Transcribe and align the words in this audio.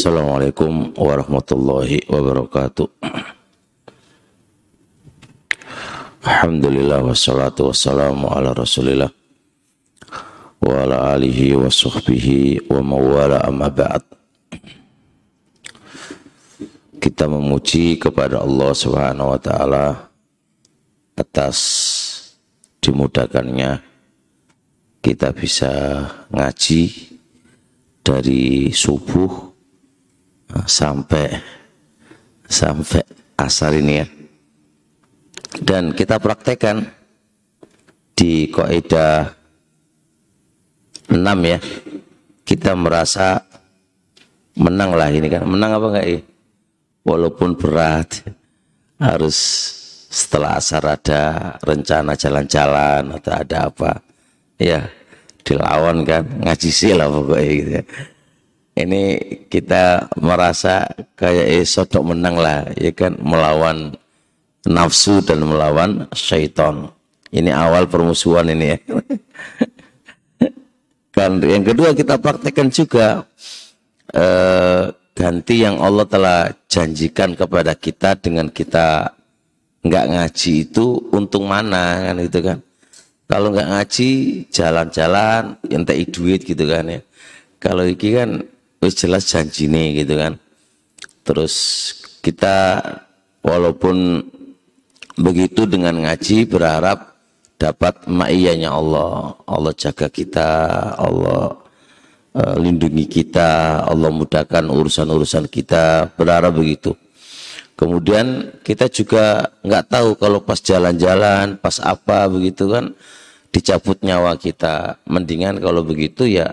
Assalamualaikum 0.00 0.96
warahmatullahi 0.96 2.08
wabarakatuh. 2.08 2.88
Alhamdulillah 6.24 7.04
wassalatu 7.04 7.68
wassalamu 7.68 8.32
ala 8.32 8.56
rasulillah 8.56 9.12
wa 10.64 10.72
ala 10.72 11.12
alihi 11.12 11.52
wa 11.52 11.68
sahbihi 11.68 12.72
wa 12.72 12.80
mawala 12.80 13.44
amma 13.44 13.68
ba'd. 13.68 14.00
Kita 16.96 17.28
memuji 17.28 18.00
kepada 18.00 18.40
Allah 18.40 18.72
Subhanahu 18.72 19.36
wa 19.36 19.40
taala 19.44 20.08
atas 21.12 21.60
dimudahkannya 22.80 23.84
kita 25.04 25.28
bisa 25.36 25.72
ngaji 26.32 27.12
dari 28.00 28.72
subuh 28.72 29.49
sampai 30.66 31.26
sampai 32.46 33.02
asar 33.38 33.72
ini 33.78 33.94
ya. 34.00 34.06
Dan 35.60 35.94
kita 35.94 36.22
praktekkan 36.22 36.86
di 38.14 38.50
kaidah 38.50 39.34
6 41.10 41.18
ya. 41.42 41.58
Kita 42.46 42.74
merasa 42.74 43.42
menang 44.58 44.94
lah 44.94 45.10
ini 45.10 45.26
kan. 45.30 45.46
Menang 45.46 45.78
apa 45.78 45.86
enggak 45.90 46.06
ya? 46.06 46.20
Walaupun 47.06 47.56
berat 47.56 48.26
harus 49.00 49.38
setelah 50.10 50.58
asar 50.58 50.82
ada 50.84 51.54
rencana 51.62 52.18
jalan-jalan 52.18 53.14
atau 53.14 53.32
ada 53.32 53.70
apa 53.70 54.02
ya 54.58 54.90
dilawan 55.46 56.02
kan 56.02 56.26
ngaji 56.42 56.70
sila 56.74 57.06
pokoknya 57.06 57.50
gitu 57.54 57.70
ya 57.78 57.84
ini 58.86 59.02
kita 59.48 60.12
merasa 60.20 60.88
kayak 61.16 61.46
eh, 61.46 61.64
sodok 61.66 62.14
menang 62.14 62.36
lah 62.40 62.68
ya 62.76 62.92
kan? 62.92 63.16
Melawan 63.20 63.94
nafsu 64.66 65.20
dan 65.24 65.44
melawan 65.44 66.06
syaitan. 66.12 66.92
Ini 67.30 67.54
awal 67.54 67.86
permusuhan 67.86 68.50
ini 68.50 68.74
ya. 68.74 68.78
Kan 71.10 71.42
yang 71.42 71.66
kedua 71.66 71.90
kita 71.90 72.22
praktekkan 72.22 72.70
juga 72.70 73.26
eh, 74.14 74.94
ganti 75.14 75.54
yang 75.60 75.82
Allah 75.82 76.06
telah 76.06 76.40
janjikan 76.70 77.34
kepada 77.34 77.74
kita 77.74 78.14
dengan 78.16 78.48
kita 78.48 79.10
nggak 79.80 80.06
ngaji 80.12 80.54
itu 80.70 81.10
untung 81.10 81.50
mana 81.50 82.08
kan 82.08 82.16
itu 82.20 82.38
kan? 82.40 82.58
Kalau 83.26 83.54
nggak 83.54 83.68
ngaji 83.68 84.10
jalan-jalan 84.50 85.58
ente 85.66 85.94
duit 86.10 86.40
gitu 86.46 86.64
kan 86.66 86.86
ya. 86.88 87.00
Kalau 87.60 87.84
iki 87.84 88.16
kan 88.16 88.42
wis 88.80 88.96
jelas 88.96 89.28
janji 89.28 89.68
nih 89.68 90.02
gitu 90.02 90.16
kan. 90.16 90.40
Terus 91.22 91.54
kita 92.24 92.80
walaupun 93.44 94.24
begitu 95.20 95.68
dengan 95.68 96.00
ngaji 96.00 96.48
berharap 96.48 97.12
dapat 97.60 98.08
maiyahnya 98.08 98.72
Allah. 98.72 99.36
Allah 99.44 99.72
jaga 99.76 100.08
kita 100.08 100.48
Allah 100.96 101.60
uh, 102.32 102.56
lindungi 102.56 103.04
kita 103.04 103.84
Allah 103.84 104.08
mudahkan 104.08 104.64
urusan-urusan 104.64 105.44
kita 105.52 106.16
berharap 106.16 106.56
begitu. 106.56 106.96
Kemudian 107.76 108.60
kita 108.60 108.92
juga 108.92 109.56
nggak 109.64 109.84
tahu 109.88 110.08
kalau 110.20 110.40
pas 110.44 110.60
jalan-jalan 110.60 111.56
pas 111.56 111.80
apa 111.80 112.28
begitu 112.28 112.68
kan 112.68 112.92
dicabut 113.52 114.00
nyawa 114.00 114.36
kita. 114.40 115.00
Mendingan 115.04 115.60
kalau 115.60 115.84
begitu 115.84 116.24
ya 116.24 116.52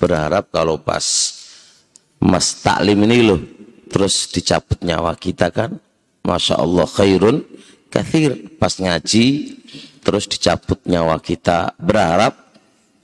berharap 0.00 0.48
kalau 0.52 0.80
pas 0.80 1.35
mas 2.22 2.62
taklim 2.64 2.98
ini 3.08 3.18
loh 3.22 3.40
terus 3.88 4.28
dicabut 4.32 4.80
nyawa 4.82 5.14
kita 5.16 5.52
kan 5.52 5.78
Masya 6.26 6.58
Allah 6.58 6.86
khairun 6.90 7.46
kathir. 7.96 8.34
Pas 8.58 8.74
ngaji 8.74 9.56
terus 10.02 10.26
dicabut 10.26 10.82
nyawa 10.84 11.22
kita. 11.22 11.78
Berharap 11.78 12.34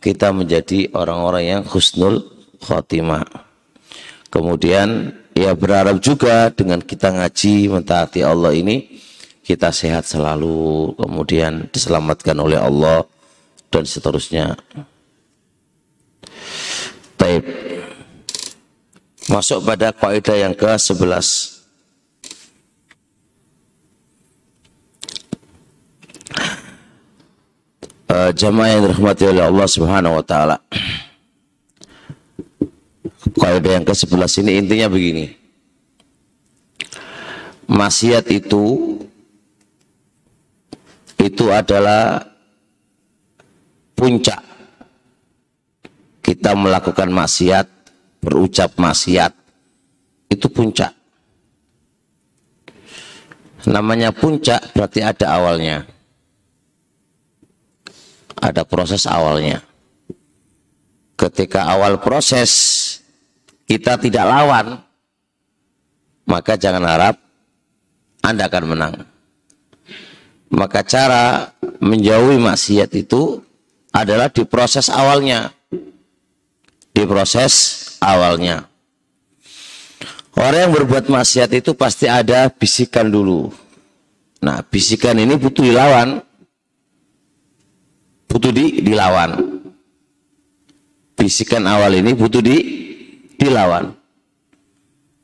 kita 0.02 0.34
menjadi 0.34 0.90
orang-orang 0.92 1.44
yang 1.46 1.62
husnul 1.62 2.26
khotimah. 2.58 3.24
Kemudian 4.28 5.14
ya 5.32 5.54
berharap 5.54 6.02
juga 6.02 6.50
dengan 6.50 6.82
kita 6.82 7.14
ngaji 7.14 7.70
mentaati 7.70 8.20
Allah 8.26 8.50
ini 8.52 8.98
kita 9.46 9.70
sehat 9.70 10.04
selalu. 10.04 10.98
Kemudian 10.98 11.70
diselamatkan 11.70 12.34
oleh 12.36 12.58
Allah 12.58 13.06
dan 13.70 13.86
seterusnya. 13.86 14.58
Taib 17.16 17.44
Masuk 19.30 19.62
pada 19.62 19.94
kaidah 19.94 20.34
yang 20.34 20.54
ke-11. 20.56 21.62
Uh, 28.12 28.28
jamaah 28.34 28.68
yang 28.76 28.80
dirahmati 28.84 29.24
oleh 29.30 29.44
Allah 29.46 29.68
Subhanahu 29.70 30.18
wa 30.18 30.24
taala. 30.26 30.56
Kaidah 33.38 33.78
yang 33.78 33.86
ke-11 33.86 34.42
ini 34.42 34.50
intinya 34.58 34.88
begini. 34.90 35.26
Maksiat 37.70 38.26
itu 38.34 38.98
itu 41.22 41.44
adalah 41.48 42.26
puncak 43.94 44.42
kita 46.26 46.58
melakukan 46.58 47.06
maksiat 47.14 47.81
berucap 48.22 48.78
maksiat 48.78 49.34
itu 50.30 50.46
puncak. 50.46 50.94
Namanya 53.66 54.14
puncak 54.14 54.70
berarti 54.72 55.02
ada 55.02 55.26
awalnya. 55.34 55.86
Ada 58.38 58.62
proses 58.66 59.06
awalnya. 59.06 59.62
Ketika 61.18 61.70
awal 61.70 62.02
proses 62.02 62.50
kita 63.66 63.98
tidak 63.98 64.26
lawan, 64.26 64.82
maka 66.26 66.58
jangan 66.58 66.82
harap 66.82 67.14
Anda 68.22 68.50
akan 68.50 68.64
menang. 68.66 68.94
Maka 70.52 70.82
cara 70.82 71.54
menjauhi 71.78 72.38
maksiat 72.38 72.90
itu 72.98 73.38
adalah 73.94 74.26
di 74.30 74.42
proses 74.42 74.90
awalnya. 74.90 75.54
Di 76.92 77.08
proses 77.08 77.81
awalnya. 78.02 78.66
Orang 80.34 80.58
yang 80.58 80.72
berbuat 80.74 81.06
maksiat 81.06 81.54
itu 81.54 81.76
pasti 81.78 82.10
ada 82.10 82.50
bisikan 82.50 83.06
dulu. 83.06 83.52
Nah, 84.42 84.64
bisikan 84.66 85.14
ini 85.20 85.38
butuh 85.38 85.62
dilawan. 85.62 86.18
Butuh 88.26 88.50
di, 88.50 88.80
dilawan. 88.82 89.62
Bisikan 91.14 91.62
awal 91.68 92.00
ini 92.00 92.10
butuh 92.16 92.42
di, 92.42 92.58
dilawan. 93.38 93.92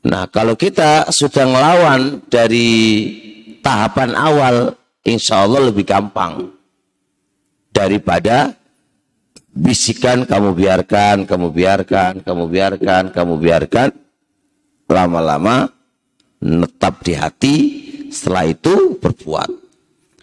Nah, 0.05 0.29
kalau 0.31 0.55
kita 0.55 1.11
sudah 1.11 1.43
melawan 1.43 2.23
dari 2.31 2.69
tahapan 3.59 4.15
awal, 4.15 4.55
insya 5.03 5.43
Allah 5.43 5.67
lebih 5.67 5.83
gampang 5.83 6.53
daripada 7.73 8.58
bisikan 9.53 10.23
kamu 10.25 10.55
biarkan, 10.55 11.25
kamu 11.25 11.47
biarkan, 11.49 12.13
kamu 12.21 12.43
biarkan, 12.49 13.03
kamu 13.13 13.33
biarkan. 13.37 13.89
Lama-lama 14.89 15.69
menetap 16.41 17.05
di 17.05 17.13
hati, 17.13 17.55
setelah 18.09 18.49
itu 18.49 18.97
berbuat. 18.97 19.49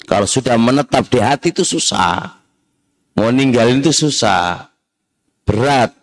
Kalau 0.06 0.26
sudah 0.26 0.54
menetap 0.59 1.06
di 1.10 1.19
hati 1.19 1.50
itu 1.50 1.66
susah. 1.66 2.38
Mau 3.19 3.31
ninggalin 3.31 3.82
itu 3.82 3.91
susah. 3.91 4.70
Berat. 5.47 5.94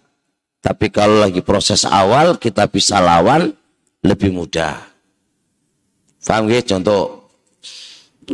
Tapi 0.63 0.87
kalau 0.87 1.19
lagi 1.19 1.43
proses 1.43 1.83
awal 1.83 2.39
kita 2.39 2.71
bisa 2.71 3.03
lawan 3.03 3.51
lebih 3.99 4.31
mudah. 4.31 4.79
Paham 6.23 6.47
ya? 6.47 6.63
Contoh 6.63 7.27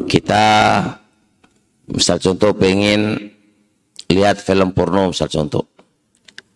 kita 0.06 0.46
misal 1.90 2.22
contoh 2.22 2.54
pengen 2.54 3.34
lihat 4.10 4.42
film 4.42 4.74
porno 4.74 5.14
misal 5.14 5.30
contoh. 5.30 5.66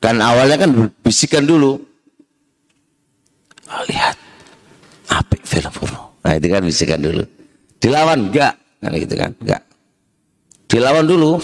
Kan 0.01 0.19
awalnya 0.19 0.57
kan 0.59 0.71
bisikan 0.99 1.47
dulu. 1.47 1.79
Oh, 3.69 3.83
lihat 3.87 4.17
apa 5.09 5.33
film 5.41 5.71
porno. 5.71 6.19
Nah 6.25 6.33
itu 6.35 6.47
kan 6.49 6.61
bisikan 6.65 6.99
dulu. 6.99 7.23
Dilawan 7.79 8.29
enggak? 8.29 8.53
Kan 8.83 8.91
gitu 8.99 9.15
kan? 9.15 9.31
Enggak. 9.39 9.61
Dilawan 10.67 11.05
dulu. 11.05 11.39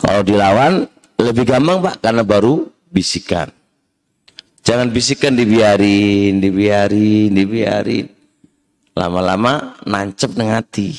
Kalau 0.00 0.22
dilawan 0.24 0.86
lebih 1.20 1.44
gampang 1.44 1.78
Pak 1.82 1.96
karena 2.00 2.22
baru 2.24 2.66
bisikan. 2.88 3.50
Jangan 4.64 4.88
bisikan 4.88 5.36
dibiarin, 5.36 6.40
dibiarin, 6.40 7.30
dibiarin. 7.36 8.08
Lama-lama 8.96 9.76
nancep 9.84 10.32
nengati. 10.38 10.94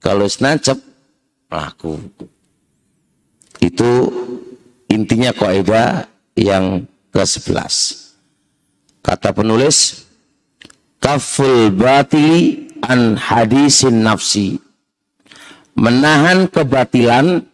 Kalau 0.00 0.24
nancep, 0.24 0.80
laku. 1.52 2.00
Itu 3.60 4.08
intinya 4.88 5.30
kaidah 5.36 6.08
yang 6.34 6.88
ke-11. 7.12 7.74
Kata 9.00 9.30
penulis, 9.32 10.08
kaful 11.00 11.72
batili 11.72 12.68
an 12.84 13.16
hadisin 13.16 14.04
nafsi. 14.04 14.56
Menahan 15.76 16.50
kebatilan 16.50 17.46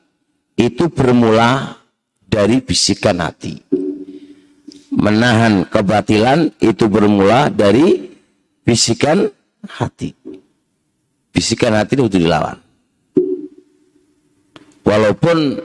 itu 0.59 0.89
bermula 0.89 1.79
dari 2.27 2.59
bisikan 2.65 3.23
hati. 3.23 3.61
Menahan 4.97 5.69
kebatilan 5.69 6.57
itu 6.59 6.89
bermula 6.89 7.53
dari 7.53 8.09
bisikan 8.65 9.29
hati. 9.69 10.17
Bisikan 11.31 11.77
hati 11.77 12.01
itu 12.01 12.09
dilawan. 12.09 12.57
Walaupun 14.87 15.61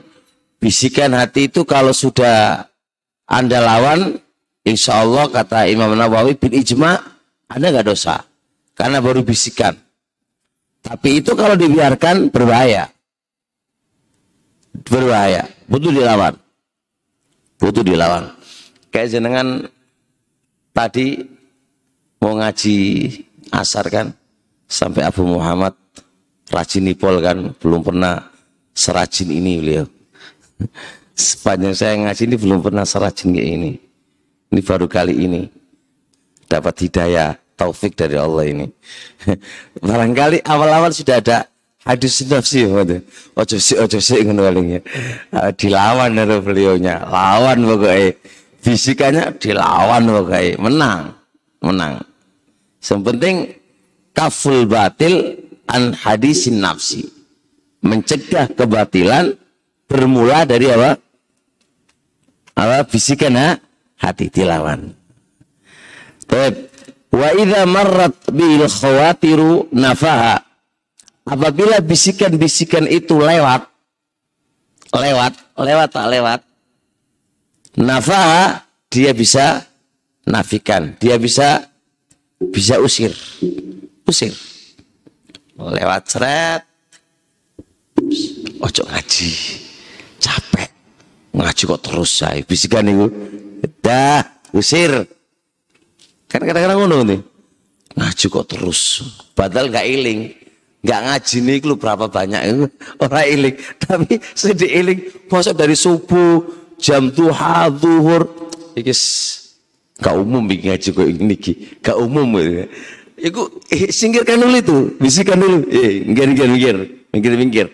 bisikan 0.61 1.17
hati 1.17 1.49
itu 1.49 1.65
kalau 1.65 1.91
sudah 1.91 2.69
Anda 3.25 3.59
lawan, 3.59 4.21
insya 4.61 5.01
Allah 5.01 5.25
kata 5.27 5.65
Imam 5.65 5.97
Nawawi 5.97 6.37
bin 6.37 6.53
Ijma, 6.53 7.01
Anda 7.49 7.73
nggak 7.73 7.89
dosa. 7.89 8.21
Karena 8.77 9.01
baru 9.01 9.25
bisikan. 9.25 9.73
Tapi 10.81 11.19
itu 11.21 11.33
kalau 11.33 11.57
dibiarkan 11.57 12.29
berbahaya. 12.29 12.87
Berbahaya. 14.85 15.49
Butuh 15.67 15.91
dilawan. 15.91 16.33
Butuh 17.61 17.83
dilawan. 17.85 18.23
Kayak 18.89 19.17
jenengan 19.17 19.47
tadi 20.73 21.21
mau 22.21 22.37
ngaji 22.37 22.77
asar 23.53 23.85
kan 23.91 24.07
sampai 24.65 25.03
Abu 25.05 25.27
Muhammad 25.27 25.75
rajin 26.51 26.87
nipol 26.87 27.19
kan 27.23 27.51
belum 27.59 27.81
pernah 27.83 28.31
serajin 28.75 29.31
ini 29.31 29.59
beliau 29.59 29.85
sepanjang 31.15 31.75
saya 31.77 31.93
ngaji 32.01 32.23
ini 32.27 32.35
belum 32.37 32.59
pernah 32.65 32.85
serajin 32.87 33.35
kayak 33.35 33.49
ini. 33.49 33.71
Ini 34.51 34.61
baru 34.65 34.85
kali 34.89 35.15
ini. 35.15 35.41
Dapat 36.49 36.75
hidayah 36.87 37.39
taufik 37.55 37.93
dari 37.93 38.17
Allah 38.17 38.43
ini. 38.49 38.67
Barangkali 39.85 40.43
awal-awal 40.43 40.91
sudah 40.91 41.21
ada 41.21 41.47
hadis 41.85 42.21
nafsi 42.29 42.65
ojo 42.69 43.57
si 43.57 43.73
ojo 43.73 43.97
si 43.97 44.21
ngono 44.21 44.45
ah, 44.49 45.51
dilawan 45.53 46.11
dari 46.17 46.37
beliaunya. 46.41 47.05
Lawan 47.05 47.63
pokoknya 47.63 48.17
bisikannya 48.65 49.25
dilawan 49.37 50.03
pokoknya 50.09 50.59
menang 50.59 51.01
menang. 51.61 52.01
Sepenting 52.81 53.53
kaful 54.11 54.65
batil 54.65 55.37
an 55.69 55.93
hadisin 55.93 56.59
nafsi. 56.59 57.05
Mencegah 57.81 58.45
kebatilan 58.53 59.33
bermula 59.91 60.47
dari 60.47 60.71
apa? 60.71 60.95
Apa 62.55 62.87
bisikan 62.87 63.35
ha? 63.35 63.59
hati 63.99 64.31
tilawan. 64.31 64.95
Baik. 66.31 66.71
Wa 67.11 67.35
idza 67.35 67.67
marrat 67.67 68.15
bil 68.31 68.63
khawatiru 68.71 69.67
nafaha. 69.75 70.39
Apabila 71.27 71.83
bisikan-bisikan 71.83 72.87
itu 72.87 73.19
lewat 73.19 73.67
lewat, 74.91 75.33
lewat 75.55 75.89
tak 75.91 76.07
lewat. 76.11 76.39
Nafaha 77.79 78.67
dia 78.91 79.15
bisa 79.15 79.63
nafikan, 80.27 80.99
dia 80.99 81.15
bisa 81.15 81.71
bisa 82.41 82.81
usir 82.81 83.13
usir 84.09 84.33
lewat 85.55 86.03
seret 86.09 86.65
ojo 88.65 88.83
ngaji 88.89 89.31
capek. 90.21 90.69
Ngaji 91.33 91.63
kok 91.65 91.81
terus 91.81 92.11
saya 92.21 92.45
bisikan 92.45 92.85
itu 92.85 93.07
dah 93.81 94.21
usir. 94.53 94.93
Kan 96.29 96.45
kadang-kadang 96.45 96.85
ngono 96.85 96.97
nih 97.03 97.19
ngaji 97.97 98.25
kok 98.29 98.45
terus. 98.47 99.01
Padahal 99.33 99.73
nggak 99.73 99.87
iling. 99.89 100.21
Nggak 100.81 101.01
ngaji 101.07 101.35
nih 101.41 101.57
lu 101.65 101.75
berapa 101.77 102.05
banyak. 102.09 102.41
Itu 102.49 102.65
orang 103.01 103.27
iling. 103.27 103.55
Tapi 103.77 104.13
sedih 104.33 104.71
iling 104.81 104.99
masuk 105.29 105.53
dari 105.53 105.75
subuh 105.77 106.41
jam 106.81 107.13
duha 107.13 107.69
duhur 107.69 108.25
ikis 108.73 109.31
Gak 110.01 110.17
umum 110.17 110.49
bikin 110.49 110.73
ngaji 110.73 110.87
kok 110.97 111.07
ini. 111.07 111.35
Gak 111.85 111.97
umum 112.01 112.25
gitu. 112.41 112.65
Iku 113.21 113.41
eh, 113.69 113.93
singkirkan 113.93 114.41
dulu 114.41 114.57
itu, 114.57 114.77
bisikan 114.97 115.37
dulu. 115.37 115.69
Eh, 115.69 116.01
minggir 116.01 116.25
minggir 116.25 116.47
minggir, 116.49 116.77
minggir 117.13 117.33
minggir. 117.37 117.67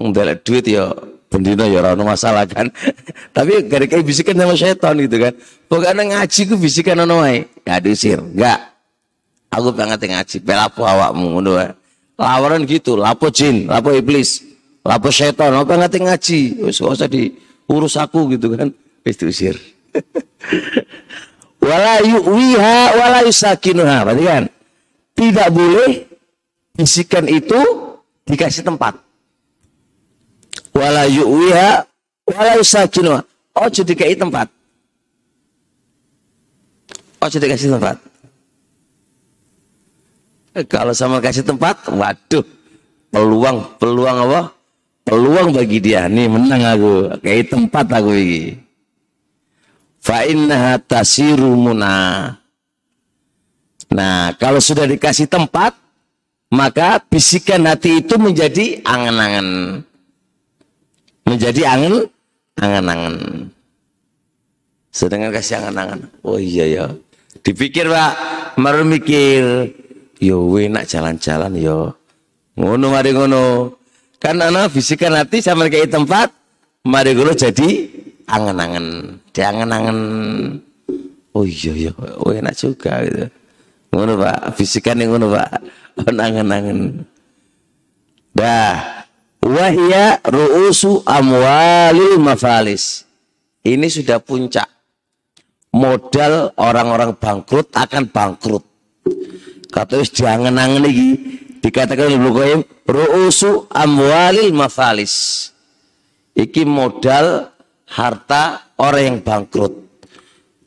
Mendadak 0.00 0.40
duit 0.48 0.64
ya 0.64 0.96
pendina 1.28 1.68
ya 1.68 1.84
ora 1.84 1.94
masalah 1.94 2.48
kan. 2.48 2.72
Tapi 3.36 3.68
gara 3.68 3.84
kayak 3.84 4.04
bisikan 4.04 4.34
sama 4.34 4.56
setan 4.56 4.96
gitu 4.98 5.16
kan. 5.20 5.32
Pokoknya 5.68 6.02
ngaji 6.04 6.40
ku 6.48 6.54
bisikan 6.56 7.04
ono 7.04 7.22
wae. 7.22 7.46
Gak 7.62 7.84
diusir, 7.84 8.18
enggak. 8.18 8.74
Aku 9.48 9.72
banget 9.72 10.04
ngaji, 10.04 10.36
pelapo 10.44 10.84
awakmu 10.84 11.38
ngono. 11.38 11.52
Lawaran 12.18 12.66
gitu, 12.66 12.98
lapo 12.98 13.30
jin, 13.30 13.70
lapo 13.70 13.94
iblis, 13.94 14.42
lapo 14.82 15.08
setan, 15.14 15.54
apa 15.54 15.78
ngerti 15.78 15.98
ngaji. 16.02 16.40
Wis 16.66 16.82
gak 16.82 16.92
usah 16.98 17.08
diurus 17.08 17.94
aku 18.00 18.34
gitu 18.34 18.56
kan. 18.56 18.72
Wis 19.06 19.16
diusir. 19.16 19.56
wala 21.68 22.00
yu'wiha 22.02 22.96
wala 22.96 23.18
yusakinuha. 23.28 23.96
Berarti 24.04 24.24
kan 24.24 24.44
tidak 25.14 25.48
boleh 25.52 25.90
bisikan 26.74 27.24
itu 27.26 27.60
dikasih 28.28 28.62
tempat. 28.62 29.07
Wala 30.78 31.10
yu'wiha 31.10 31.82
wala 32.30 32.52
yusakinuha. 32.62 33.20
Oh, 33.58 33.66
jadi 33.66 33.92
kayak 33.98 34.22
tempat. 34.22 34.46
Oh, 37.18 37.26
jadi 37.26 37.50
kasih 37.50 37.74
tempat. 37.74 37.98
Eh, 40.54 40.62
kalau 40.70 40.94
sama 40.94 41.18
kasih 41.18 41.42
tempat, 41.42 41.82
waduh, 41.90 42.46
peluang, 43.10 43.74
peluang 43.82 44.16
apa? 44.30 44.40
Peluang 45.02 45.50
bagi 45.50 45.82
dia. 45.82 46.06
Nih 46.06 46.30
menang 46.30 46.62
aku, 46.62 47.18
kayak 47.18 47.50
tempat 47.50 47.86
aku 47.90 48.14
ini 48.14 48.68
fa 50.08 50.24
innaha 50.24 50.80
tasiru 50.80 51.52
muna. 51.52 52.32
Nah, 53.88 54.32
kalau 54.36 54.60
sudah 54.60 54.88
dikasih 54.88 55.28
tempat, 55.28 55.76
maka 56.52 57.00
bisikan 57.08 57.64
hati 57.68 58.04
itu 58.04 58.16
menjadi 58.20 58.80
angan-angan. 58.84 59.80
Menjadi 61.28 61.62
angin, 61.68 61.94
angan-angan. 62.56 63.14
Sedangkan 64.88 65.30
kasih 65.36 65.60
angan-angan. 65.60 66.08
Oh 66.24 66.40
iya 66.40 66.64
ya. 66.64 66.86
Dipikir 67.44 67.86
Pak, 67.86 68.12
baru 68.56 68.82
mikir, 68.88 69.70
yo 70.18 70.48
enak 70.56 70.88
jalan-jalan 70.88 71.52
yo. 71.60 71.92
Ngono 72.56 72.90
mari 72.90 73.12
ngono. 73.12 73.76
Kan 74.18 74.42
anak 74.42 74.74
bisikan 74.74 75.14
hati 75.14 75.38
sama 75.38 75.70
kayak 75.70 75.94
tempat, 75.94 76.34
mari 76.82 77.14
ngono 77.14 77.36
jadi 77.36 77.86
angen-angen 78.28 79.18
diangen-angen 79.32 79.98
oh 81.32 81.44
iya 81.44 81.72
iya 81.72 81.92
oh 81.96 82.30
enak 82.30 82.54
juga 82.54 83.02
gitu 83.04 83.26
ngono 83.92 84.20
pak 84.20 84.56
fisikan 84.56 85.00
yang 85.00 85.16
ngono 85.16 85.32
pak 85.32 85.48
angen-angen 86.28 87.08
dah 88.36 89.07
wahya 89.48 90.20
ru'usu 90.28 91.00
amwalil 91.08 92.20
mafalis 92.20 93.08
ini 93.64 93.88
sudah 93.88 94.20
puncak 94.20 94.68
modal 95.72 96.52
orang-orang 96.60 97.16
bangkrut 97.16 97.72
akan 97.72 98.12
bangkrut 98.12 98.64
kata 99.72 100.00
wis 100.00 100.12
diangen-angen 100.12 100.84
lagi 100.84 101.10
dikatakan 101.64 102.12
oleh 102.12 102.20
Qayyim 102.20 102.60
ru'usu 102.84 103.66
amwalil 103.72 104.52
mafalis 104.52 105.48
iki 106.38 106.62
modal 106.62 107.50
harta 107.88 108.70
orang 108.78 109.02
yang 109.02 109.18
bangkrut. 109.24 109.74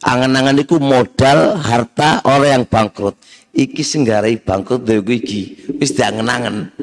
Angan-angan 0.01 0.57
itu 0.57 0.81
modal 0.81 1.61
harta 1.61 2.25
orang 2.25 2.61
yang 2.61 2.65
bangkrut. 2.65 3.15
Iki 3.53 3.83
singgarai 3.83 4.41
bangkrut 4.41 4.83
dari 4.83 4.99
iki 5.05 5.71
wis 5.77 5.93
diangen-angen. 5.93 6.73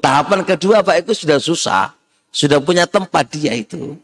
Tahapan 0.00 0.40
kedua 0.46 0.80
Pak 0.80 1.06
itu 1.06 1.12
sudah 1.24 1.38
susah, 1.38 1.92
sudah 2.32 2.58
punya 2.62 2.88
tempat 2.88 3.28
dia 3.32 3.52
itu. 3.56 3.96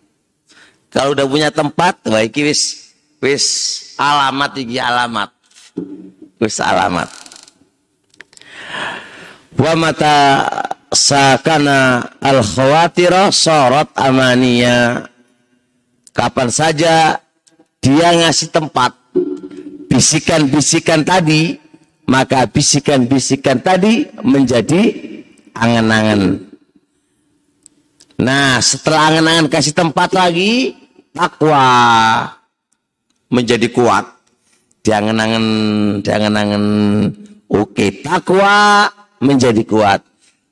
Kalau 0.89 1.13
udah 1.13 1.27
punya 1.29 1.49
tempat, 1.53 2.01
wah 2.09 2.25
iki 2.25 2.49
wis 2.49 2.93
wis 3.21 3.45
alamat 4.01 4.53
iki 4.57 4.81
alamat. 4.81 5.31
Wis 6.41 6.57
alamat. 6.63 7.09
Wa 9.59 9.73
mata 9.75 10.17
sakana 10.93 12.09
al 12.23 12.41
khawatira 12.41 13.29
sorot 13.29 13.93
amania 13.99 15.05
kapan 16.17 16.49
saja 16.49 17.21
dia 17.79 18.09
ngasih 18.17 18.49
tempat 18.49 18.97
bisikan-bisikan 19.93 21.05
tadi 21.05 21.61
maka 22.09 22.49
bisikan-bisikan 22.49 23.61
tadi 23.61 24.09
menjadi 24.25 25.08
angan-angan 25.59 26.21
nah 28.19 28.63
setelah 28.63 29.11
angan-angan 29.13 29.47
kasih 29.51 29.75
tempat 29.75 30.15
lagi 30.15 30.79
takwa 31.13 31.67
menjadi 33.29 33.67
kuat 33.75 34.19
Jangan-angan, 34.89 35.45
jangan-angan. 36.01 36.65
Oke, 37.53 38.01
takwa 38.01 38.89
menjadi 39.21 39.61
kuat. 39.69 40.01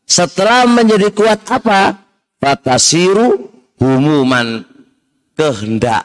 Setelah 0.05 0.69
menjadi 0.69 1.09
kuat 1.09 1.41
apa? 1.49 1.97
Fatasiru 2.37 3.49
humuman 3.81 4.61
kehendak. 5.33 6.05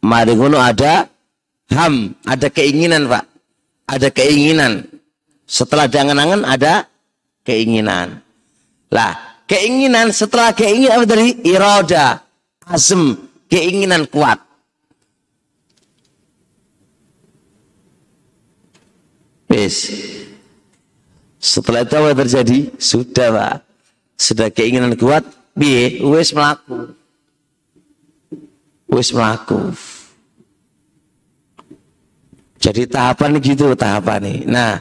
Mari 0.00 0.32
ada 0.56 1.12
ham, 1.76 2.16
ada 2.24 2.48
keinginan, 2.48 3.04
Pak. 3.04 3.24
Ada 3.84 4.08
keinginan. 4.08 4.88
Setelah 5.44 5.92
jangan-angan 5.92 6.48
ada 6.48 6.88
keinginan. 7.46 8.22
Lah, 8.92 9.42
keinginan 9.46 10.10
setelah 10.10 10.54
keinginan 10.54 11.06
dari 11.06 11.38
iroda, 11.46 12.22
azm, 12.66 13.16
keinginan 13.50 14.06
kuat. 14.08 14.40
Wis. 19.52 19.92
Setelah 21.42 21.84
itu 21.84 21.94
apa 21.98 22.12
terjadi? 22.24 22.58
Sudah, 22.78 23.28
Pak. 23.34 23.56
Sudah 24.16 24.48
keinginan 24.48 24.94
kuat, 24.96 25.26
biye, 25.52 26.00
wis 26.00 26.32
melaku. 26.32 26.94
Wis 28.88 29.10
melaku. 29.10 29.74
Jadi 32.62 32.86
tahapan 32.86 33.42
gitu 33.42 33.74
tahapan 33.74 34.22
nih. 34.22 34.38
Nah, 34.46 34.78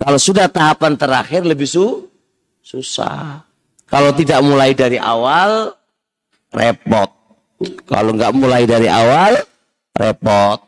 kalau 0.00 0.16
sudah 0.16 0.48
tahapan 0.48 0.96
terakhir 0.96 1.44
lebih 1.44 1.68
su 1.68 2.08
susah. 2.64 3.44
Kalau 3.84 4.16
tidak 4.16 4.40
mulai 4.40 4.72
dari 4.72 4.96
awal 4.96 5.76
repot. 6.48 7.10
Kalau 7.84 8.16
nggak 8.16 8.32
mulai 8.32 8.64
dari 8.64 8.88
awal 8.88 9.36
repot. 9.92 10.64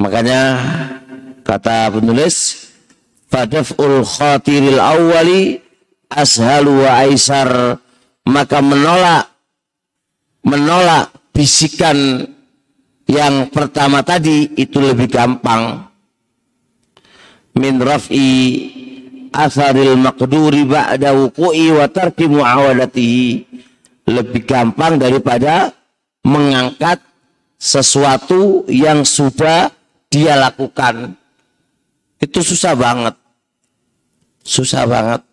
Makanya 0.00 0.42
kata 1.46 1.94
penulis 1.94 2.66
fadaf'ul 3.30 4.02
khatiril 4.02 4.80
awwali 4.82 5.62
ashalu 6.10 6.82
wa 6.82 7.06
aisar 7.06 7.78
maka 8.24 8.58
menolak 8.64 9.28
menolak 10.40 11.19
bisikan 11.40 12.28
yang 13.08 13.48
pertama 13.48 14.04
tadi 14.04 14.52
itu 14.60 14.76
lebih 14.76 15.08
gampang. 15.08 15.88
Min 17.56 17.80
raf'i 17.80 18.28
asaril 19.32 19.96
maqduri 19.96 20.68
ba'da 20.68 21.16
wuku'i 21.16 21.72
wa 21.72 21.88
tarki 21.88 22.28
muawadatihi. 22.28 23.28
Lebih 24.04 24.44
gampang 24.44 25.00
daripada 25.00 25.72
mengangkat 26.28 27.00
sesuatu 27.56 28.68
yang 28.68 29.08
sudah 29.08 29.72
dia 30.12 30.36
lakukan. 30.36 31.16
Itu 32.20 32.44
susah 32.44 32.76
banget. 32.76 33.16
Susah 34.44 34.84
banget. 34.84 35.24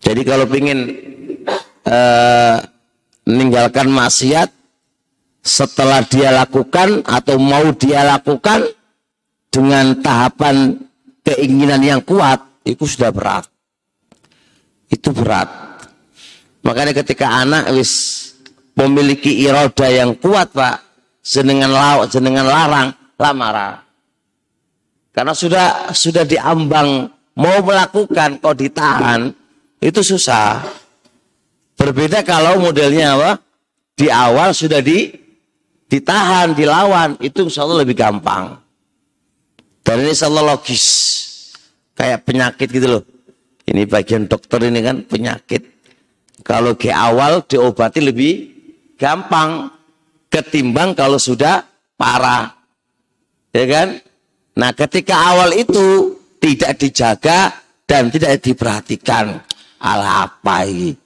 Jadi 0.00 0.22
kalau 0.24 0.48
ingin 0.48 0.80
uh, 1.84 2.75
meninggalkan 3.26 3.90
maksiat 3.90 4.48
setelah 5.42 6.02
dia 6.06 6.30
lakukan 6.34 7.02
atau 7.06 7.38
mau 7.38 7.70
dia 7.74 8.02
lakukan 8.02 8.66
dengan 9.50 9.98
tahapan 10.02 10.74
keinginan 11.22 11.82
yang 11.82 12.00
kuat 12.02 12.42
itu 12.66 12.86
sudah 12.86 13.10
berat 13.10 13.46
itu 14.90 15.10
berat 15.10 15.46
makanya 16.62 16.94
ketika 16.94 17.42
anak 17.42 17.70
wis 17.74 18.22
memiliki 18.78 19.42
iroda 19.42 19.86
yang 19.90 20.14
kuat 20.18 20.50
pak 20.54 20.82
senengan 21.26 21.72
law 21.74 22.06
senengan 22.06 22.46
larang 22.46 22.88
lamaran. 23.16 23.82
Karena 25.10 25.32
sudah 25.32 25.90
sudah 25.96 26.28
diambang 26.28 27.08
mau 27.40 27.58
melakukan 27.64 28.36
kok 28.38 28.56
ditahan 28.56 29.32
itu 29.80 30.00
susah. 30.04 30.60
Berbeda 31.76 32.24
kalau 32.24 32.60
modelnya 32.60 33.16
apa? 33.16 33.30
Di 33.96 34.08
awal 34.08 34.52
sudah 34.52 34.80
di 34.80 35.12
ditahan, 35.88 36.52
dilawan, 36.52 37.20
itu 37.22 37.46
insya 37.46 37.64
Allah 37.64 37.84
lebih 37.84 37.96
gampang. 37.96 38.56
Dan 39.84 40.02
ini 40.02 40.12
insya 40.12 40.28
Allah 40.28 40.56
logis. 40.56 40.84
Kayak 41.96 42.28
penyakit 42.28 42.68
gitu 42.68 42.88
loh. 43.00 43.04
Ini 43.64 43.88
bagian 43.88 44.28
dokter 44.28 44.68
ini 44.68 44.80
kan 44.84 45.04
penyakit. 45.04 45.62
Kalau 46.44 46.76
ke 46.76 46.92
awal 46.92 47.42
diobati 47.48 48.04
lebih 48.04 48.34
gampang 49.00 49.72
ketimbang 50.30 50.92
kalau 50.92 51.16
sudah 51.16 51.64
parah 51.96 52.56
ya 53.56 53.64
kan? 53.64 53.88
Nah, 54.56 54.70
ketika 54.72 55.16
awal 55.32 55.52
itu 55.56 56.16
tidak 56.40 56.80
dijaga 56.80 57.52
dan 57.84 58.08
tidak 58.08 58.40
diperhatikan, 58.40 59.40
ala 59.80 60.28
apa 60.28 60.64
ini? 60.64 60.96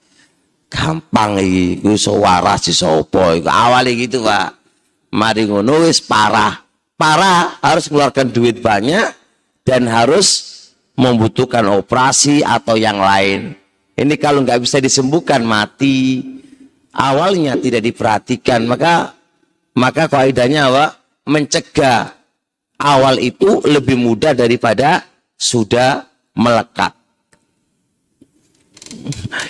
Gampang 0.70 1.42
ini, 1.42 1.82
gue 1.82 1.98
waras 2.14 2.70
si 2.70 2.72
sopo, 2.72 3.18
awal 3.50 3.90
gitu 3.90 4.22
pak. 4.22 4.54
Mari 5.10 5.50
ngono 5.50 5.82
wis 5.82 5.98
parah, 5.98 6.62
parah 6.94 7.58
harus 7.58 7.90
mengeluarkan 7.90 8.30
duit 8.30 8.62
banyak 8.62 9.10
dan 9.66 9.90
harus 9.90 10.46
membutuhkan 10.94 11.66
operasi 11.74 12.46
atau 12.46 12.78
yang 12.78 13.02
lain. 13.02 13.58
Ini 13.98 14.14
kalau 14.22 14.46
nggak 14.46 14.62
bisa 14.62 14.78
disembuhkan 14.78 15.42
mati. 15.42 16.22
Awalnya 16.90 17.54
tidak 17.58 17.86
diperhatikan, 17.86 18.66
maka 18.66 19.14
maka 19.74 20.10
kaidahnya 20.10 20.70
apa? 20.70 20.86
Mencegah 21.26 22.14
awal 22.78 23.18
itu 23.22 23.62
lebih 23.62 23.94
mudah 23.94 24.34
daripada 24.34 25.06
sudah 25.38 26.06
melekat. 26.34 26.99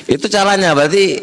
Itu 0.07 0.27
caranya 0.29 0.77
berarti 0.77 1.19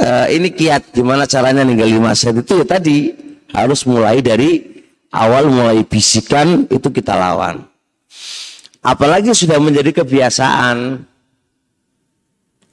uh, 0.00 0.26
ini 0.32 0.52
kiat 0.52 0.96
gimana 0.96 1.28
caranya 1.28 1.62
ninggalin 1.62 2.00
maksiat 2.00 2.42
itu 2.42 2.62
ya 2.62 2.66
tadi 2.66 3.12
harus 3.52 3.84
mulai 3.84 4.20
dari 4.24 4.64
awal 5.12 5.48
mulai 5.48 5.84
bisikan 5.84 6.64
itu 6.68 6.88
kita 6.90 7.14
lawan. 7.14 7.64
Apalagi 8.80 9.34
sudah 9.34 9.58
menjadi 9.58 10.02
kebiasaan. 10.02 11.02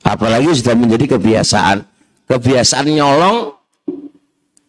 Apalagi 0.04 0.52
sudah 0.54 0.76
menjadi 0.78 1.18
kebiasaan. 1.18 1.84
Kebiasaan 2.30 2.88
nyolong 2.92 3.56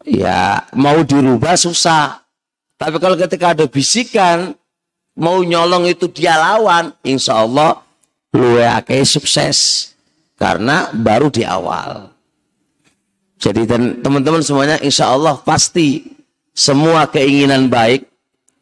ya 0.09 0.65
mau 0.77 1.01
dirubah 1.05 1.57
susah 1.57 2.25
tapi 2.75 2.97
kalau 2.99 3.15
ketika 3.15 3.55
ada 3.55 3.65
bisikan, 3.71 4.53
mau 5.15 5.41
nyolong 5.47 5.87
itu 5.87 6.11
dia 6.11 6.35
lawan, 6.35 6.91
insya 7.07 7.47
Allah 7.47 7.84
lu 8.35 8.59
akan 8.59 9.07
sukses. 9.07 9.91
Karena 10.35 10.91
baru 10.91 11.31
di 11.31 11.47
awal. 11.47 12.11
Jadi 13.39 13.65
teman-teman 14.03 14.43
semuanya 14.43 14.83
insya 14.83 15.15
Allah 15.15 15.39
pasti 15.39 16.03
semua 16.51 17.07
keinginan 17.07 17.71
baik 17.71 18.03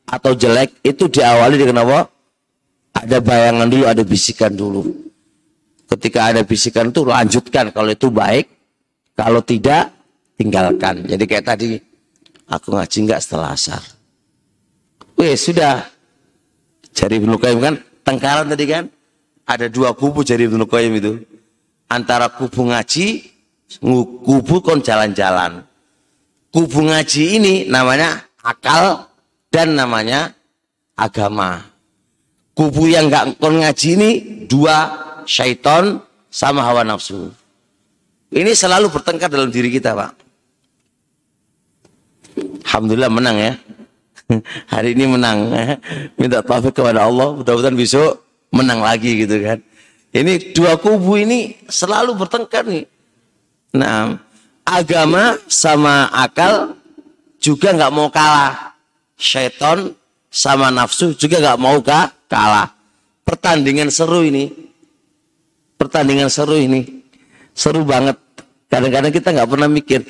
atau 0.05 0.37
jelek 0.37 0.85
itu 0.85 1.09
diawali 1.09 1.57
dengan 1.57 1.89
apa? 1.89 2.13
Ada 2.93 3.25
bayangan 3.25 3.73
dulu, 3.73 3.85
ada 3.89 4.03
bisikan 4.05 4.53
dulu. 4.53 4.85
Ketika 5.89 6.29
ada 6.29 6.45
bisikan 6.45 6.93
itu 6.93 7.09
lanjutkan 7.09 7.73
kalau 7.73 7.89
itu 7.89 8.13
baik, 8.13 8.53
kalau 9.17 9.41
tidak 9.41 9.93
tinggalkan. 10.37 11.09
Jadi 11.09 11.25
kayak 11.25 11.47
tadi 11.49 11.81
aku 12.53 12.77
ngaji 12.77 12.97
nggak 13.09 13.21
setelah 13.25 13.57
asar. 13.57 13.81
Wih 15.17 15.37
sudah. 15.41 15.89
Ibnu 16.93 17.41
Qayyim 17.41 17.61
kan 17.65 17.75
tengkaran 18.05 18.53
tadi 18.53 18.65
kan. 18.69 18.85
Ada 19.53 19.69
dua 19.69 19.93
kubu 19.93 20.25
jari 20.25 20.49
Ibnu 20.49 20.65
Qayyim 20.65 20.97
itu. 20.97 21.13
Antara 21.93 22.33
kubu 22.33 22.73
ngaji, 22.73 23.21
kubu 24.25 24.65
kon 24.65 24.81
jalan-jalan. 24.81 25.61
Kubu 26.49 26.89
ngaji 26.89 27.23
ini 27.37 27.55
namanya 27.69 28.25
akal 28.41 29.13
dan 29.53 29.77
namanya 29.77 30.33
agama. 30.97 31.69
Kubu 32.57 32.89
yang 32.89 33.13
nggak 33.13 33.37
kon 33.37 33.61
ngaji 33.61 33.89
ini 33.93 34.11
dua 34.49 34.89
syaiton 35.29 36.01
sama 36.33 36.65
hawa 36.65 36.81
nafsu. 36.81 37.29
Ini 38.33 38.57
selalu 38.57 38.89
bertengkar 38.89 39.29
dalam 39.29 39.53
diri 39.53 39.69
kita, 39.69 39.93
Pak. 39.93 40.13
Alhamdulillah 42.65 43.13
menang 43.13 43.37
ya. 43.37 43.53
hari 44.73 44.97
ini 44.97 45.05
menang 45.13 45.51
minta 46.21 46.41
taufik 46.41 46.73
kepada 46.73 47.05
Allah 47.05 47.37
mudah-mudahan 47.37 47.77
besok 47.77 48.22
menang 48.53 48.85
lagi 48.85 49.25
gitu 49.25 49.41
kan. 49.41 49.59
Ini 50.13 50.53
dua 50.53 50.77
kubu 50.77 51.17
ini 51.17 51.57
selalu 51.67 52.13
bertengkar 52.21 52.69
nih. 52.69 52.85
Nah 53.73 54.21
agama 54.69 55.41
sama 55.49 56.13
akal 56.13 56.77
juga 57.41 57.73
nggak 57.73 57.93
mau 57.93 58.13
kalah. 58.13 58.77
Syaiton 59.17 59.97
sama 60.29 60.69
nafsu 60.69 61.17
juga 61.17 61.41
nggak 61.41 61.59
mau 61.59 61.81
kah 61.81 62.13
kalah. 62.29 62.71
Pertandingan 63.25 63.89
seru 63.89 64.21
ini. 64.29 64.53
Pertandingan 65.81 66.29
seru 66.29 66.61
ini. 66.61 67.03
Seru 67.57 67.83
banget. 67.83 68.21
Kadang-kadang 68.69 69.13
kita 69.13 69.33
nggak 69.33 69.49
pernah 69.49 69.69
mikir. 69.69 70.05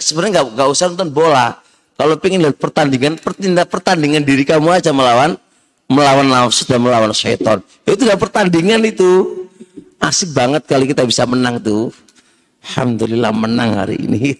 Sebenarnya 0.00 0.44
nggak 0.44 0.68
usah 0.72 0.88
nonton 0.92 1.12
bola. 1.12 1.60
Kalau 1.94 2.18
pengen 2.18 2.42
lihat 2.42 2.58
pertandingan, 2.58 3.20
pertandingan 3.70 4.26
diri 4.26 4.42
kamu 4.42 4.82
aja 4.82 4.90
melawan 4.90 5.38
melawan 5.88 6.28
nafsu 6.28 6.64
dan 6.64 6.80
melawan 6.80 7.12
syaitan. 7.12 7.60
Itu 7.84 8.04
udah 8.04 8.18
pertandingan 8.18 8.84
itu. 8.84 9.44
Asik 10.00 10.36
banget 10.36 10.68
kali 10.68 10.90
kita 10.90 11.04
bisa 11.04 11.24
menang 11.24 11.60
tuh. 11.60 11.92
Alhamdulillah 12.64 13.32
menang 13.32 13.70
hari 13.76 13.96
ini. 14.00 14.36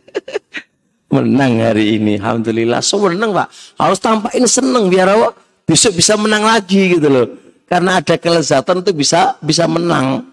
menang 1.16 1.52
hari 1.60 2.00
ini. 2.00 2.16
Alhamdulillah. 2.20 2.80
So 2.84 3.00
menang 3.00 3.32
pak. 3.32 3.48
Harus 3.80 3.98
tampakin 4.00 4.44
seneng 4.44 4.88
biar 4.88 5.08
apa? 5.08 5.36
Besok 5.64 5.96
bisa 6.00 6.16
menang 6.16 6.44
lagi 6.44 6.96
gitu 6.96 7.08
loh. 7.08 7.26
Karena 7.70 8.02
ada 8.02 8.18
kelezatan 8.18 8.82
tuh 8.82 8.94
bisa 8.96 9.38
bisa 9.40 9.64
menang. 9.70 10.26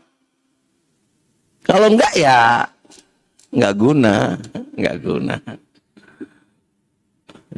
Kalau 1.67 1.91
enggak 1.91 2.15
ya 2.15 2.65
enggak 3.51 3.73
guna, 3.75 4.15
enggak 4.73 4.97
guna. 5.03 5.35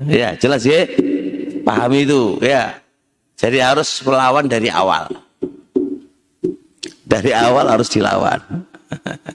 Ya, 0.07 0.31
jelas 0.39 0.63
ya. 0.63 0.87
Pahami 1.69 2.01
itu, 2.01 2.41
ya. 2.41 2.81
Jadi 3.37 3.61
harus 3.61 4.01
melawan 4.01 4.49
dari 4.49 4.73
awal. 4.73 5.05
Dari 7.05 7.29
awal 7.29 7.69
harus 7.69 7.93
dilawan. 7.93 8.41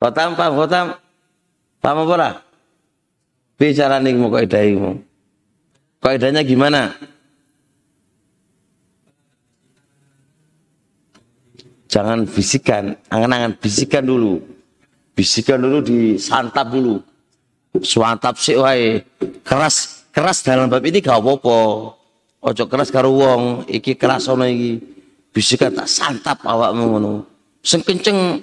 Khotam, 0.00 0.32
paham, 0.32 0.56
khotam. 0.56 0.96
Paham 1.84 2.08
apa 2.08 2.14
lah? 2.16 2.40
Bicara 3.60 4.00
nih 4.00 4.16
mau 4.16 4.32
kaidahimu. 4.32 4.96
Kaidahnya 6.00 6.40
gimana? 6.40 6.96
Jangan 11.92 12.24
bisikan, 12.24 12.96
angan-angan 13.12 13.52
bisikan 13.60 14.08
dulu. 14.08 14.40
Bisikan 15.12 15.60
dulu 15.60 15.84
disantap 15.84 16.72
dulu. 16.72 17.09
Suantap 17.78 18.34
sih 18.34 18.58
wae. 18.58 19.06
Keras 19.46 20.06
keras 20.10 20.42
dalam 20.42 20.66
bab 20.66 20.82
ini 20.82 20.98
gak 20.98 21.22
apa-apa. 21.22 21.58
Ojo 22.40 22.64
keras 22.66 22.90
karo 22.90 23.14
wong, 23.14 23.68
iki 23.70 23.94
keras 23.94 24.26
ono 24.26 24.42
iki. 24.42 24.82
Bisikan 25.30 25.70
tak 25.70 25.86
santap 25.86 26.42
awakmu 26.42 26.84
ngono. 26.90 27.12
Sing 27.62 27.86
kenceng 27.86 28.42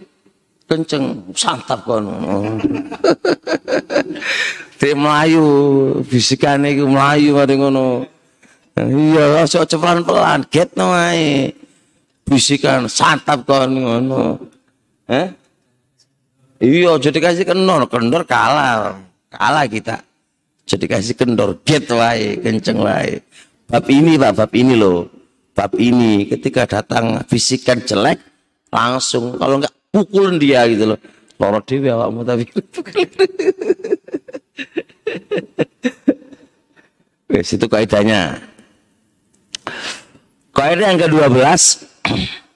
kenceng 0.64 1.28
santap 1.36 1.84
kono. 1.84 2.16
Dia 4.78 4.94
melayu, 4.94 5.44
bisikane 6.06 6.78
iku 6.78 6.86
melayu 6.86 7.34
mari 7.34 7.56
ngono. 7.58 8.06
Iya, 8.78 9.42
ojo 9.42 9.76
pelan-pelan, 9.82 10.46
get 10.54 10.78
no 10.78 10.94
ae 10.94 11.50
bisikan 12.30 12.86
santap 12.86 13.42
kon 13.50 13.74
ngono. 13.74 14.38
Eh? 15.10 15.28
Iya, 16.62 17.02
jadi 17.02 17.18
kasih 17.18 17.46
kendor, 17.50 17.90
kendor 17.90 18.22
kalah. 18.30 19.02
Kalah 19.38 19.70
kita. 19.70 20.02
Jadi 20.68 20.90
kasih 20.90 21.14
kendor, 21.16 21.62
get 21.62 21.86
wae, 21.94 22.42
kenceng 22.42 22.82
wae. 22.82 23.22
Bab 23.70 23.86
ini 23.88 24.18
Pak, 24.18 24.34
bab 24.34 24.52
ini 24.58 24.74
loh. 24.74 25.06
Bab 25.54 25.78
ini 25.78 26.26
ketika 26.26 26.66
datang 26.66 27.22
bisikan 27.30 27.80
jelek 27.86 28.18
langsung 28.74 29.38
kalau 29.38 29.62
enggak 29.62 29.72
pukul 29.94 30.42
dia 30.42 30.66
gitu 30.68 30.90
loh. 30.92 31.00
Loro 31.38 31.62
dewi 31.62 31.94
awakmu 31.94 32.26
tapi 32.26 32.50
Wes 37.30 37.54
itu 37.54 37.70
kaidahnya. 37.70 38.42
Kaidah 40.58 40.90
yang 40.90 40.98
ke-12 40.98 41.38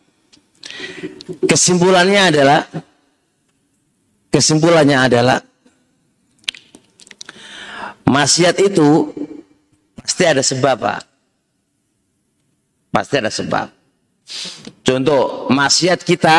Kesimpulannya 1.52 2.22
adalah 2.34 2.66
kesimpulannya 4.32 4.98
adalah 4.98 5.38
maksiat 8.12 8.60
itu 8.60 9.16
pasti 9.96 10.24
ada 10.28 10.44
sebab, 10.44 10.76
Pak. 10.76 11.02
Pasti 12.92 13.16
ada 13.16 13.32
sebab. 13.32 13.68
Contoh, 14.84 15.48
maksiat 15.48 16.04
kita 16.04 16.38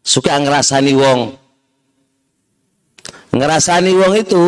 suka 0.00 0.40
ngerasani 0.40 0.92
wong. 0.96 1.20
Ngerasani 3.36 3.92
wong 3.92 4.12
itu 4.16 4.44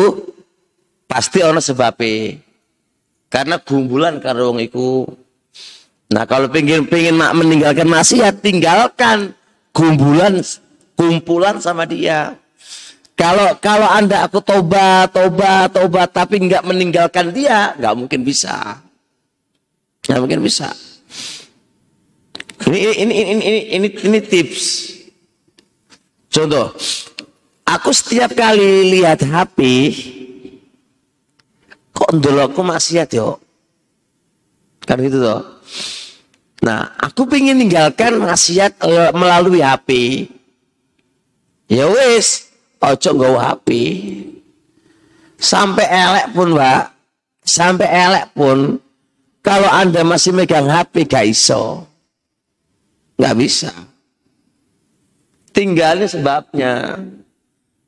pasti 1.05 1.45
ono 1.45 1.61
sebabnya. 1.61 2.41
Karena 3.29 3.61
gumbulan 3.61 4.17
karo 4.17 4.53
wong 4.53 4.61
iku 4.65 5.05
Nah 6.05 6.23
kalau 6.29 6.45
pengen 6.53 6.85
pengen 6.85 7.17
meninggalkan 7.17 7.89
maksiat, 7.89 8.45
tinggalkan 8.45 9.33
kumpulan 9.73 10.37
kumpulan 10.93 11.57
sama 11.57 11.89
dia. 11.89 12.37
Kalau 13.15 13.55
kalau 13.63 13.87
anda 13.87 14.27
aku 14.27 14.43
tobat, 14.43 15.07
tobat, 15.15 15.71
tobat, 15.71 16.11
tapi 16.11 16.35
nggak 16.35 16.67
meninggalkan 16.67 17.31
dia, 17.31 17.71
nggak 17.79 17.95
mungkin 17.95 18.27
bisa. 18.27 18.83
Nggak 20.03 20.19
mungkin 20.19 20.41
bisa. 20.43 20.69
Ini 22.67 22.77
ini 22.99 23.13
ini 23.15 23.31
ini 23.39 23.59
ini 23.71 23.87
ini, 24.03 24.19
tips. 24.19 24.63
Contoh, 26.27 26.75
aku 27.63 27.89
setiap 27.95 28.35
kali 28.35 28.99
lihat 28.99 29.23
HP, 29.23 29.59
kok 31.95 32.11
dulu 32.19 32.51
aku 32.51 32.61
maksiat 32.67 33.15
yo. 33.15 33.39
Kan 34.83 34.99
gitu 34.99 35.23
toh. 35.23 35.41
Nah, 36.67 36.91
aku 36.99 37.29
pengen 37.31 37.63
ninggalkan 37.63 38.19
maksiat 38.19 38.81
uh, 38.83 39.11
melalui 39.15 39.63
HP. 39.63 39.89
Ya 41.69 41.89
wis, 41.89 42.54
ojo 42.81 43.09
nggak 43.15 43.39
HP. 43.39 43.67
Sampai 45.35 45.85
elek 45.87 46.31
pun, 46.31 46.55
Pak. 46.55 46.83
Sampai 47.45 47.87
elek 47.91 48.33
pun 48.33 48.81
kalau 49.45 49.69
Anda 49.69 50.01
masih 50.01 50.33
megang 50.33 50.65
HP 50.65 51.05
gak 51.05 51.29
iso. 51.29 51.85
Nggak 53.21 53.35
bisa. 53.37 53.71
Tinggalnya 55.53 56.09
sebabnya. 56.09 56.97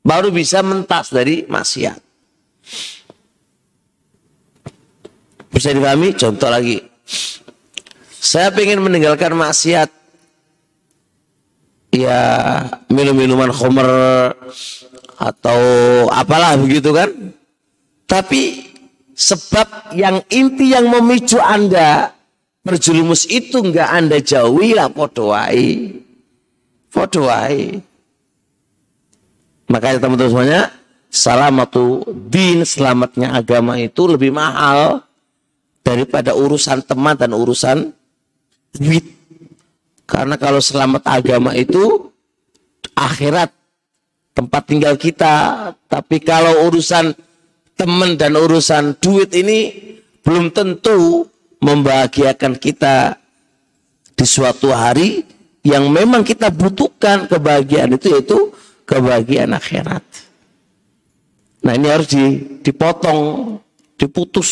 Baru 0.06 0.30
bisa 0.30 0.62
mentas 0.62 1.10
dari 1.10 1.42
maksiat. 1.50 1.98
Bisa 5.50 5.74
dipahami? 5.74 6.14
Contoh 6.14 6.46
lagi. 6.46 6.78
Saya 8.14 8.54
ingin 8.54 8.78
meninggalkan 8.78 9.34
maksiat. 9.34 9.90
Ya, 11.98 12.22
minum-minuman 12.86 13.50
khomer 13.50 13.90
atau 15.18 15.60
apalah 16.14 16.54
begitu 16.54 16.94
kan. 16.94 17.10
Tapi 18.06 18.70
sebab 19.18 19.98
yang 19.98 20.22
inti 20.30 20.70
yang 20.70 20.86
memicu 20.86 21.42
Anda 21.42 22.14
berjelumus 22.62 23.26
itu 23.26 23.58
enggak 23.58 23.90
Anda 23.90 24.22
jauhi 24.22 24.78
lah 24.78 24.94
podoai. 24.94 25.98
Podoai. 26.94 27.82
Makanya 29.68 29.98
teman-teman 30.00 30.30
semuanya, 30.30 30.62
salamatu 31.10 32.06
din, 32.30 32.62
selamatnya 32.62 33.34
agama 33.34 33.76
itu 33.76 34.06
lebih 34.06 34.32
mahal 34.32 35.02
daripada 35.82 36.32
urusan 36.32 36.80
teman 36.86 37.18
dan 37.18 37.34
urusan 37.34 37.92
duit. 38.78 39.17
Karena 40.08 40.40
kalau 40.40 40.64
selamat 40.64 41.04
agama 41.04 41.52
itu 41.52 42.08
akhirat 42.96 43.52
tempat 44.32 44.62
tinggal 44.64 44.96
kita. 44.96 45.68
Tapi 45.84 46.16
kalau 46.24 46.64
urusan 46.72 47.12
teman 47.76 48.16
dan 48.16 48.32
urusan 48.32 48.96
duit 48.96 49.28
ini 49.36 49.68
belum 50.24 50.48
tentu 50.56 51.28
membahagiakan 51.60 52.56
kita 52.56 53.20
di 54.16 54.24
suatu 54.24 54.72
hari 54.72 55.22
yang 55.60 55.92
memang 55.92 56.24
kita 56.24 56.48
butuhkan 56.48 57.28
kebahagiaan 57.28 58.00
itu 58.00 58.16
yaitu 58.16 58.38
kebahagiaan 58.88 59.52
akhirat. 59.52 60.02
Nah 61.68 61.76
ini 61.76 61.86
harus 61.90 62.08
dipotong, 62.64 63.60
diputus, 64.00 64.50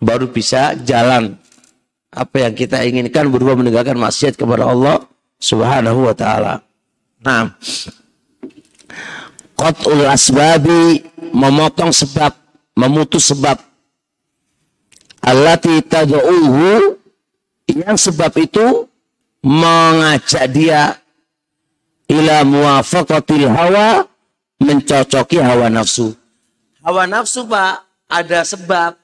baru 0.00 0.30
bisa 0.30 0.72
jalan 0.86 1.36
apa 2.18 2.36
yang 2.42 2.54
kita 2.58 2.82
inginkan 2.82 3.30
berupa 3.30 3.54
menegakkan 3.54 3.94
maksiat 3.94 4.34
kepada 4.34 4.66
Allah 4.66 5.06
Subhanahu 5.38 6.10
wa 6.10 6.14
taala. 6.18 6.66
Nah, 7.22 7.54
qat'ul 9.54 10.02
asbabi 10.10 11.06
memotong 11.30 11.94
sebab, 11.94 12.34
memutus 12.74 13.30
sebab. 13.30 13.62
Allati 15.22 15.78
tad'uhu 15.86 16.98
yang 17.70 17.94
sebab 17.94 18.32
itu 18.38 18.86
mengajak 19.44 20.50
dia 20.50 20.98
ila 22.10 22.42
muwafaqatil 22.42 23.46
hawa 23.46 24.08
mencocoki 24.58 25.38
hawa 25.38 25.70
nafsu. 25.70 26.16
Hawa 26.82 27.04
nafsu 27.06 27.44
Pak 27.44 27.84
ada 28.08 28.40
sebab 28.42 28.96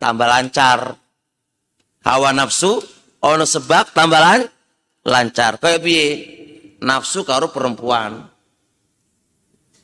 tambah 0.00 0.24
lancar, 0.24 0.96
hawa 2.04 2.32
nafsu 2.32 2.80
ono 3.20 3.44
sebab 3.44 3.92
tambalan 3.92 4.48
lancar. 5.04 5.60
Kayak 5.60 5.80
piye? 5.84 6.06
Nafsu 6.80 7.24
karo 7.28 7.52
perempuan. 7.52 8.24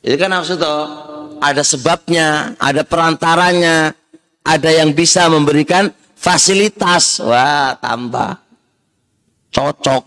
Itu 0.01 0.17
kan 0.17 0.33
nafsu 0.33 0.57
toh 0.57 0.81
ada 1.37 1.61
sebabnya, 1.61 2.57
ada 2.57 2.81
perantaranya, 2.81 3.93
ada 4.41 4.69
yang 4.73 4.93
bisa 4.97 5.29
memberikan 5.29 5.93
fasilitas. 6.17 7.21
Wah, 7.21 7.77
tambah 7.77 8.41
cocok. 9.53 10.03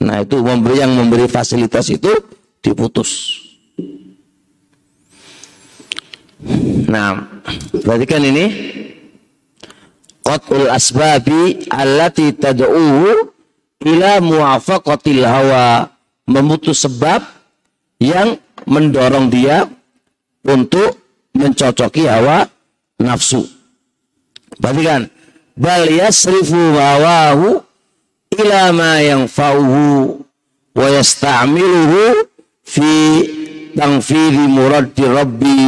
Nah, 0.00 0.24
itu 0.24 0.36
memberi 0.40 0.80
yang 0.80 0.96
memberi 0.96 1.28
fasilitas 1.28 1.92
itu 1.92 2.08
diputus. 2.64 3.36
Nah, 6.88 7.20
berarti 7.84 8.06
kan 8.08 8.24
ini 8.24 8.44
qat'ul 10.30 10.70
asbabi 10.70 11.66
allati 11.74 12.30
tad'u 12.38 13.26
ila 13.82 14.22
muwafaqatil 14.22 15.26
hawa 15.26 15.90
memutus 16.30 16.86
sebab 16.86 17.18
yang 17.98 18.38
mendorong 18.70 19.26
dia 19.26 19.66
untuk 20.46 21.02
mencocoki 21.34 22.06
hawa 22.06 22.46
nafsu. 23.02 23.42
Perhatikan, 24.62 25.10
bal 25.58 25.90
yasrifu 25.90 26.78
hawahu 26.78 27.58
ila 28.38 28.60
ma 28.70 29.02
yanfa'uhu 29.02 30.22
wa 30.78 30.86
yasta'miluhu 30.86 32.30
fi 32.62 32.90
tangfiri 33.74 34.44
muraddi 34.46 35.04
rabbi. 35.10 35.66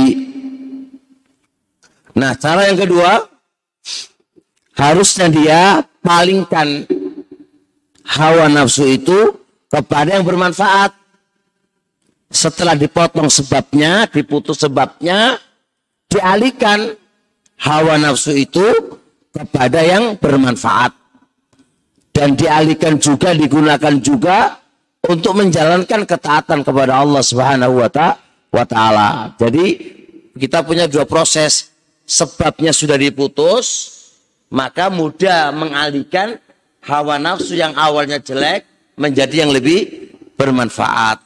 Nah, 2.13 2.37
cara 2.37 2.69
yang 2.69 2.77
kedua 2.77 3.32
harusnya 4.77 5.27
dia 5.29 5.63
palingkan 6.01 6.89
hawa 8.07 8.49
nafsu 8.49 8.89
itu 8.89 9.37
kepada 9.73 10.21
yang 10.21 10.25
bermanfaat 10.25 10.93
setelah 12.33 12.73
dipotong 12.73 13.29
sebabnya, 13.29 14.09
diputus 14.09 14.65
sebabnya, 14.65 15.37
dialihkan 16.09 16.97
hawa 17.61 18.01
nafsu 18.01 18.33
itu 18.33 18.65
kepada 19.33 19.85
yang 19.85 20.17
bermanfaat. 20.17 20.97
Dan 22.13 22.37
dialihkan 22.37 23.01
juga, 23.01 23.33
digunakan 23.33 23.97
juga 24.01 24.61
untuk 25.09 25.33
menjalankan 25.41 26.05
ketaatan 26.05 26.61
kepada 26.61 27.01
Allah 27.01 27.25
Subhanahu 27.25 27.81
wa 28.53 28.65
taala. 28.69 29.33
Jadi 29.41 29.65
kita 30.37 30.61
punya 30.65 30.89
dua 30.89 31.09
proses. 31.09 31.73
Sebabnya 32.03 32.75
sudah 32.75 32.99
diputus, 32.99 33.95
maka 34.53 34.93
mudah 34.93 35.49
mengalihkan 35.57 36.37
hawa 36.85 37.17
nafsu 37.17 37.57
yang 37.57 37.73
awalnya 37.73 38.21
jelek 38.21 38.69
menjadi 39.01 39.49
yang 39.49 39.51
lebih 39.51 40.13
bermanfaat. 40.37 41.25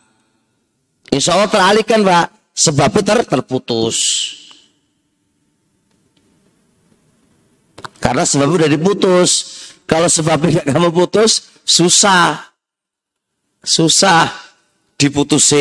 Insya 1.10 1.34
Allah 1.34 1.50
teralihkan 1.50 2.06
Pak. 2.06 2.26
Sebabnya 2.56 3.02
ter 3.02 3.18
terputus. 3.26 3.98
Karena 7.98 8.22
sebabnya 8.22 8.64
udah 8.64 8.70
diputus. 8.70 9.30
Kalau 9.84 10.08
sebabnya 10.08 10.62
gak 10.62 10.72
kamu 10.72 10.90
putus, 10.94 11.60
susah. 11.66 12.48
Susah. 13.60 14.30
Diputus 14.96 15.52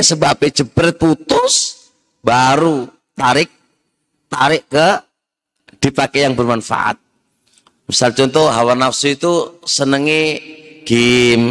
sebabnya 0.00 0.62
jebret 0.62 0.96
putus. 0.96 1.84
Baru 2.22 2.88
tarik. 3.12 3.50
Tarik 4.28 4.70
ke 4.70 4.88
dipakai 5.82 6.28
yang 6.28 6.38
bermanfaat. 6.38 7.07
Misal 7.88 8.12
contoh 8.12 8.52
hawa 8.52 8.76
nafsu 8.76 9.16
itu 9.16 9.64
senengi 9.64 10.38
game. 10.84 11.46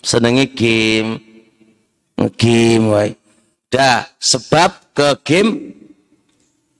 Senengi 0.00 0.46
game 0.54 1.26
game 2.34 2.84
wae. 2.88 3.12
Dah 3.68 4.08
sebab 4.16 4.94
ke 4.96 5.08
game 5.26 5.50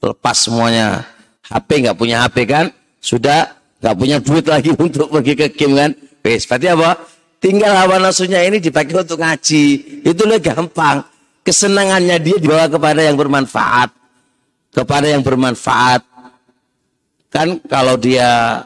lepas 0.01 0.49
semuanya. 0.49 1.05
HP 1.47 1.87
nggak 1.87 1.99
punya 1.99 2.27
HP 2.27 2.37
kan? 2.49 2.67
Sudah 2.99 3.55
nggak 3.79 3.97
punya 3.99 4.17
duit 4.19 4.47
lagi 4.49 4.71
untuk 4.87 5.13
pergi 5.13 5.35
ke 5.37 5.47
game 5.53 5.75
kan? 5.77 5.91
Wes, 6.27 6.43
berarti 6.49 6.67
apa? 6.73 6.91
Tinggal 7.39 7.73
hawa 7.77 8.03
nafsunya 8.03 8.43
ini 8.43 8.59
dipakai 8.59 8.97
untuk 8.97 9.21
ngaji. 9.21 9.65
Itu 10.03 10.23
lebih 10.27 10.51
gampang. 10.51 11.05
Kesenangannya 11.47 12.19
dia 12.19 12.37
dibawa 12.43 12.67
kepada 12.67 13.07
yang 13.07 13.15
bermanfaat. 13.15 13.95
Kepada 14.75 15.07
yang 15.07 15.23
bermanfaat. 15.23 16.03
Kan 17.33 17.61
kalau 17.67 17.99
dia 18.01 18.63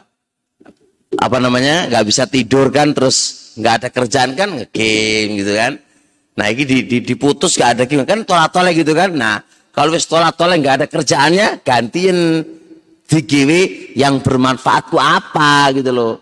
apa 1.19 1.37
namanya 1.43 1.91
nggak 1.91 2.05
bisa 2.07 2.23
tidur 2.25 2.71
kan 2.71 2.95
terus 2.95 3.51
nggak 3.59 3.73
ada 3.83 3.87
kerjaan 3.91 4.31
kan 4.33 4.49
game 4.71 5.43
gitu 5.43 5.53
kan 5.53 5.75
Nah 6.31 6.47
ini 6.47 6.63
di, 6.63 6.77
di, 6.87 6.97
diputus 7.03 7.59
gak 7.59 7.77
ada 7.79 7.83
gimana 7.83 8.07
kan 8.07 8.23
tolak 8.23 8.49
tolak 8.55 8.73
gitu 8.75 8.95
kan. 8.95 9.11
Nah 9.11 9.43
kalau 9.75 9.95
wis 9.95 10.07
tolak 10.07 10.35
tolak 10.39 10.63
gak 10.63 10.75
ada 10.83 10.87
kerjaannya 10.87 11.61
gantiin 11.63 12.17
digiwi 13.05 13.93
yang 13.99 14.23
bermanfaat 14.23 14.87
ku 14.87 14.95
apa 14.95 15.75
gitu 15.75 15.91
loh. 15.91 16.13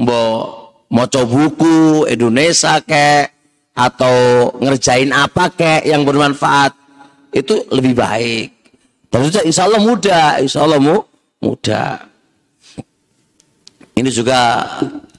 Mau 0.00 1.06
coba 1.10 1.26
buku 1.28 2.08
Indonesia 2.08 2.80
kek 2.80 3.30
atau 3.74 4.48
ngerjain 4.62 5.12
apa 5.12 5.52
kek 5.52 5.84
yang 5.84 6.06
bermanfaat 6.08 6.72
itu 7.34 7.66
lebih 7.68 7.98
baik. 7.98 8.48
Dan 9.10 9.30
insya 9.30 9.70
Allah 9.70 9.82
mudah, 9.82 10.42
insya 10.42 10.66
Allah 10.66 10.82
mu, 10.82 10.98
mudah. 11.44 12.08
Ini 13.94 14.08
juga 14.08 14.64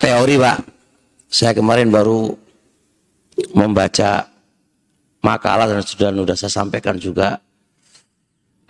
teori 0.01 0.35
pak. 0.41 0.57
Saya 1.29 1.53
kemarin 1.53 1.93
baru 1.93 2.33
membaca 3.53 4.25
makalah 5.25 5.65
dan 5.65 5.81
sudah 5.81 6.09
sudah 6.13 6.35
saya 6.37 6.53
sampaikan 6.53 6.95
juga 7.01 7.41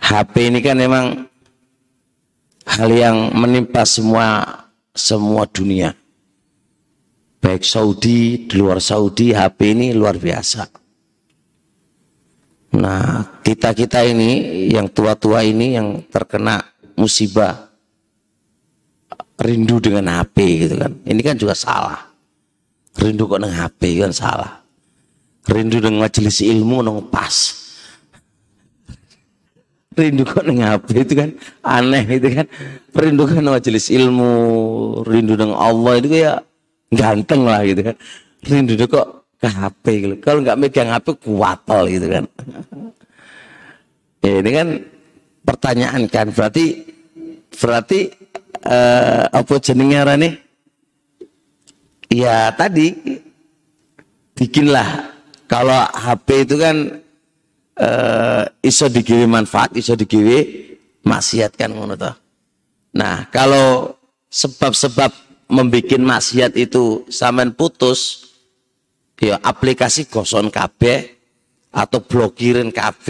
HP 0.00 0.48
ini 0.48 0.64
kan 0.64 0.80
memang 0.80 1.28
hal 2.66 2.90
yang 2.90 3.36
menimpa 3.36 3.84
semua 3.84 4.44
semua 4.96 5.44
dunia 5.44 5.92
baik 7.38 7.62
Saudi 7.62 8.48
di 8.48 8.54
luar 8.56 8.80
Saudi 8.80 9.36
HP 9.36 9.58
ini 9.76 9.86
luar 9.92 10.16
biasa 10.16 10.64
nah 12.76 13.40
kita 13.44 13.76
kita 13.76 14.02
ini 14.08 14.66
yang 14.72 14.88
tua-tua 14.90 15.44
ini 15.44 15.76
yang 15.76 16.08
terkena 16.08 16.60
musibah 16.96 17.68
rindu 19.36 19.78
dengan 19.78 20.08
HP 20.20 20.66
gitu 20.66 20.74
kan 20.80 20.92
ini 21.04 21.20
kan 21.20 21.36
juga 21.36 21.52
salah 21.52 22.16
Rindu 22.96 23.28
kok 23.28 23.40
nang 23.40 23.52
HP 23.52 24.00
kan 24.00 24.12
salah. 24.12 24.64
Rindu 25.46 25.78
dengan 25.78 26.08
majelis 26.08 26.40
ilmu 26.40 26.80
nang 26.80 27.04
pas. 27.12 27.52
Rindu 30.00 30.24
kok 30.24 30.48
nang 30.48 30.64
HP 30.64 31.04
itu 31.04 31.12
kan 31.12 31.30
aneh 31.60 32.04
itu 32.08 32.28
kan. 32.32 32.46
Rindu 32.96 33.28
kan 33.28 33.44
majelis 33.44 33.92
ilmu, 33.92 34.32
rindu 35.04 35.36
dengan 35.36 35.60
Allah 35.60 36.00
itu 36.00 36.08
kayak 36.08 36.40
ganteng 36.96 37.44
lah 37.44 37.60
gitu 37.68 37.84
kan. 37.84 37.96
Rindu 38.48 38.74
kok 38.88 39.28
ke 39.36 39.48
HP 39.52 39.84
gitu. 40.00 40.14
Kalau 40.24 40.40
nggak 40.40 40.56
megang 40.56 40.88
HP 40.88 41.20
kuatal 41.20 41.84
gitu 41.92 42.08
kan. 42.08 42.24
ya, 44.24 44.40
ini 44.40 44.50
kan 44.56 44.68
pertanyaan 45.46 46.10
kan. 46.10 46.34
Berarti 46.34 46.82
berarti 47.54 48.10
uh, 48.66 49.30
apa 49.30 49.54
jenenge 49.62 50.02
nih 50.18 50.34
ya 52.10 52.50
tadi 52.52 52.90
bikinlah. 54.34 55.14
Kalau 55.46 55.78
HP 55.78 56.42
itu 56.42 56.58
kan 56.58 56.76
uh, 57.78 58.42
iso 58.66 58.90
dikirim 58.90 59.30
manfaat, 59.30 59.78
iso 59.78 59.94
dikirim 59.94 60.74
maksiat 61.06 61.54
kan 61.54 61.70
ngono. 61.70 61.94
Nah, 62.98 63.30
kalau 63.30 63.94
sebab-sebab 64.26 65.14
membuat 65.46 66.02
maksiat 66.02 66.58
itu 66.58 67.06
samen 67.06 67.54
putus 67.54 68.26
ya 69.22 69.38
aplikasi 69.40 70.10
gosong 70.10 70.50
KB 70.50 70.82
atau 71.70 72.02
blokirin 72.02 72.74
KB 72.74 73.06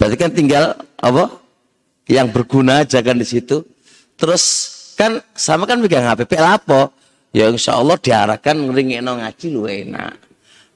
berarti 0.00 0.16
kan 0.16 0.32
tinggal 0.32 0.64
apa 0.98 1.39
yang 2.10 2.26
berguna 2.34 2.82
aja 2.82 2.98
kan 2.98 3.14
di 3.14 3.24
situ 3.24 3.62
terus 4.18 4.42
kan 4.98 5.22
sama 5.32 5.64
kan 5.64 5.78
megang 5.78 6.04
HP 6.10 6.34
lapo 6.36 6.90
ya 7.30 7.46
insya 7.50 7.78
Allah 7.78 7.96
diarahkan 7.98 8.56
ngeringin 8.58 9.06
ngaji 9.06 9.46
lu 9.50 9.66
enak. 9.66 10.14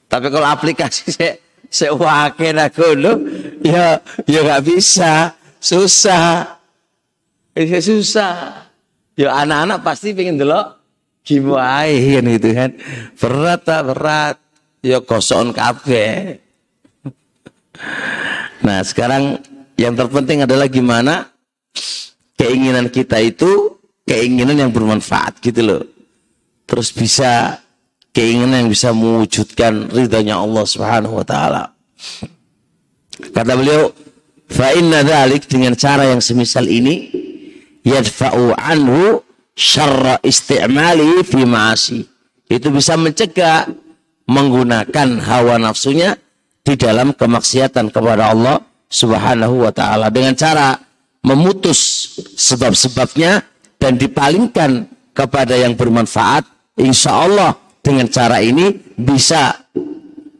Tapi 0.07 0.27
kalau 0.31 0.47
aplikasi 0.47 1.11
saya 1.11 1.33
saya 1.67 1.91
wakil 1.91 2.55
aku 2.55 2.87
lu, 2.95 3.13
ya 3.65 3.99
ya 4.29 4.39
nggak 4.45 4.63
bisa, 4.63 5.35
susah, 5.59 6.55
ya 7.57 7.79
susah. 7.81 8.63
Ya 9.15 9.31
anak-anak 9.31 9.79
pasti 9.79 10.11
pengen 10.11 10.35
dulu 10.35 10.59
gimana 11.23 12.35
gitu 12.35 12.51
kan, 12.51 12.71
berat 13.15 13.63
tak 13.63 13.81
berat, 13.87 14.35
ya 14.83 14.99
kosong 15.03 15.51
kafe. 15.51 16.07
Nah 18.65 18.81
sekarang 18.81 19.37
yang 19.75 19.93
terpenting 19.95 20.43
adalah 20.43 20.67
gimana 20.67 21.31
keinginan 22.39 22.87
kita 22.91 23.19
itu 23.19 23.79
keinginan 24.07 24.67
yang 24.67 24.71
bermanfaat 24.71 25.39
gitu 25.43 25.61
loh 25.63 25.83
terus 26.65 26.89
bisa 26.91 27.61
keinginan 28.15 28.65
yang 28.65 28.71
bisa 28.71 28.95
mewujudkan 28.95 29.91
ridhonya 29.91 30.39
Allah 30.39 30.63
Subhanahu 30.63 31.19
wa 31.19 31.25
taala. 31.27 31.63
Kata 33.35 33.53
beliau, 33.59 33.91
fa 34.47 34.71
inna 34.71 35.03
dzalik 35.03 35.51
dengan 35.51 35.75
cara 35.75 36.07
yang 36.07 36.23
semisal 36.23 36.63
ini 36.71 37.11
yadfa'u 37.83 38.55
anhu 38.55 39.19
syarra 39.51 40.15
istimali 40.23 41.27
fi 41.27 41.43
ma'asi. 41.43 41.99
Itu 42.47 42.71
bisa 42.71 42.95
mencegah 42.95 43.67
menggunakan 44.25 45.21
hawa 45.21 45.59
nafsunya 45.59 46.15
di 46.65 46.73
dalam 46.79 47.13
kemaksiatan 47.13 47.91
kepada 47.93 48.31
Allah 48.31 48.57
Subhanahu 48.95 49.67
wa 49.67 49.71
taala 49.75 50.07
dengan 50.07 50.31
cara 50.39 50.79
memutus 51.19 52.15
sebab-sebabnya 52.39 53.43
dan 53.75 53.99
dipalingkan 53.99 54.87
kepada 55.11 55.59
yang 55.59 55.75
bermanfaat 55.75 56.47
insya 56.79 57.27
Allah 57.27 57.59
dengan 57.83 58.07
cara 58.07 58.39
ini 58.39 58.71
bisa 58.95 59.51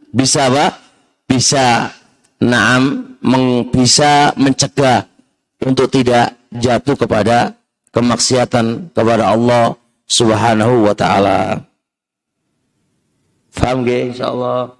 bisa 0.08 0.48
apa 0.48 0.66
bisa 1.28 1.92
naam 2.40 3.16
meng, 3.20 3.68
bisa 3.68 4.32
mencegah 4.40 5.04
untuk 5.60 5.92
tidak 5.92 6.36
jatuh 6.48 6.96
kepada 6.96 7.52
kemaksiatan 7.92 8.92
kepada 8.96 9.32
Allah 9.36 9.76
Subhanahu 10.06 10.86
wa 10.86 10.94
taala. 10.94 11.60
Faham 13.50 13.88
gak 13.88 14.14
insya 14.14 14.30
Allah? 14.30 14.76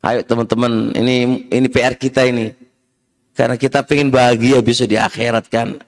Ayo 0.00 0.24
teman-teman, 0.24 0.96
ini 0.96 1.46
ini 1.52 1.68
PR 1.68 1.94
kita 1.94 2.24
ini. 2.24 2.67
Karena 3.38 3.54
kita 3.54 3.86
pengen 3.86 4.10
bahagia 4.10 4.58
bisa 4.66 4.82
di 4.82 4.98
akhirat 4.98 5.46
kan. 5.46 5.78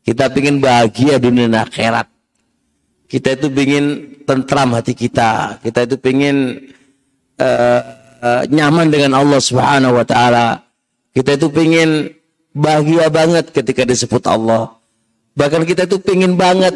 Kita 0.00 0.32
pengen 0.32 0.64
bahagia 0.64 1.20
dunia 1.20 1.44
dan 1.44 1.68
akhirat. 1.68 2.08
Kita 3.04 3.36
itu 3.36 3.52
pengen 3.52 4.16
tentram 4.24 4.72
hati 4.72 4.96
kita. 4.96 5.60
Kita 5.60 5.84
itu 5.84 6.00
pengen 6.00 6.56
uh, 7.36 7.80
uh, 8.24 8.42
nyaman 8.48 8.88
dengan 8.88 9.12
Allah 9.12 9.36
Subhanahu 9.44 9.92
wa 9.92 10.08
taala. 10.08 10.64
Kita 11.12 11.36
itu 11.36 11.52
pengen 11.52 12.16
bahagia 12.56 13.12
banget 13.12 13.52
ketika 13.52 13.84
disebut 13.84 14.24
Allah. 14.24 14.72
Bahkan 15.36 15.68
kita 15.68 15.84
itu 15.84 16.00
pengen 16.00 16.40
banget 16.40 16.72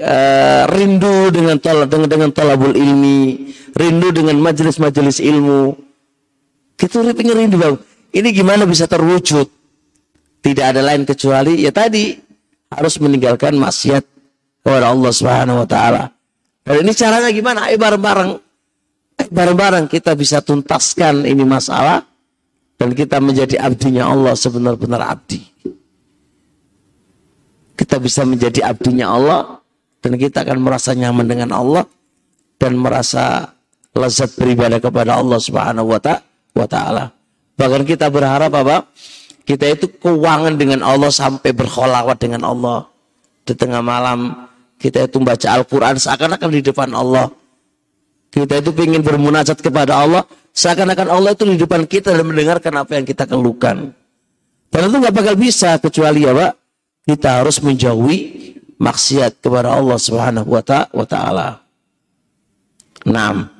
uh, 0.00 0.64
rindu 0.72 1.28
dengan 1.28 1.60
tol 1.60 1.84
dengan 1.84 2.08
dengan 2.08 2.30
tolabul 2.32 2.72
ilmi, 2.72 3.52
rindu 3.76 4.08
dengan 4.08 4.40
majelis-majelis 4.40 5.20
ilmu. 5.20 5.76
Kita 6.80 7.04
pengen 7.12 7.44
rindu 7.44 7.60
bang. 7.60 7.76
Ini 8.14 8.28
gimana 8.30 8.62
bisa 8.62 8.86
terwujud? 8.86 9.50
Tidak 10.38 10.64
ada 10.64 10.84
lain 10.84 11.02
kecuali 11.02 11.66
ya 11.66 11.74
tadi 11.74 12.14
harus 12.70 12.94
meninggalkan 13.02 13.58
maksiat 13.58 14.04
kepada 14.62 14.92
Allah 14.92 15.10
Subhanahu 15.10 15.64
wa 15.64 15.68
taala. 15.68 16.14
Dan 16.62 16.84
ini 16.86 16.92
caranya 16.94 17.30
gimana? 17.34 17.66
Ayo 17.66 17.76
bareng-bareng. 17.80 18.30
Bareng-bareng 19.34 19.86
kita 19.90 20.14
bisa 20.14 20.42
tuntaskan 20.44 21.26
ini 21.26 21.42
masalah 21.42 22.02
dan 22.78 22.92
kita 22.92 23.22
menjadi 23.22 23.62
abdinya 23.62 24.10
Allah 24.10 24.34
sebenar-benar 24.34 25.00
abdi. 25.00 25.42
Kita 27.74 27.98
bisa 27.98 28.22
menjadi 28.22 28.68
abdinya 28.68 29.06
Allah 29.10 29.40
dan 30.02 30.18
kita 30.18 30.42
akan 30.44 30.58
merasa 30.62 30.94
nyaman 30.94 31.26
dengan 31.26 31.50
Allah 31.54 31.84
dan 32.58 32.78
merasa 32.78 33.54
lezat 33.94 34.34
beribadah 34.38 34.82
kepada 34.82 35.18
Allah 35.18 35.38
Subhanahu 35.38 35.94
wa 35.94 36.66
taala. 36.66 37.13
Bahkan 37.54 37.82
kita 37.86 38.10
berharap 38.10 38.50
apa? 38.54 38.90
Kita 39.44 39.68
itu 39.68 39.92
keuangan 40.00 40.56
dengan 40.56 40.80
Allah 40.80 41.12
sampai 41.12 41.52
berkholawat 41.52 42.16
dengan 42.16 42.42
Allah. 42.48 42.88
Di 43.44 43.52
tengah 43.52 43.84
malam 43.84 44.48
kita 44.80 45.04
itu 45.04 45.20
membaca 45.20 45.48
Al-Quran 45.52 46.00
seakan-akan 46.00 46.48
di 46.50 46.60
depan 46.64 46.90
Allah. 46.96 47.28
Kita 48.32 48.58
itu 48.58 48.74
ingin 48.74 49.04
bermunajat 49.04 49.62
kepada 49.62 50.00
Allah 50.00 50.26
seakan-akan 50.54 51.08
Allah 51.10 51.30
itu 51.34 51.44
di 51.46 51.58
depan 51.60 51.84
kita 51.84 52.14
dan 52.14 52.24
mendengarkan 52.26 52.72
apa 52.82 52.98
yang 52.98 53.06
kita 53.06 53.26
keluhkan. 53.26 53.92
Dan 54.70 54.90
itu 54.90 54.96
nggak 54.98 55.14
bakal 55.14 55.34
bisa 55.38 55.78
kecuali 55.78 56.26
ya 56.26 56.34
Pak, 56.34 56.52
kita 57.06 57.44
harus 57.44 57.62
menjauhi 57.62 58.18
maksiat 58.74 59.38
kepada 59.38 59.70
Allah 59.70 59.98
Subhanahu 60.00 60.50
wa 60.50 61.06
taala. 61.06 61.62
6. 63.06 63.54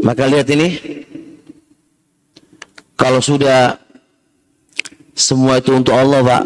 Maka 0.00 0.26
lihat 0.30 0.48
ini, 0.52 0.68
kalau 2.96 3.20
sudah 3.20 3.76
semua 5.12 5.60
itu 5.60 5.76
untuk 5.76 5.92
Allah, 5.92 6.20
Pak, 6.24 6.44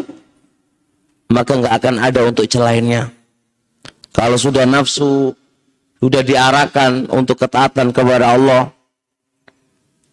maka 1.31 1.51
nggak 1.55 1.75
akan 1.79 1.95
ada 1.99 2.21
untuk 2.27 2.45
celainnya. 2.47 3.11
Kalau 4.11 4.35
sudah 4.35 4.67
nafsu, 4.67 5.35
sudah 5.99 6.21
diarahkan 6.23 7.07
untuk 7.11 7.39
ketaatan 7.39 7.91
kepada 7.95 8.35
Allah, 8.35 8.71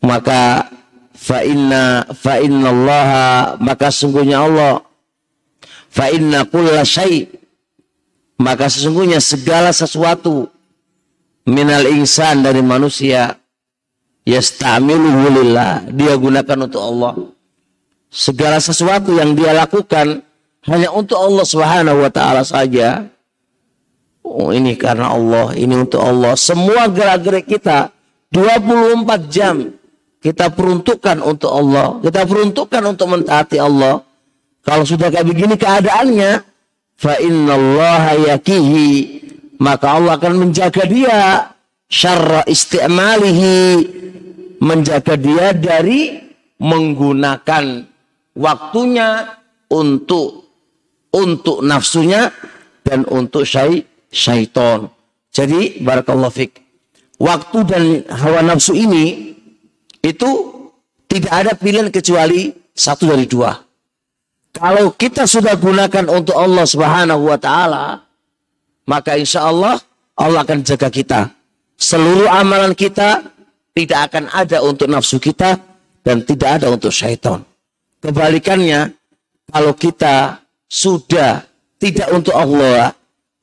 maka 0.03 0.67
fa 1.23 1.47
inna 1.47 2.03
fa 2.11 2.43
inna 2.43 2.69
Allah 2.75 3.11
maka 3.63 3.95
sesungguhnya 3.95 4.43
Allah 4.43 4.83
fa 5.87 6.11
inna 6.11 6.43
kulla 6.51 6.83
maka 8.43 8.67
sesungguhnya 8.67 9.23
segala 9.23 9.71
sesuatu 9.71 10.51
minal 11.47 11.87
insan 11.91 12.43
dari 12.45 12.61
manusia. 12.61 13.35
Yastamiluhu 14.23 15.43
lillah. 15.43 15.91
Dia 15.91 16.15
gunakan 16.15 16.59
untuk 16.71 16.83
Allah. 16.83 17.13
Segala 18.13 18.63
sesuatu 18.63 19.11
yang 19.17 19.35
dia 19.35 19.51
lakukan 19.57 20.23
hanya 20.69 20.95
untuk 20.95 21.19
Allah 21.19 21.43
Subhanahu 21.43 22.07
wa 22.07 22.11
taala 22.13 22.47
saja. 22.47 23.09
Oh 24.23 24.55
ini 24.55 24.79
karena 24.79 25.11
Allah 25.11 25.51
ini 25.59 25.75
untuk 25.75 25.99
Allah. 25.99 26.39
Semua 26.39 26.87
gerak-gerik 26.87 27.51
kita 27.51 27.91
24 28.31 29.27
jam 29.27 29.75
kita 30.23 30.55
peruntukkan 30.55 31.19
untuk 31.19 31.51
Allah. 31.51 31.99
Kita 31.99 32.23
peruntukkan 32.23 32.83
untuk 32.87 33.11
mentaati 33.11 33.59
Allah. 33.59 34.07
Kalau 34.63 34.87
sudah 34.87 35.11
kayak 35.11 35.27
begini 35.27 35.59
keadaannya 35.59 36.47
fa 36.95 37.19
innallaha 37.19 38.15
yakihi 38.31 39.22
maka 39.63 39.95
Allah 39.95 40.19
akan 40.19 40.35
menjaga 40.51 40.83
dia 40.91 41.55
syarra 41.87 42.43
istimalihi 42.51 43.87
menjaga 44.59 45.15
dia 45.15 45.55
dari 45.55 46.19
menggunakan 46.59 47.87
waktunya 48.35 49.39
untuk 49.71 50.43
untuk 51.13 51.61
nafsunya 51.63 52.33
dan 52.83 53.05
untuk 53.07 53.45
syai, 53.47 53.85
syaiton. 54.09 54.89
Jadi 55.33 55.83
barakallahu 55.85 56.33
fik. 56.33 56.53
Waktu 57.23 57.59
dan 57.69 57.85
hawa 58.11 58.43
nafsu 58.43 58.75
ini 58.75 59.37
itu 60.03 60.31
tidak 61.07 61.33
ada 61.33 61.53
pilihan 61.55 61.93
kecuali 61.93 62.51
satu 62.73 63.13
dari 63.13 63.29
dua. 63.29 63.55
Kalau 64.53 64.93
kita 64.93 65.25
sudah 65.25 65.57
gunakan 65.57 66.09
untuk 66.13 66.37
Allah 66.37 66.67
Subhanahu 66.67 67.23
wa 67.31 67.39
taala, 67.41 68.05
maka 68.93 69.17
insya 69.17 69.49
Allah 69.49 69.81
Allah 70.13 70.45
akan 70.45 70.61
jaga 70.61 70.93
kita. 70.93 71.33
Seluruh 71.81 72.29
amalan 72.29 72.77
kita 72.77 73.25
tidak 73.73 74.13
akan 74.13 74.29
ada 74.29 74.61
untuk 74.61 74.87
nafsu 74.93 75.17
kita 75.17 75.57
dan 76.05 76.21
tidak 76.29 76.61
ada 76.61 76.69
untuk 76.69 76.93
syaitan. 76.93 77.41
Kebalikannya, 78.05 78.93
kalau 79.49 79.73
kita 79.73 80.45
sudah 80.69 81.41
tidak 81.81 82.13
untuk 82.13 82.37
Allah, 82.37 82.93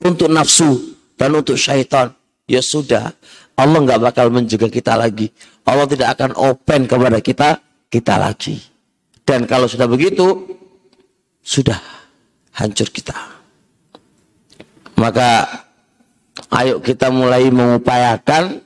untuk 0.05 0.29
nafsu 0.29 0.95
dan 1.17 1.33
untuk 1.33 1.57
syaitan, 1.57 2.13
ya 2.45 2.61
sudah. 2.61 3.09
Allah 3.59 3.79
nggak 3.83 3.99
bakal 3.99 4.31
menjaga 4.31 4.69
kita 4.71 4.95
lagi. 4.95 5.27
Allah 5.65 5.89
tidak 5.89 6.15
akan 6.15 6.31
open 6.37 6.87
kepada 6.87 7.19
kita, 7.19 7.49
kita 7.91 8.15
lagi. 8.15 8.55
Dan 9.25 9.43
kalau 9.49 9.67
sudah 9.67 9.89
begitu, 9.89 10.55
sudah 11.43 11.75
hancur 12.55 12.87
kita. 12.87 13.38
Maka 14.99 15.47
ayo 16.59 16.83
kita 16.83 17.07
mulai 17.07 17.47
mengupayakan 17.47 18.59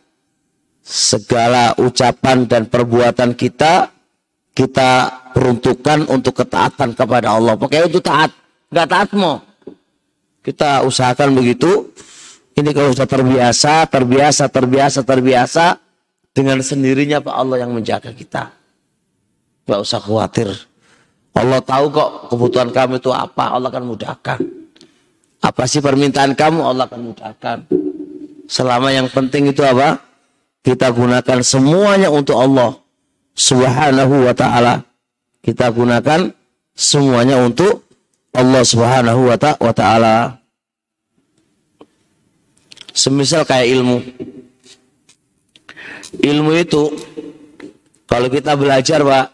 segala 0.83 1.77
ucapan 1.79 2.49
dan 2.49 2.67
perbuatan 2.67 3.37
kita 3.37 3.93
kita 4.53 5.09
peruntukkan 5.33 6.09
untuk 6.13 6.45
ketaatan 6.45 6.93
kepada 6.93 7.33
Allah. 7.37 7.57
Pokoknya 7.57 7.89
untuk 7.89 8.05
taat, 8.05 8.29
nggak 8.69 8.87
taat 8.89 9.09
mau. 9.17 9.41
Kita 10.45 10.85
usahakan 10.85 11.33
begitu. 11.33 11.89
Ini 12.53 12.69
kalau 12.69 12.93
sudah 12.93 13.09
terbiasa, 13.09 13.89
terbiasa, 13.89 14.45
terbiasa, 14.45 14.99
terbiasa, 15.01 15.65
dengan 16.37 16.61
sendirinya 16.61 17.17
Pak 17.17 17.33
Allah 17.33 17.65
yang 17.65 17.73
menjaga 17.73 18.13
kita. 18.13 18.53
Gak 19.65 19.79
usah 19.81 19.97
khawatir. 19.97 20.53
Allah 21.33 21.65
tahu 21.65 21.89
kok 21.89 22.09
kebutuhan 22.29 22.69
kamu 22.69 23.01
itu 23.01 23.09
apa, 23.09 23.57
Allah 23.57 23.73
akan 23.73 23.85
mudahkan. 23.89 24.62
Apa 25.43 25.67
sih 25.67 25.83
permintaan 25.83 26.39
kamu 26.39 26.63
Allah 26.63 26.87
akan 26.87 27.01
mudahkan. 27.11 27.57
Selama 28.47 28.95
yang 28.95 29.11
penting 29.11 29.51
itu 29.51 29.59
apa? 29.61 29.99
Kita 30.63 30.95
gunakan 30.95 31.43
semuanya 31.43 32.07
untuk 32.07 32.39
Allah 32.39 32.79
Subhanahu 33.35 34.23
wa 34.23 34.31
taala. 34.31 34.87
Kita 35.43 35.67
gunakan 35.75 36.31
semuanya 36.71 37.43
untuk 37.43 37.83
Allah 38.33 38.63
Subhanahu 38.63 39.29
wa 39.29 39.73
taala 39.75 40.41
semisal 42.93 43.41
kayak 43.41 43.73
ilmu 43.73 43.97
ilmu 46.21 46.51
itu 46.57 46.93
kalau 48.05 48.29
kita 48.29 48.53
belajar 48.53 49.01
Pak 49.01 49.27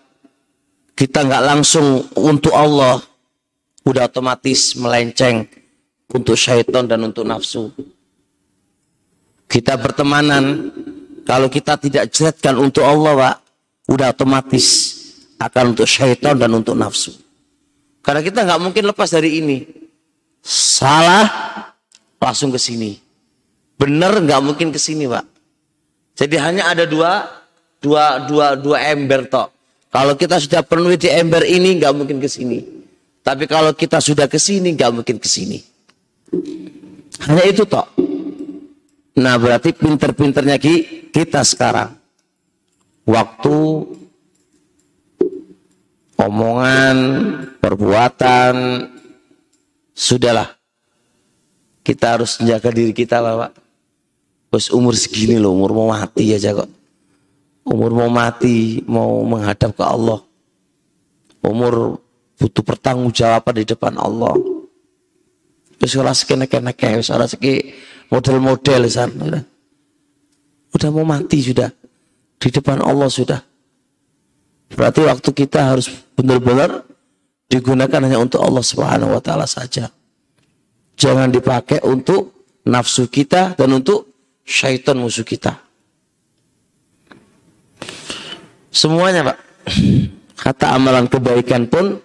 kita 0.95 1.27
nggak 1.27 1.43
langsung 1.43 2.07
untuk 2.15 2.55
Allah 2.55 3.03
udah 3.83 4.07
otomatis 4.07 4.79
melenceng 4.79 5.47
untuk 6.13 6.35
syaitan 6.35 6.85
dan 6.89 7.01
untuk 7.05 7.25
nafsu 7.25 7.69
kita 9.49 9.77
bertemanan 9.77 10.73
kalau 11.25 11.49
kita 11.49 11.77
tidak 11.77 12.09
jelaskan 12.09 12.57
untuk 12.57 12.85
Allah 12.85 13.13
Pak 13.15 13.35
udah 13.89 14.13
otomatis 14.13 14.97
akan 15.39 15.77
untuk 15.77 15.87
syaitan 15.89 16.37
dan 16.37 16.51
untuk 16.53 16.77
nafsu 16.77 17.13
karena 18.09 18.25
kita 18.25 18.41
nggak 18.41 18.61
mungkin 18.63 18.83
lepas 18.89 19.09
dari 19.11 19.37
ini. 19.43 19.57
Salah 20.41 21.27
langsung 22.17 22.49
ke 22.49 22.57
sini. 22.57 22.95
Benar 23.77 24.17
nggak 24.23 24.41
mungkin 24.43 24.71
ke 24.71 24.79
sini, 24.79 25.07
Pak. 25.07 25.25
Jadi 26.17 26.35
hanya 26.41 26.73
ada 26.73 26.89
dua 26.89 27.27
dua 27.79 28.23
dua 28.27 28.57
dua 28.57 28.77
ember 28.91 29.27
tok. 29.29 29.53
Kalau 29.93 30.17
kita 30.17 30.41
sudah 30.41 30.65
penuhi 30.65 30.97
di 30.97 31.05
ember 31.05 31.45
ini 31.47 31.79
nggak 31.79 31.93
mungkin 31.95 32.17
ke 32.17 32.25
sini. 32.25 32.59
Tapi 33.21 33.45
kalau 33.45 33.77
kita 33.77 34.01
sudah 34.01 34.25
ke 34.25 34.41
sini 34.41 34.75
nggak 34.75 34.89
mungkin 34.89 35.21
ke 35.21 35.27
sini. 35.27 35.61
Hanya 37.25 37.43
itu 37.45 37.63
tok. 37.67 37.87
Nah 39.19 39.35
berarti 39.35 39.75
pinter-pinternya 39.75 40.55
kita 41.11 41.43
sekarang. 41.43 41.97
Waktu 43.09 43.57
omongan, 46.19 46.97
perbuatan, 47.59 48.55
sudahlah. 49.95 50.55
Kita 51.83 52.19
harus 52.19 52.37
menjaga 52.37 52.69
diri 52.69 52.93
kita 52.93 53.17
lah 53.19 53.47
Pak. 53.47 53.51
Bos 54.49 54.69
umur 54.73 54.93
segini 54.97 55.37
loh, 55.37 55.53
umur 55.53 55.73
mau 55.73 55.89
mati 55.93 56.33
aja 56.33 56.53
kok. 56.53 56.69
Umur 57.69 57.91
mau 57.93 58.09
mati, 58.09 58.81
mau 58.89 59.21
menghadap 59.25 59.77
ke 59.77 59.83
Allah. 59.85 60.21
Umur 61.45 62.01
butuh 62.39 62.63
pertanggungjawaban 62.65 63.61
di 63.61 63.65
depan 63.65 63.93
Allah. 63.99 64.33
Terus 65.79 65.95
ora 65.95 66.11
sekene-kene 66.11 66.99
wis 66.99 67.07
ora 67.09 67.23
seki 67.23 67.71
model-model 68.11 68.81
sana. 68.91 69.39
Udah 70.75 70.89
mau 70.91 71.07
mati 71.07 71.39
sudah. 71.39 71.71
Di 72.39 72.51
depan 72.51 72.83
Allah 72.83 73.07
sudah. 73.07 73.39
Berarti 74.69 75.01
waktu 75.01 75.29
kita 75.33 75.73
harus 75.73 75.89
benar-benar 76.13 76.85
digunakan 77.49 77.99
hanya 78.05 78.21
untuk 78.21 78.43
Allah 78.43 78.61
Subhanahu 78.61 79.17
wa 79.17 79.21
taala 79.23 79.49
saja. 79.49 79.89
Jangan 80.99 81.31
dipakai 81.31 81.81
untuk 81.87 82.45
nafsu 82.67 83.07
kita 83.09 83.55
dan 83.55 83.71
untuk 83.71 84.05
syaitan 84.43 84.99
musuh 84.99 85.25
kita. 85.25 85.57
Semuanya, 88.69 89.33
Pak. 89.33 89.37
Kata 90.39 90.77
amalan 90.77 91.09
kebaikan 91.09 91.65
pun 91.67 91.97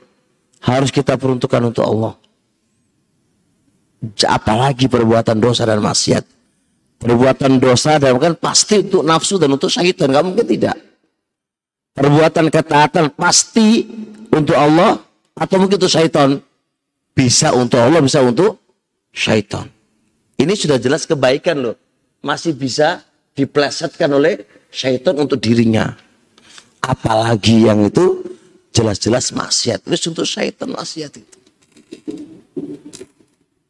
harus 0.64 0.90
kita 0.90 1.20
peruntukkan 1.20 1.62
untuk 1.70 1.84
Allah. 1.84 2.16
Apalagi 4.24 4.88
perbuatan 4.88 5.40
dosa 5.40 5.64
dan 5.64 5.80
maksiat. 5.80 6.24
Perbuatan 7.00 7.60
dosa 7.60 8.00
dan 8.00 8.16
kan 8.16 8.34
pasti 8.38 8.80
untuk 8.80 9.04
nafsu 9.04 9.36
dan 9.36 9.52
untuk 9.52 9.68
syaitan. 9.68 10.08
Gak 10.08 10.24
mungkin 10.24 10.46
tidak 10.48 10.76
perbuatan 11.94 12.50
ketaatan 12.50 13.14
pasti 13.14 13.86
untuk 14.34 14.58
Allah 14.58 14.98
atau 15.38 15.56
mungkin 15.62 15.78
untuk 15.78 15.90
syaitan? 15.90 16.42
Bisa 17.14 17.54
untuk 17.54 17.78
Allah, 17.78 18.02
bisa 18.02 18.18
untuk 18.26 18.58
syaitan. 19.14 19.70
Ini 20.34 20.50
sudah 20.58 20.82
jelas 20.82 21.06
kebaikan 21.06 21.62
loh. 21.62 21.78
Masih 22.26 22.58
bisa 22.58 23.06
diplesetkan 23.38 24.10
oleh 24.10 24.42
syaitan 24.74 25.14
untuk 25.14 25.38
dirinya. 25.38 25.94
Apalagi 26.82 27.70
yang 27.70 27.86
itu 27.86 28.26
jelas-jelas 28.74 29.30
maksiat. 29.30 29.86
Terus 29.86 30.02
untuk 30.10 30.26
syaitan 30.26 30.74
maksiat 30.74 31.12
itu. 31.22 31.38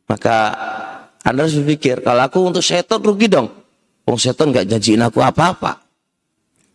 Maka 0.05 0.37
Anda 1.25 1.49
harus 1.49 1.57
berpikir, 1.57 2.05
kalau 2.05 2.23
aku 2.29 2.39
untuk 2.45 2.61
syaitan 2.61 3.01
rugi 3.01 3.33
dong. 3.33 3.49
Wong 4.05 4.21
syaitan 4.21 4.53
gak 4.53 4.69
janjiin 4.69 5.01
aku 5.01 5.25
apa-apa. 5.25 5.81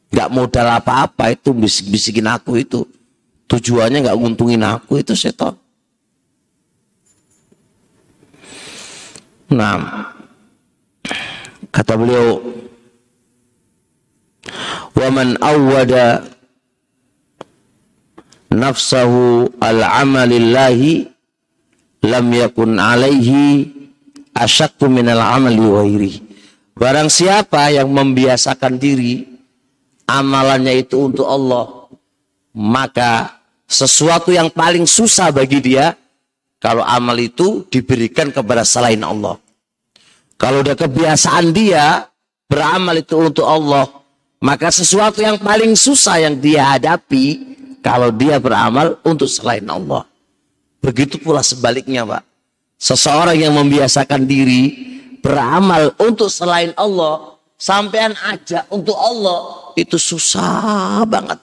Nggak 0.09 0.29
modal 0.33 0.67
apa-apa 0.81 1.37
itu 1.37 1.53
bisik-bisikin 1.53 2.25
aku 2.25 2.57
itu. 2.57 2.81
Tujuannya 3.45 4.01
nggak 4.01 4.17
nguntungin 4.17 4.65
aku 4.65 5.01
itu 5.01 5.13
setan. 5.13 5.53
Nah 9.53 10.09
kata 11.69 11.93
beliau 11.97 12.41
waman 14.97 15.37
awwada 15.41 16.25
nafsahu 18.49 19.49
al-amalillahi 19.61 21.09
lam 22.03 22.27
yakun 22.31 22.79
alaihi 22.79 23.69
asyakku 24.35 24.87
minal 24.87 25.19
amali 25.19 25.63
wairi 25.63 26.13
barang 26.79 27.11
siapa 27.11 27.75
yang 27.75 27.91
membiasakan 27.91 28.79
diri 28.79 29.39
amalannya 30.09 30.81
itu 30.81 30.97
untuk 31.05 31.29
Allah, 31.29 31.85
maka 32.57 33.37
sesuatu 33.69 34.33
yang 34.33 34.49
paling 34.49 34.89
susah 34.89 35.29
bagi 35.29 35.61
dia 35.61 35.93
kalau 36.57 36.81
amal 36.81 37.13
itu 37.21 37.69
diberikan 37.69 38.33
kepada 38.33 38.65
selain 38.65 38.99
Allah. 39.05 39.37
Kalau 40.41 40.65
udah 40.65 40.73
kebiasaan 40.73 41.53
dia 41.53 42.09
beramal 42.49 42.97
itu 42.97 43.15
untuk 43.21 43.45
Allah, 43.45 43.85
maka 44.41 44.73
sesuatu 44.73 45.21
yang 45.21 45.37
paling 45.37 45.77
susah 45.77 46.25
yang 46.25 46.41
dia 46.41 46.65
hadapi 46.73 47.53
kalau 47.85 48.09
dia 48.09 48.41
beramal 48.41 48.97
untuk 49.05 49.29
selain 49.29 49.63
Allah. 49.69 50.08
Begitu 50.79 51.19
pula 51.19 51.43
sebaliknya, 51.43 52.07
Pak. 52.07 52.23
Seseorang 52.79 53.35
yang 53.35 53.53
membiasakan 53.59 54.23
diri 54.23 54.71
beramal 55.19 55.91
untuk 55.99 56.31
selain 56.31 56.71
Allah, 56.79 57.35
sampean 57.59 58.15
aja 58.23 58.63
untuk 58.71 58.95
Allah 58.95 59.75
itu 59.75 59.99
susah 59.99 61.03
banget. 61.03 61.39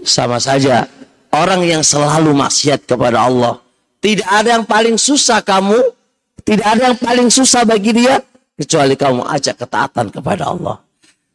Sama 0.00 0.40
saja 0.40 0.88
orang 1.36 1.60
yang 1.68 1.82
selalu 1.84 2.32
maksiat 2.32 2.88
kepada 2.88 3.28
Allah. 3.28 3.60
Tidak 4.00 4.24
ada 4.24 4.56
yang 4.56 4.64
paling 4.64 4.96
susah 4.96 5.44
kamu, 5.44 5.76
tidak 6.48 6.66
ada 6.72 6.82
yang 6.88 6.96
paling 6.96 7.28
susah 7.28 7.68
bagi 7.68 7.92
dia 7.92 8.24
kecuali 8.56 8.96
kamu 8.96 9.28
ajak 9.28 9.60
ketaatan 9.60 10.08
kepada 10.08 10.48
Allah. 10.48 10.80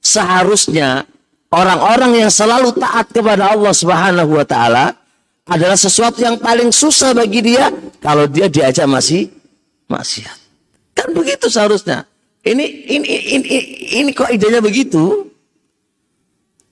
Seharusnya 0.01 1.05
orang-orang 1.53 2.25
yang 2.25 2.31
selalu 2.33 2.73
taat 2.73 3.13
kepada 3.13 3.53
Allah 3.53 3.73
Subhanahu 3.73 4.41
wa 4.41 4.45
taala 4.45 4.97
adalah 5.45 5.77
sesuatu 5.77 6.25
yang 6.25 6.41
paling 6.41 6.73
susah 6.73 7.13
bagi 7.13 7.45
dia 7.45 7.69
kalau 8.01 8.25
dia 8.25 8.49
diajak 8.49 8.89
masih 8.89 9.29
maksiat. 9.85 10.37
Kan 10.97 11.13
begitu 11.13 11.45
seharusnya. 11.49 12.09
Ini 12.45 12.65
ini 12.89 13.07
ini 13.37 13.47
ini 14.01 14.09
kok 14.13 14.29
idenya 14.29 14.61
begitu? 14.61 15.29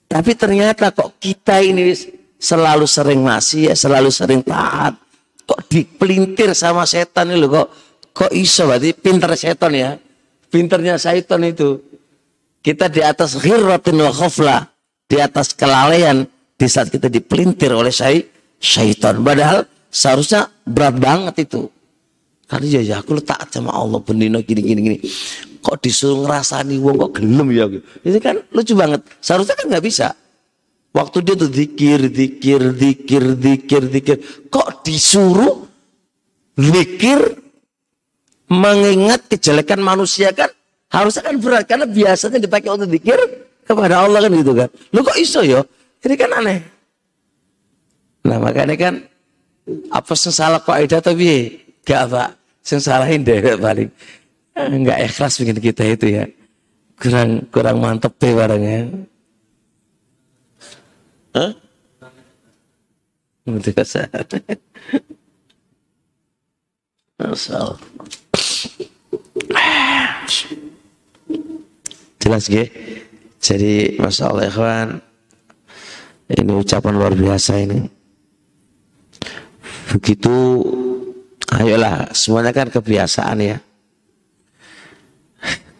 Tapi 0.06 0.30
ternyata 0.38 0.94
kok 0.94 1.18
kita 1.18 1.58
ini 1.62 1.90
selalu 2.38 2.86
sering 2.86 3.22
masih 3.22 3.70
ya, 3.70 3.74
selalu 3.74 4.10
sering 4.10 4.42
taat. 4.42 4.94
Kok 5.44 5.60
dipelintir 5.70 6.54
sama 6.54 6.86
setan 6.86 7.34
ini 7.34 7.46
kok 7.46 7.68
kok 8.14 8.30
iso 8.30 8.70
berarti 8.70 8.94
pinter 8.94 9.34
setan 9.34 9.72
ya. 9.74 9.90
Pinternya 10.50 10.98
setan 10.98 11.42
itu. 11.46 11.82
Kita 12.62 12.86
di 12.88 13.02
atas 13.02 13.36
ghirratin 13.36 13.98
wa 13.98 14.14
khofla, 14.14 14.58
di 15.10 15.18
atas 15.20 15.52
kelalaian 15.52 16.24
di 16.54 16.66
saat 16.70 16.88
kita 16.88 17.10
dipelintir 17.10 17.74
oleh 17.74 17.90
syaitan. 17.90 18.33
Padahal 19.20 19.68
seharusnya 19.92 20.48
berat 20.64 20.96
banget 20.96 21.44
itu. 21.44 21.68
Karena 22.48 22.66
ya, 22.66 22.80
ya 22.80 22.96
aku 23.00 23.20
taat 23.20 23.52
sama 23.52 23.72
Allah 23.72 24.00
bendino 24.00 24.40
gini 24.40 24.60
gini 24.64 24.80
gini. 24.80 24.98
Kok 25.64 25.80
disuruh 25.80 26.24
ngerasani 26.24 26.76
wong 26.80 26.96
kok 27.00 27.12
gelem 27.20 27.48
ya 27.52 27.64
gitu. 27.68 27.84
Ini 28.04 28.18
kan 28.20 28.36
lucu 28.52 28.72
banget. 28.76 29.00
Seharusnya 29.20 29.56
kan 29.56 29.66
nggak 29.68 29.84
bisa. 29.84 30.12
Waktu 30.94 31.16
dia 31.26 31.34
tuh 31.34 31.50
dikir, 31.50 32.00
dikir, 32.12 32.62
dikir, 32.76 33.24
dikir, 33.34 33.82
dikir. 33.88 34.16
Kok 34.52 34.84
disuruh 34.84 35.64
dikir 36.54 37.18
mengingat 38.46 39.26
kejelekan 39.26 39.80
manusia 39.80 40.30
kan 40.30 40.52
harusnya 40.92 41.26
kan 41.26 41.34
berat 41.40 41.64
karena 41.66 41.88
biasanya 41.88 42.38
dipakai 42.38 42.70
untuk 42.70 42.86
dikir 42.92 43.18
kepada 43.64 44.04
Allah 44.04 44.20
kan 44.20 44.30
gitu 44.36 44.52
kan. 44.52 44.68
Lu 44.92 45.00
kok 45.00 45.16
iso 45.16 45.40
ya? 45.40 45.64
Ini 46.04 46.14
kan 46.14 46.30
aneh. 46.44 46.73
Nah 48.24 48.40
makanya 48.40 48.76
kan 48.76 48.94
apa 49.92 50.12
salah 50.16 50.60
kaidah 50.60 51.00
tapi 51.00 51.64
Gak 51.84 52.08
pak, 52.08 52.32
yang 52.64 52.80
salahin 52.80 53.20
deh 53.20 53.44
paling. 53.60 53.92
Enggak 54.56 55.04
ikhlas 55.04 55.36
bikin 55.36 55.60
kita 55.60 55.84
itu 55.84 56.06
ya. 56.16 56.24
Kurang 56.96 57.44
kurang 57.52 57.76
mantep 57.84 58.16
deh 58.16 58.32
barangnya. 58.32 58.88
Hah? 61.36 61.52
Asal. 67.20 67.76
Jelas 72.24 72.48
gak? 72.48 72.72
Jadi 73.44 74.00
Masya 74.00 74.32
Allah 74.32 74.48
ikhwan 74.48 74.88
Ini 76.32 76.56
ucapan 76.56 76.96
luar 76.96 77.12
biasa 77.12 77.60
ini 77.60 77.84
Begitu 79.92 80.32
Ayolah 81.52 82.10
semuanya 82.16 82.56
kan 82.56 82.72
kebiasaan 82.72 83.38
ya 83.44 83.58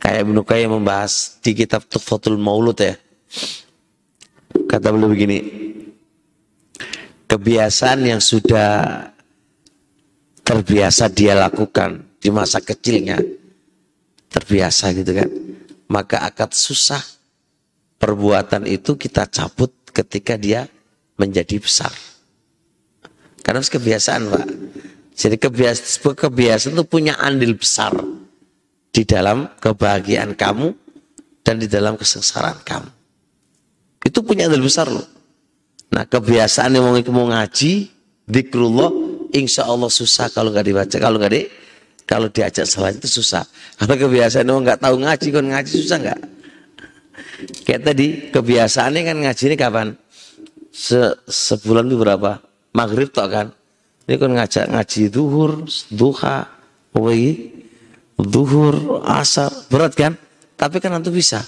Kayak 0.02 0.28
Ibnu 0.28 0.40
Qayyim 0.44 0.70
membahas 0.76 1.40
di 1.40 1.56
kitab 1.56 1.88
Tufatul 1.88 2.36
Maulud 2.36 2.76
ya 2.76 2.94
Kata 4.68 4.92
beliau 4.92 5.10
begini 5.10 5.40
Kebiasaan 7.24 8.04
yang 8.04 8.20
sudah 8.20 9.08
terbiasa 10.44 11.08
dia 11.08 11.32
lakukan 11.32 12.20
di 12.20 12.28
masa 12.28 12.60
kecilnya 12.60 13.16
terbiasa 14.28 14.92
gitu 14.92 15.12
kan 15.16 15.28
maka 15.88 16.20
akan 16.28 16.50
susah 16.52 17.00
perbuatan 17.96 18.68
itu 18.68 19.00
kita 19.00 19.24
cabut 19.32 19.72
ketika 19.94 20.36
dia 20.36 20.68
menjadi 21.16 21.56
besar. 21.56 21.92
Karena 23.44 23.60
kebiasaan 23.60 24.22
pak. 24.32 24.46
Jadi 25.14 25.36
kebiasaan, 25.38 26.16
kebiasaan 26.16 26.72
itu 26.74 26.84
punya 26.88 27.14
andil 27.20 27.54
besar 27.54 27.92
di 28.90 29.02
dalam 29.04 29.46
kebahagiaan 29.60 30.32
kamu 30.34 30.72
dan 31.44 31.60
di 31.60 31.68
dalam 31.68 31.94
kesengsaraan 31.94 32.64
kamu. 32.64 32.90
Itu 34.02 34.24
punya 34.24 34.48
andil 34.48 34.64
besar 34.64 34.88
loh. 34.88 35.04
Nah 35.92 36.08
kebiasaan 36.08 36.74
yang 36.74 36.88
mau, 37.14 37.26
ngaji, 37.30 37.72
dikrullah, 38.26 38.90
insya 39.36 39.68
Allah 39.68 39.92
susah 39.92 40.32
kalau 40.32 40.50
nggak 40.50 40.66
dibaca, 40.66 40.96
kalau 40.98 41.20
nggak 41.20 41.32
di, 41.36 41.42
kalau 42.08 42.26
diajak 42.32 42.66
sholat 42.66 42.96
itu 42.96 43.20
susah. 43.20 43.44
Karena 43.78 43.94
kebiasaan 44.00 44.48
orang 44.50 44.62
nggak 44.66 44.80
tahu 44.82 44.94
ngaji, 45.04 45.26
kan 45.30 45.44
ngaji 45.52 45.72
susah 45.84 45.98
nggak? 46.00 46.20
Kayak 47.68 47.82
tadi 47.86 48.06
kebiasaannya 48.34 49.00
kan 49.04 49.16
ngaji 49.22 49.42
ini 49.52 49.56
kapan? 49.60 49.88
Se 50.74 51.14
sebulan 51.28 51.86
itu 51.86 51.96
berapa? 52.00 52.53
Maghrib 52.74 53.08
toh 53.14 53.30
kan? 53.30 53.54
Ini 54.04 54.20
kan 54.20 54.30
ngajak 54.36 54.64
ngaji 54.68 55.02
duhur, 55.08 55.64
duha, 55.94 56.44
woi, 56.92 57.54
duhur, 58.20 59.00
asar, 59.06 59.48
berat 59.72 59.96
kan? 59.96 60.12
Tapi 60.58 60.76
kan 60.82 60.92
nanti 60.92 61.08
bisa. 61.08 61.40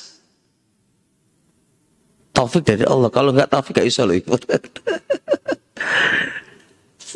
Taufik 2.32 2.64
dari 2.64 2.86
Allah. 2.88 3.12
Kalau 3.12 3.34
nggak 3.34 3.50
taufik 3.50 3.76
gak 3.76 3.88
bisa 3.90 4.08
loh 4.08 4.16
ikut. 4.16 4.40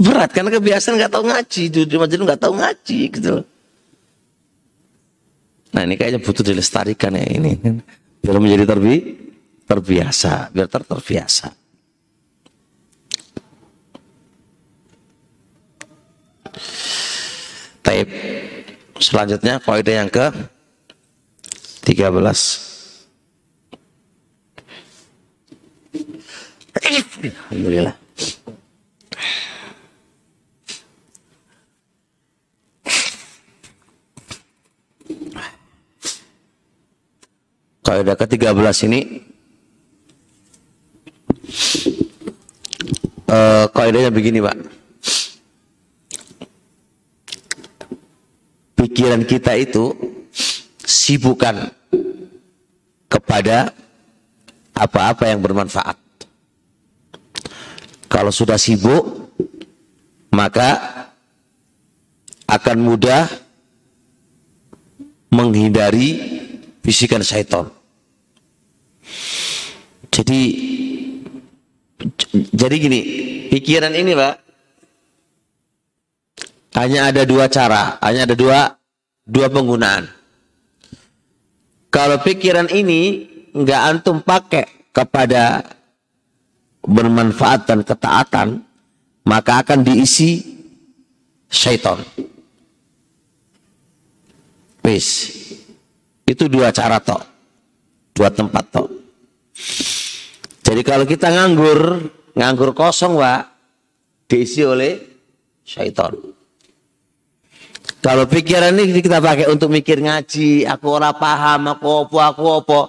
berat 0.00 0.30
karena 0.32 0.50
kebiasaan 0.50 0.96
nggak 0.96 1.12
tahu 1.12 1.24
ngaji 1.28 1.62
di 1.68 1.96
majelis 2.00 2.24
nggak 2.24 2.40
tahu 2.40 2.54
ngaji 2.56 3.00
gitu 3.12 3.36
nah 5.70 5.82
ini 5.86 5.94
kayaknya 5.94 6.20
butuh 6.24 6.42
dilestarikan 6.42 7.14
ya 7.14 7.24
ini 7.36 7.52
biar 8.24 8.36
menjadi 8.40 8.64
terbi 8.64 8.96
terbiasa 9.68 10.50
biar 10.50 10.66
ter 10.66 10.82
terbiasa 10.88 11.52
Taib. 17.80 18.08
Selanjutnya 19.00 19.60
kaidah 19.60 20.04
yang 20.04 20.10
ke 20.12 20.28
13 21.84 22.70
Alhamdulillah. 27.50 27.96
Kaidah 37.80 38.14
ke-13 38.14 38.76
ini 38.86 39.00
uh, 43.26 43.66
kaidahnya 43.74 44.14
begini, 44.14 44.38
Pak. 44.38 44.79
Pikiran 48.80 49.28
kita 49.28 49.52
itu 49.60 49.92
sibukkan 50.80 51.68
kepada 53.12 53.76
apa-apa 54.72 55.28
yang 55.28 55.44
bermanfaat. 55.44 56.00
Kalau 58.08 58.32
sudah 58.32 58.56
sibuk, 58.56 59.36
maka 60.32 60.80
akan 62.48 62.78
mudah 62.80 63.28
menghindari 65.28 66.16
bisikan 66.80 67.20
syaitan. 67.20 67.68
Jadi 70.08 70.40
jadi 72.50 72.74
gini, 72.80 73.00
pikiran 73.52 73.92
ini 73.92 74.16
Pak 74.16 74.49
hanya 76.74 77.10
ada 77.10 77.22
dua 77.26 77.50
cara, 77.50 77.98
hanya 78.02 78.26
ada 78.30 78.36
dua 78.38 78.78
dua 79.26 79.46
penggunaan. 79.50 80.06
Kalau 81.90 82.22
pikiran 82.22 82.70
ini 82.70 83.26
nggak 83.50 83.82
antum 83.82 84.22
pakai 84.22 84.94
kepada 84.94 85.66
bermanfaat 86.86 87.66
dan 87.66 87.82
ketaatan, 87.82 88.62
maka 89.26 89.66
akan 89.66 89.82
diisi 89.82 90.42
syaitan. 91.50 91.98
Peace. 94.80 95.34
Itu 96.24 96.46
dua 96.46 96.70
cara 96.70 97.02
tok. 97.02 97.22
Dua 98.14 98.30
tempat 98.30 98.64
tok. 98.70 98.88
Jadi 100.62 100.86
kalau 100.86 101.02
kita 101.02 101.26
nganggur, 101.34 102.06
nganggur 102.38 102.70
kosong, 102.70 103.18
Pak, 103.18 103.42
diisi 104.30 104.62
oleh 104.62 104.94
syaitan. 105.66 106.14
Kalau 108.00 108.24
pikiran 108.24 108.72
ini 108.80 109.04
kita 109.04 109.20
pakai 109.20 109.44
untuk 109.52 109.68
mikir 109.68 110.00
ngaji, 110.00 110.64
aku 110.64 110.86
ora 110.88 111.12
paham, 111.12 111.76
aku 111.76 111.86
opo, 112.08 112.16
aku 112.16 112.44
opo. 112.48 112.80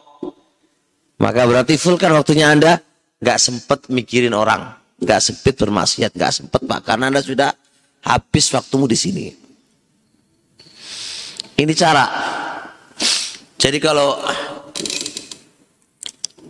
Maka 1.19 1.43
berarti 1.43 1.75
full 1.75 1.99
kan 1.99 2.15
waktunya 2.15 2.47
Anda 2.47 2.79
nggak 3.19 3.37
sempet 3.37 3.79
mikirin 3.91 4.31
orang, 4.31 4.71
nggak 5.03 5.19
sempet 5.19 5.59
bermaksiat, 5.59 6.15
nggak 6.15 6.33
sempet 6.33 6.63
Pak, 6.63 6.87
karena 6.87 7.11
Anda 7.11 7.19
sudah 7.19 7.51
habis 8.07 8.49
waktumu 8.55 8.87
di 8.87 8.95
sini. 8.95 9.25
Ini 11.59 11.73
cara 11.75 12.07
jadi 13.61 13.77
kalau 13.77 14.17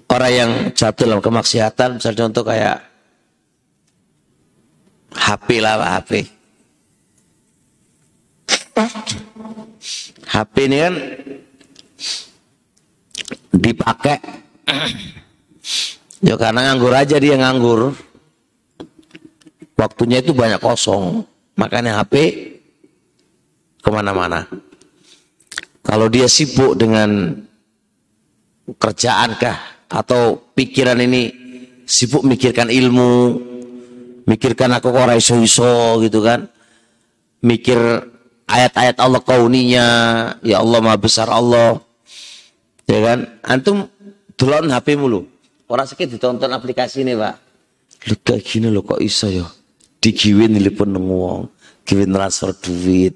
orang 0.07 0.31
yang 0.31 0.51
jatuh 0.71 1.09
dalam 1.09 1.19
kemaksiatan, 1.19 1.99
misalnya 1.99 2.29
contoh 2.29 2.43
kayak 2.47 2.77
HP 5.11 5.59
lah 5.59 5.99
HP. 5.99 6.40
HP 10.31 10.55
ini 10.71 10.77
kan 10.79 10.95
dipakai. 13.51 14.17
Ya 16.21 16.35
karena 16.37 16.71
nganggur 16.71 16.93
aja 16.93 17.17
dia 17.17 17.35
nganggur. 17.35 17.97
Waktunya 19.75 20.21
itu 20.21 20.31
banyak 20.31 20.61
kosong. 20.61 21.25
Makanya 21.57 21.99
HP 21.99 22.13
ke 23.81 23.89
mana-mana. 23.89 24.45
Kalau 25.81 26.07
dia 26.07 26.29
sibuk 26.29 26.77
dengan 26.77 27.41
kerjaan 28.77 29.35
kah? 29.35 29.57
Atau 29.91 30.53
pikiran 30.55 31.01
ini 31.03 31.33
sibuk 31.83 32.23
mikirkan 32.23 32.71
ilmu, 32.71 33.35
mikirkan 34.23 34.71
aku 34.77 34.93
kok 34.93 35.11
iso 35.17 35.35
iso 35.41 35.99
gitu 35.99 36.23
kan. 36.23 36.47
Mikir 37.41 37.81
ayat-ayat 38.51 38.99
Allah 38.99 39.23
kauninya, 39.23 39.87
ya 40.43 40.59
Allah 40.59 40.79
maha 40.83 40.99
besar 40.99 41.31
Allah. 41.31 41.79
Ya 42.85 42.99
kan? 42.99 43.19
Antum 43.47 43.87
download 44.35 44.67
HP 44.67 44.99
mulu. 44.99 45.23
Orang 45.71 45.87
sakit 45.87 46.19
ditonton 46.19 46.51
aplikasi 46.51 47.07
ini, 47.07 47.15
Pak. 47.15 47.35
Lu 48.11 48.15
kayak 48.19 48.43
gini 48.43 48.67
lo 48.67 48.83
kok 48.83 48.99
iso 48.99 49.31
ya? 49.31 49.47
Digiwin 50.03 50.57
telepon 50.57 50.89
nang 50.91 51.05
wong 51.07 51.41
duit 51.85 52.07
transfer 52.07 52.55
duit 52.55 53.13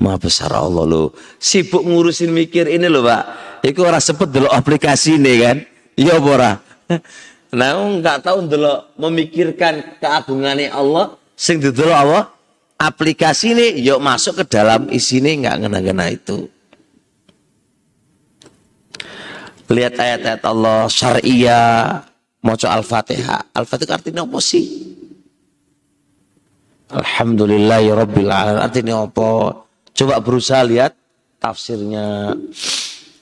maha 0.00 0.16
besar 0.16 0.50
Allah 0.54 0.88
lo 0.88 1.12
sibuk 1.36 1.84
ngurusin 1.84 2.30
mikir 2.32 2.70
ini 2.70 2.88
lo 2.88 3.04
pak 3.04 3.22
itu 3.66 3.84
orang 3.84 4.00
sebut 4.00 4.32
dulu 4.32 4.48
aplikasi 4.48 5.20
ini 5.20 5.32
kan 5.44 5.56
iya 5.98 6.16
bora 6.16 6.56
nah 7.58 7.76
nggak 7.76 8.24
tahu 8.24 8.48
dulu 8.48 8.96
memikirkan 8.98 10.00
keagungannya 10.00 10.72
Allah 10.72 11.14
sing 11.36 11.60
dulu 11.60 11.92
Allah 11.92 12.30
aplikasi 12.78 13.54
ini 13.54 13.66
yuk 13.82 14.02
masuk 14.02 14.42
ke 14.42 14.44
dalam 14.50 14.90
isi 14.90 15.18
ini 15.22 15.44
nggak 15.44 15.66
ngena-ngena 15.66 16.06
itu 16.10 16.48
lihat 19.72 19.96
ayat-ayat 19.96 20.42
Allah 20.44 20.86
syariah 20.92 22.04
mau 22.44 22.54
al-fatihah 22.54 23.54
al-fatihah 23.56 23.96
artinya 23.96 24.22
apa 24.22 24.38
sih 24.38 24.94
Alhamdulillahi 26.94 27.90
Rabbil 27.90 28.30
Alamin. 28.30 28.60
Artinya 28.62 28.94
apa? 29.02 29.56
Coba 29.94 30.22
berusaha 30.22 30.62
lihat 30.62 30.94
tafsirnya. 31.42 32.36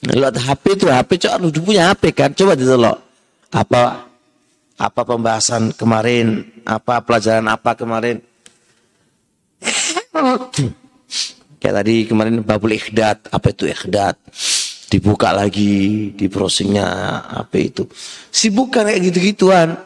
Lihat 0.03 0.34
HP 0.34 0.82
itu 0.82 0.86
HP, 0.90 1.11
coba 1.24 1.48
punya 1.62 1.82
HP 1.88 2.03
kan? 2.12 2.30
Coba 2.34 2.53
lo 2.59 2.94
Apa 3.55 4.05
apa 4.76 5.00
pembahasan 5.07 5.72
kemarin? 5.72 6.42
Apa 6.66 7.00
pelajaran 7.00 7.46
apa 7.48 7.72
kemarin? 7.78 8.18
Kayak 10.12 11.74
tadi 11.80 11.94
kemarin 12.04 12.44
babul 12.44 12.76
ikhdat, 12.76 13.32
apa 13.32 13.46
itu 13.54 13.64
ikhdat? 13.70 14.20
Dibuka 14.92 15.32
lagi 15.32 16.12
di 16.12 16.26
browsingnya 16.28 16.84
apa 17.32 17.56
itu? 17.56 17.88
Sibukkan 18.28 18.92
kayak 18.92 19.00
gitu-gituan. 19.08 19.80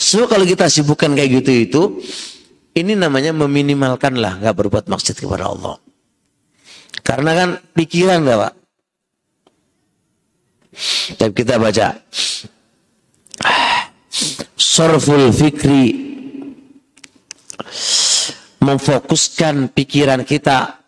So 0.00 0.24
kalau 0.24 0.48
kita 0.48 0.72
sibukkan 0.72 1.12
kayak 1.12 1.44
gitu 1.44 1.50
itu, 1.52 1.82
ini 2.72 2.96
namanya 2.96 3.36
meminimalkan 3.36 4.16
lah 4.16 4.40
nggak 4.40 4.56
berbuat 4.56 4.88
maksud 4.88 5.20
kepada 5.20 5.52
Allah. 5.52 5.76
Karena 7.04 7.36
kan 7.36 7.48
pikiran 7.76 8.24
nggak 8.24 8.38
pak? 8.40 8.54
Tapi 11.20 11.32
kita 11.36 11.60
baca. 11.60 11.88
Sorful 14.56 15.28
fikri 15.34 16.10
memfokuskan 18.60 19.72
pikiran 19.72 20.22
kita 20.22 20.80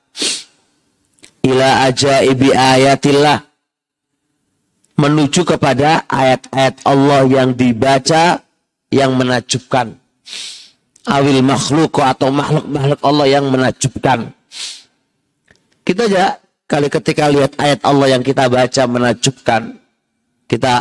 ila 1.42 1.88
ajaibi 1.88 2.54
ayatillah 2.54 3.42
menuju 4.96 5.42
kepada 5.42 6.04
ayat-ayat 6.06 6.84
Allah 6.86 7.26
yang 7.26 7.50
dibaca 7.56 8.38
yang 8.92 9.16
menakjubkan. 9.16 9.96
Awil 11.02 11.42
makhluk 11.42 11.98
atau 11.98 12.30
makhluk-makhluk 12.30 13.00
Allah 13.02 13.26
yang 13.26 13.50
menakjubkan. 13.50 14.30
Kita 15.82 16.06
aja 16.06 16.38
kali 16.70 16.86
ketika 16.86 17.26
lihat 17.26 17.58
ayat 17.58 17.82
Allah 17.82 18.14
yang 18.14 18.22
kita 18.22 18.46
baca 18.46 18.82
menakjubkan. 18.86 19.82
Kita 20.46 20.72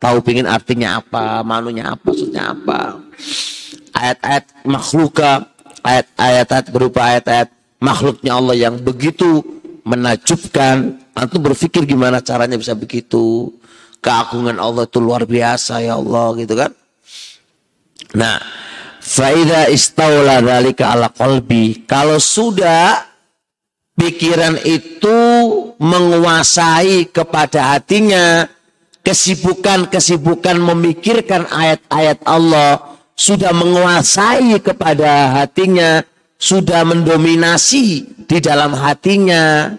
tahu 0.00 0.24
pingin 0.24 0.48
artinya 0.48 0.98
apa, 0.98 1.44
manunya 1.44 1.94
apa, 1.94 2.00
maksudnya 2.00 2.56
apa. 2.56 2.96
Ayat-ayat 3.92 4.44
makhluka, 4.64 5.46
ayat-ayat 5.88 6.68
berupa 6.68 7.00
ayat-ayat 7.08 7.48
makhluknya 7.80 8.36
Allah 8.36 8.56
yang 8.58 8.76
begitu 8.76 9.40
menakjubkan. 9.88 11.00
Antum 11.16 11.40
berpikir 11.40 11.88
gimana 11.88 12.20
caranya 12.20 12.60
bisa 12.60 12.76
begitu. 12.76 13.56
Keagungan 14.04 14.60
Allah 14.60 14.86
itu 14.86 15.00
luar 15.00 15.24
biasa 15.26 15.82
ya 15.82 15.98
Allah 15.98 16.36
gitu 16.38 16.54
kan. 16.54 16.70
Nah, 18.14 18.38
faida 19.02 19.66
istaula 19.72 20.38
dalika 20.38 20.94
ala 20.94 21.10
qalbi. 21.10 21.82
Kalau 21.88 22.22
sudah 22.22 23.02
pikiran 23.98 24.54
itu 24.62 25.18
menguasai 25.82 27.10
kepada 27.10 27.74
hatinya, 27.74 28.46
kesibukan-kesibukan 29.02 30.62
memikirkan 30.62 31.50
ayat-ayat 31.50 32.22
Allah 32.22 32.97
sudah 33.18 33.50
menguasai 33.50 34.54
kepada 34.62 35.42
hatinya, 35.42 36.06
sudah 36.38 36.86
mendominasi 36.86 38.06
di 38.30 38.38
dalam 38.38 38.78
hatinya. 38.78 39.74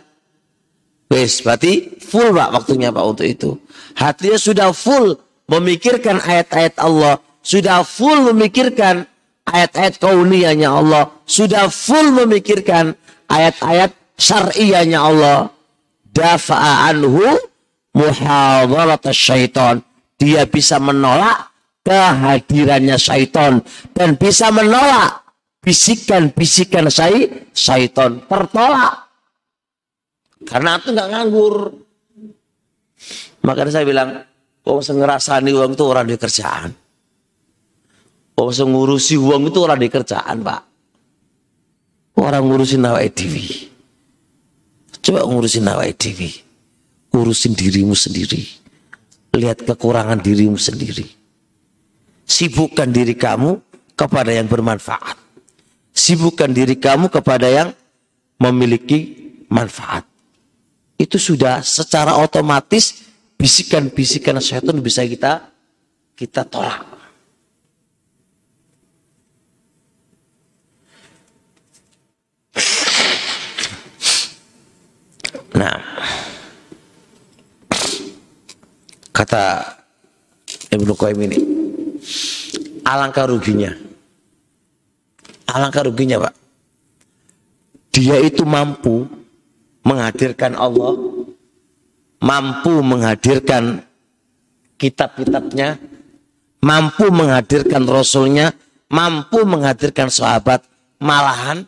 Wes, 1.08 1.40
berarti 1.40 1.98
full 2.04 2.36
Pak 2.36 2.52
waktunya 2.52 2.92
Pak 2.92 3.06
untuk 3.08 3.26
itu. 3.26 3.56
Hatinya 3.96 4.36
sudah 4.36 4.70
full 4.76 5.16
memikirkan 5.48 6.20
ayat-ayat 6.20 6.76
Allah, 6.84 7.18
sudah 7.40 7.82
full 7.88 8.30
memikirkan 8.30 9.08
ayat-ayat 9.48 9.98
kauniyahnya 9.98 10.70
Allah, 10.70 11.10
sudah 11.24 11.72
full 11.72 12.14
memikirkan 12.14 12.94
ayat-ayat 13.32 13.96
syar'iyahnya 14.20 15.00
Allah. 15.00 15.50
Dafa'a 16.10 16.92
anhu 16.92 17.38
syaitan. 19.14 19.82
Dia 20.20 20.44
bisa 20.44 20.84
menolak 20.84 21.49
kehadirannya 21.90 23.02
syaitan 23.02 23.66
dan 23.98 24.14
bisa 24.14 24.54
menolak 24.54 25.26
bisikan-bisikan 25.66 26.86
syai, 26.94 27.50
syaitan. 27.50 28.22
Tertolak. 28.30 29.10
Karena 30.46 30.78
itu 30.78 30.94
nggak 30.94 31.10
nganggur. 31.10 31.56
Makanya 33.42 33.72
saya 33.74 33.86
bilang, 33.90 34.22
oh 34.70 34.78
ngerasani 34.78 35.50
uang 35.50 35.74
itu 35.74 35.84
orang 35.84 36.06
di 36.06 36.16
kerjaan. 36.16 36.72
Oh, 38.40 38.48
ngurusi 38.56 39.20
uang 39.20 39.52
itu 39.52 39.60
orang 39.60 39.84
di 39.84 39.92
kerjaan, 39.92 40.40
Pak. 40.40 40.62
Orang 42.24 42.48
ngurusin 42.48 42.80
nawai 42.80 43.12
dewi. 43.12 43.68
Coba 45.04 45.28
ngurusin 45.28 45.68
nawai 45.68 45.92
dewi. 45.92 46.32
Urusin 47.12 47.52
dirimu 47.52 47.92
sendiri. 47.92 48.40
Lihat 49.36 49.68
kekurangan 49.68 50.24
dirimu 50.24 50.56
sendiri. 50.56 51.19
Sibukkan 52.30 52.94
diri 52.94 53.18
kamu 53.18 53.58
kepada 53.98 54.30
yang 54.30 54.46
bermanfaat. 54.46 55.18
Sibukkan 55.90 56.54
diri 56.54 56.78
kamu 56.78 57.10
kepada 57.10 57.50
yang 57.50 57.74
memiliki 58.38 59.18
manfaat. 59.50 60.06
Itu 60.96 61.18
sudah 61.18 61.66
secara 61.66 62.16
otomatis 62.22 63.10
bisikan-bisikan 63.36 64.38
setan 64.40 64.80
bisa 64.80 65.04
kita 65.04 65.50
kita 66.14 66.46
tolak. 66.46 66.86
Nah, 75.56 75.76
kata 79.12 79.76
Ibnu 80.72 80.96
Qayyim 80.96 81.20
ini, 81.28 81.59
alangkah 82.84 83.30
ruginya. 83.30 83.74
Alangkah 85.50 85.86
ruginya, 85.86 86.22
Pak. 86.30 86.34
Dia 87.90 88.22
itu 88.22 88.46
mampu 88.46 89.10
menghadirkan 89.82 90.54
Allah, 90.54 90.94
mampu 92.22 92.86
menghadirkan 92.86 93.82
kitab-kitabnya, 94.78 95.82
mampu 96.62 97.10
menghadirkan 97.10 97.84
Rasulnya, 97.90 98.54
mampu 98.94 99.42
menghadirkan 99.44 100.14
sahabat, 100.14 100.64
malahan 101.02 101.66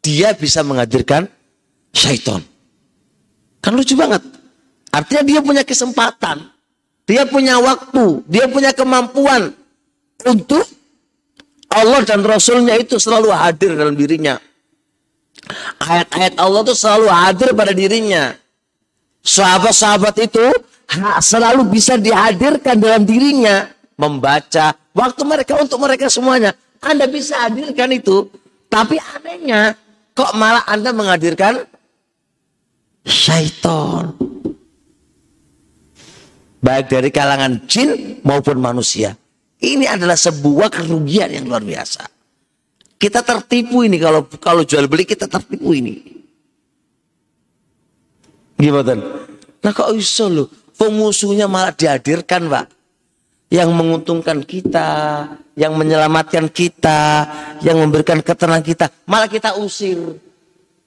dia 0.00 0.32
bisa 0.32 0.64
menghadirkan 0.64 1.28
syaitan. 1.92 2.40
Kan 3.60 3.74
lucu 3.74 3.98
banget. 3.98 4.22
Artinya 4.88 5.22
dia 5.26 5.40
punya 5.44 5.62
kesempatan. 5.66 6.48
Dia 7.04 7.26
punya 7.26 7.58
waktu. 7.58 8.24
Dia 8.30 8.46
punya 8.46 8.70
kemampuan. 8.72 9.52
Untuk 10.28 10.64
Allah 11.72 12.04
dan 12.04 12.20
Rasulnya 12.20 12.76
itu 12.76 13.00
selalu 13.00 13.32
hadir 13.32 13.72
dalam 13.76 13.96
dirinya. 13.96 14.36
Ayat-ayat 15.80 16.36
Allah 16.36 16.60
itu 16.68 16.74
selalu 16.76 17.06
hadir 17.08 17.48
pada 17.56 17.72
dirinya. 17.72 18.36
Sahabat-sahabat 19.24 20.16
itu 20.20 20.44
selalu 21.20 21.68
bisa 21.72 21.96
dihadirkan 21.96 22.76
dalam 22.76 23.08
dirinya. 23.08 23.68
Membaca. 23.96 24.76
Waktu 24.92 25.22
mereka 25.24 25.58
untuk 25.60 25.80
mereka 25.80 26.06
semuanya. 26.12 26.52
Anda 26.78 27.08
bisa 27.08 27.48
hadirkan 27.48 27.90
itu. 27.90 28.30
Tapi 28.68 29.00
anehnya, 29.00 29.74
kok 30.12 30.36
malah 30.36 30.62
Anda 30.68 30.92
menghadirkan 30.92 31.64
syaitan. 33.02 34.12
Baik 36.58 36.90
dari 36.90 37.08
kalangan 37.08 37.64
jin 37.70 38.20
maupun 38.26 38.58
manusia. 38.60 39.16
Ini 39.58 39.90
adalah 39.90 40.14
sebuah 40.14 40.70
kerugian 40.70 41.34
yang 41.34 41.50
luar 41.50 41.66
biasa. 41.66 42.06
Kita 42.98 43.22
tertipu 43.22 43.82
ini 43.86 43.98
kalau 43.98 44.26
kalau 44.38 44.62
jual 44.62 44.86
beli 44.86 45.06
kita 45.06 45.26
tertipu 45.26 45.74
ini. 45.74 46.18
Gimana? 48.58 48.98
Nah 49.62 49.70
kok 49.74 49.90
bisa 49.94 50.26
loh? 50.26 50.50
Pemusuhnya 50.78 51.50
malah 51.50 51.74
dihadirkan, 51.74 52.46
Pak. 52.46 52.66
Yang 53.50 53.70
menguntungkan 53.74 54.38
kita, 54.46 54.90
yang 55.58 55.74
menyelamatkan 55.74 56.46
kita, 56.50 57.26
yang 57.66 57.82
memberikan 57.82 58.22
ketenangan 58.22 58.62
kita, 58.62 58.86
malah 59.08 59.26
kita 59.26 59.58
usir. 59.58 59.98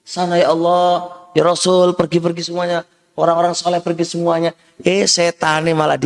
Sana 0.06 0.40
ya 0.40 0.56
Allah, 0.56 1.12
ya 1.36 1.44
Rasul 1.44 1.92
pergi-pergi 1.98 2.52
semuanya, 2.52 2.88
orang-orang 3.20 3.52
soleh 3.52 3.84
pergi 3.84 4.08
semuanya. 4.08 4.56
Eh 4.80 5.04
setan 5.10 5.68
ini 5.68 5.76
malah 5.76 6.00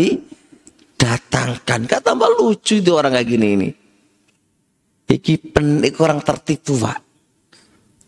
didatangkan. 1.05 1.85
Kata 1.85 2.01
tambah 2.01 2.29
lucu 2.33 2.81
itu 2.81 2.91
orang 2.97 3.13
kayak 3.13 3.29
gini 3.29 3.47
ini. 3.53 3.69
Iki 5.05 5.53
penik 5.53 6.01
orang 6.01 6.17
tertipu 6.25 6.73
pak. 6.81 6.97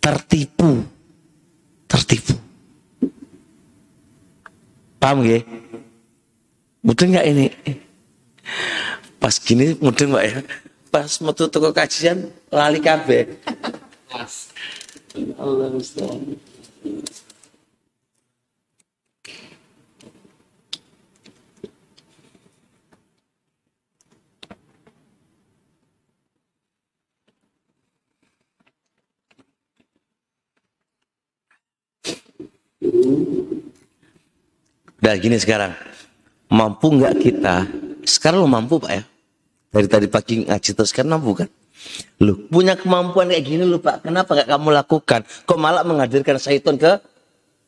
Tertipu. 0.02 0.82
Tertipu. 1.86 2.34
Paham 4.98 5.22
gak? 5.22 5.46
Mungkin 6.82 7.08
nggak 7.14 7.28
ini? 7.30 7.46
Pas 9.22 9.38
gini 9.38 9.78
mungkin 9.78 10.10
mbak 10.10 10.26
ya. 10.26 10.40
pas 10.88 11.12
metu 11.22 11.46
toko 11.52 11.70
kajian 11.76 12.32
lali 12.50 12.82
kabeh. 12.82 13.38
Allah 15.38 15.68
musta'an. 15.70 16.22
Udah 34.98 35.16
gini 35.18 35.38
sekarang. 35.38 35.72
Mampu 36.48 36.96
nggak 36.96 37.16
kita? 37.22 37.68
Sekarang 38.08 38.44
lo 38.44 38.50
mampu 38.50 38.80
Pak 38.80 38.92
ya? 38.92 39.04
Dari 39.68 39.88
tadi 39.92 40.08
pagi 40.08 40.48
ngaji 40.48 40.70
terus 40.74 40.96
kan 40.96 41.06
mampu 41.06 41.44
kan? 41.44 41.50
Lu 42.24 42.50
punya 42.50 42.74
kemampuan 42.74 43.30
kayak 43.30 43.46
gini 43.46 43.64
lu 43.68 43.78
Pak. 43.78 44.08
Kenapa 44.08 44.34
nggak 44.34 44.50
kamu 44.50 44.70
lakukan? 44.74 45.22
Kok 45.46 45.60
malah 45.60 45.84
menghadirkan 45.86 46.40
syaitan 46.42 46.80
ke 46.80 46.98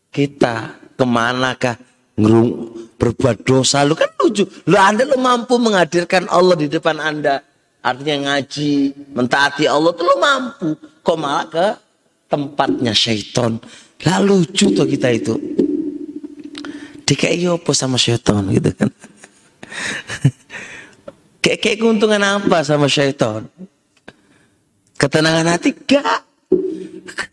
kita? 0.10 0.74
Ke 0.98 1.06
manakah? 1.06 1.78
Ngerung, 2.20 2.76
berbuat 3.00 3.48
dosa 3.48 3.88
lu 3.88 3.96
kan 3.96 4.12
lucu. 4.20 4.44
Lu 4.68 4.76
Anda 4.76 5.08
lu 5.08 5.16
mampu 5.16 5.56
menghadirkan 5.56 6.28
Allah 6.28 6.56
di 6.60 6.68
depan 6.68 7.00
Anda. 7.00 7.40
Artinya 7.80 8.36
ngaji, 8.36 8.72
mentaati 9.16 9.64
Allah 9.64 9.92
tuh 9.96 10.04
lu 10.04 10.16
mampu. 10.20 10.70
Kok 11.00 11.18
malah 11.20 11.48
ke 11.48 11.68
tempatnya 12.28 12.92
syaitan. 12.92 13.56
Lalu 14.08 14.48
tuh 14.56 14.88
kita 14.88 15.12
itu. 15.12 15.36
DKI 17.04 17.50
apa 17.50 17.72
sama 17.74 17.98
syaitan 17.98 18.46
gitu 18.54 18.70
kan. 18.78 18.90
kayak, 21.44 21.58
kayak 21.58 21.78
keuntungan 21.82 22.22
apa 22.22 22.62
sama 22.62 22.86
syaitan? 22.86 23.50
Ketenangan 24.94 25.58
hati 25.58 25.74
gak. 25.74 26.22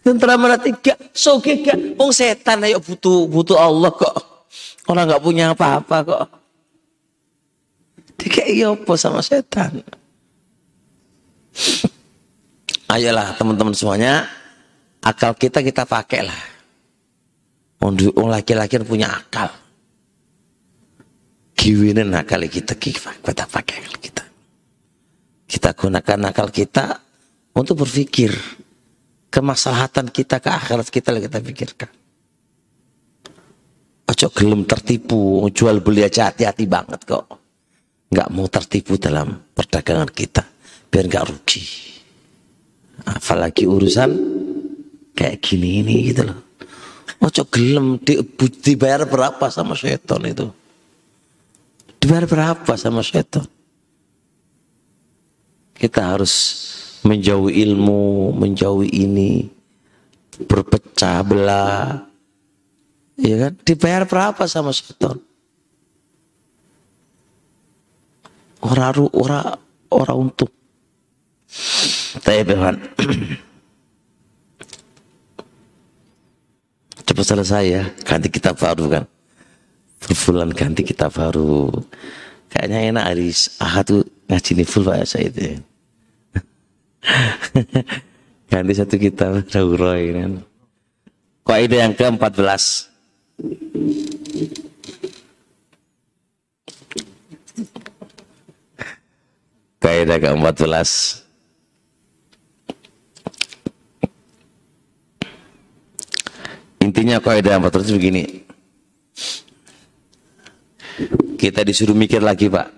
Tenteraman 0.01 0.57
hati 0.57 0.73
gak. 0.81 1.13
Soge 1.13 1.61
gak. 1.61 2.01
Wong 2.01 2.09
setan 2.09 2.65
ayo 2.65 2.81
butuh 2.81 3.29
butuh 3.29 3.61
Allah 3.61 3.93
kok. 3.93 4.17
Orang 4.89 5.11
nggak 5.11 5.23
punya 5.23 5.53
apa-apa 5.53 5.97
kok. 6.07 6.25
DKI 8.17 8.65
apa 8.65 8.93
sama 8.97 9.21
setan? 9.21 9.85
Ayolah 12.89 13.37
teman-teman 13.37 13.77
semuanya. 13.77 14.25
Akal 15.05 15.37
kita 15.37 15.61
kita 15.61 15.85
pakai 15.85 16.25
lah. 16.25 16.56
Wong 17.81 18.29
laki-laki 18.33 18.81
punya 18.81 19.13
akal. 19.13 19.53
Giwinin 21.57 22.09
nakal 22.09 22.45
kita 22.49 22.77
kita 22.77 23.45
pakai 23.49 23.77
akal 23.85 23.97
kita. 24.01 24.25
Kita 25.47 25.71
gunakan 25.77 26.19
nakal 26.21 26.49
kita 26.49 26.97
untuk 27.57 27.85
berpikir. 27.85 28.33
Kemaslahatan 29.27 30.09
kita 30.09 30.41
ke 30.41 30.49
akhirat 30.49 30.89
kita 30.89 31.13
kita 31.21 31.39
pikirkan. 31.45 31.91
Ojo 34.07 34.27
gelem 34.33 34.65
tertipu 34.65 35.45
jual 35.53 35.85
beli 35.85 36.07
aja 36.07 36.33
hati-hati 36.33 36.65
banget 36.65 37.05
kok. 37.05 37.27
Nggak 38.09 38.29
mau 38.33 38.47
tertipu 38.49 38.97
dalam 38.97 39.53
perdagangan 39.53 40.09
kita 40.09 40.47
biar 40.89 41.05
nggak 41.11 41.27
rugi. 41.27 41.65
Apalagi 43.05 43.69
urusan 43.69 44.11
kayak 45.13 45.43
gini 45.45 45.85
ini 45.85 45.97
gitu 46.15 46.25
loh 46.25 46.46
ojo 47.23 47.43
gelem 47.49 47.97
di, 48.03 48.21
dibayar 48.63 49.09
berapa 49.09 49.49
sama 49.49 49.73
setan 49.75 50.23
itu 50.27 50.47
Dibayar 52.07 52.31
berapa 52.31 52.73
sama 52.79 53.03
setan? 53.03 53.51
Kita 55.75 56.15
harus 56.15 56.55
menjauhi 57.03 57.67
ilmu, 57.67 58.31
menjauhi 58.31 59.03
ini, 59.03 59.51
berpecah 60.47 61.27
belah. 61.27 62.07
Ya 63.19 63.51
kan? 63.51 63.59
Dibayar 63.59 64.07
berapa 64.07 64.39
sama 64.47 64.71
setan? 64.71 65.19
Orang 68.63 69.11
orang 69.11 69.59
orang 69.91 70.31
untuk. 70.31 70.55
Tapi 72.23 72.47
Cepat 77.17 77.33
selesai 77.33 77.65
ya, 77.65 77.83
ganti 78.05 78.29
kita 78.29 78.53
baru 78.53 78.93
kan? 78.93 79.05
Bulan 80.29 80.53
ganti 80.53 80.85
kita 80.85 81.09
baru 81.09 81.73
kayaknya 82.57 82.79
enak 82.95 83.05
hari 83.13 83.29
ahad 83.61 83.85
tuh 83.85 84.03
ngaji 84.31 84.51
nih 84.57 84.67
full 84.67 84.87
pak 84.87 85.05
saya 85.05 85.29
itu 85.29 85.61
ganti 88.51 88.73
satu 88.73 88.97
kita 88.97 89.45
daurah 89.51 89.99
ini 89.99 90.41
kan 91.47 91.61
ide 91.63 91.77
yang 91.79 91.95
ke-14 91.95 92.65
kaidah 99.79 100.19
ke-14 100.19 101.26
intinya 106.97 107.21
kaidah 107.21 107.61
14 107.61 107.93
begini 107.93 108.47
kita 111.37 111.61
disuruh 111.63 111.93
mikir 111.93 112.25
lagi 112.25 112.49
Pak. 112.49 112.73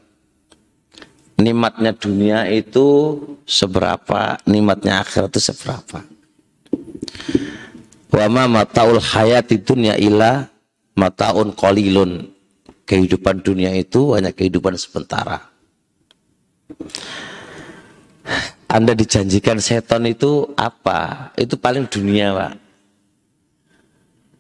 Nikmatnya 1.39 1.95
dunia 1.95 2.51
itu 2.51 3.15
seberapa, 3.47 4.43
nikmatnya 4.43 5.07
akhirat 5.07 5.31
itu 5.31 5.41
seberapa. 5.55 6.03
Wa 8.11 8.27
ma 8.27 8.51
mataul 8.51 8.99
hayati 8.99 9.63
dunya 9.63 9.95
ila 9.95 10.51
mataun 10.99 11.55
qalilun. 11.55 12.35
Kehidupan 12.89 13.45
dunia 13.47 13.71
itu 13.77 14.19
hanya 14.19 14.35
kehidupan 14.35 14.75
sementara. 14.75 15.39
Anda 18.67 18.99
dijanjikan 18.99 19.63
setan 19.63 20.11
itu 20.11 20.51
apa? 20.59 21.31
Itu 21.39 21.55
paling 21.61 21.87
dunia, 21.87 22.35
Pak 22.35 22.68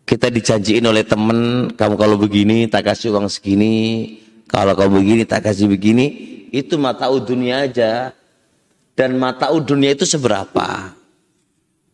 kita 0.09 0.33
dijanjiin 0.33 0.89
oleh 0.89 1.05
temen 1.05 1.69
kamu 1.77 1.95
kalau 2.01 2.17
begini 2.17 2.65
tak 2.65 2.89
kasih 2.89 3.13
uang 3.13 3.29
segini 3.29 4.17
kalau 4.49 4.73
kamu 4.73 5.05
begini 5.05 5.23
tak 5.29 5.45
kasih 5.45 5.69
begini. 5.69 6.07
Itu 6.49 6.81
mata 6.81 7.13
dunia 7.13 7.69
aja. 7.69 8.17
Dan 8.97 9.21
mata 9.21 9.53
dunia 9.53 9.93
itu 9.93 10.09
seberapa? 10.09 10.97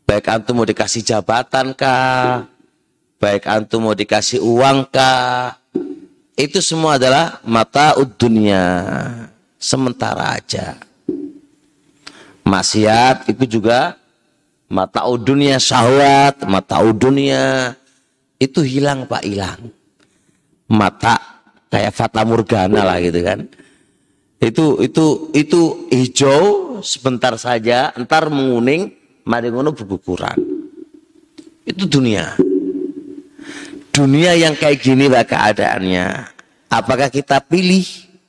Baik 0.06 0.30
antum 0.30 0.62
mau 0.62 0.64
dikasih 0.64 1.02
jabatan 1.02 1.74
kah? 1.74 2.46
Baik 3.18 3.50
antum 3.50 3.90
mau 3.90 3.98
dikasih 3.98 4.38
uang 4.38 4.86
kah? 4.88 5.58
Itu 6.38 6.62
semua 6.62 6.96
adalah 6.96 7.42
mata 7.42 7.98
dunia. 7.98 8.62
Sementara 9.58 10.38
aja. 10.38 10.78
Maksiat 12.46 13.26
itu 13.34 13.58
juga 13.58 13.98
mata 14.70 15.02
dunia 15.18 15.58
syahwat 15.58 16.46
mata 16.46 16.80
dunia 16.94 17.74
itu 18.38 18.60
hilang 18.62 19.06
pak 19.06 19.22
hilang. 19.24 19.70
Mata 20.70 21.44
kayak 21.68 21.92
fata 21.92 22.22
morgana 22.24 22.82
lah 22.86 22.98
gitu 23.02 23.20
kan. 23.20 23.46
Itu 24.40 24.80
itu 24.82 25.30
itu 25.32 25.88
hijau 25.88 26.78
sebentar 26.84 27.36
saja 27.40 27.94
entar 27.96 28.28
menguning 28.28 28.92
mari 29.24 29.48
ngono 29.48 29.72
berguguran 29.72 30.64
itu 31.64 31.88
dunia. 31.88 32.36
Dunia 33.94 34.36
yang 34.36 34.54
kayak 34.58 34.84
gini 34.84 35.08
lah 35.08 35.24
keadaannya. 35.24 36.06
Apakah 36.68 37.08
kita 37.08 37.40
pilih 37.40 37.84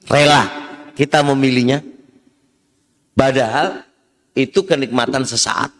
rela 0.07 0.47
kita 0.95 1.25
memilihnya? 1.25 1.83
Padahal 3.15 3.83
itu 4.35 4.63
kenikmatan 4.63 5.23
sesaat 5.23 5.71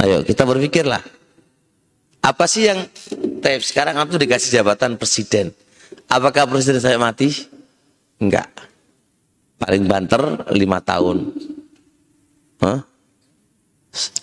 Ayo 0.00 0.24
kita 0.24 0.48
berpikirlah. 0.48 1.04
Apa 2.24 2.44
sih 2.48 2.68
yang 2.68 2.88
Taib 3.40 3.60
sekarang 3.60 3.96
kamu 3.96 4.16
tuh 4.16 4.20
dikasih 4.20 4.60
jabatan 4.60 4.96
presiden. 4.96 5.52
Apakah 6.08 6.48
presiden 6.48 6.80
saya 6.80 6.96
mati? 6.96 7.32
Enggak. 8.16 8.48
Paling 9.60 9.84
banter 9.84 10.20
lima 10.56 10.80
tahun. 10.80 11.32
Hah? 12.64 12.80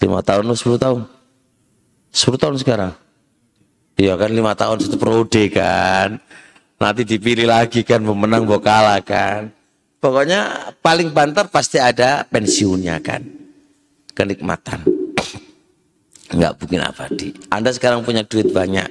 Lima 0.02 0.22
tahun 0.26 0.50
atau 0.50 0.58
sepuluh 0.58 0.80
tahun? 0.82 1.02
Sepuluh 2.10 2.40
tahun 2.42 2.56
sekarang. 2.58 2.94
Iya 3.98 4.14
kan 4.18 4.30
lima 4.34 4.54
tahun 4.58 4.82
itu 4.82 4.98
periode 4.98 5.44
kan. 5.54 6.18
Nanti 6.78 7.02
dipilih 7.06 7.50
lagi 7.50 7.82
kan 7.86 8.02
pemenang 8.02 8.50
kalah 8.62 9.02
kan. 9.02 9.54
Pokoknya 9.98 10.74
paling 10.82 11.14
banter 11.14 11.50
pasti 11.50 11.82
ada 11.82 12.26
pensiunnya 12.30 12.98
kan. 13.02 13.22
Kenikmatan 14.14 15.07
nggak 16.32 16.54
mungkin 16.60 16.82
abadi. 16.84 17.30
Anda 17.48 17.72
sekarang 17.72 18.04
punya 18.04 18.24
duit 18.28 18.52
banyak. 18.52 18.88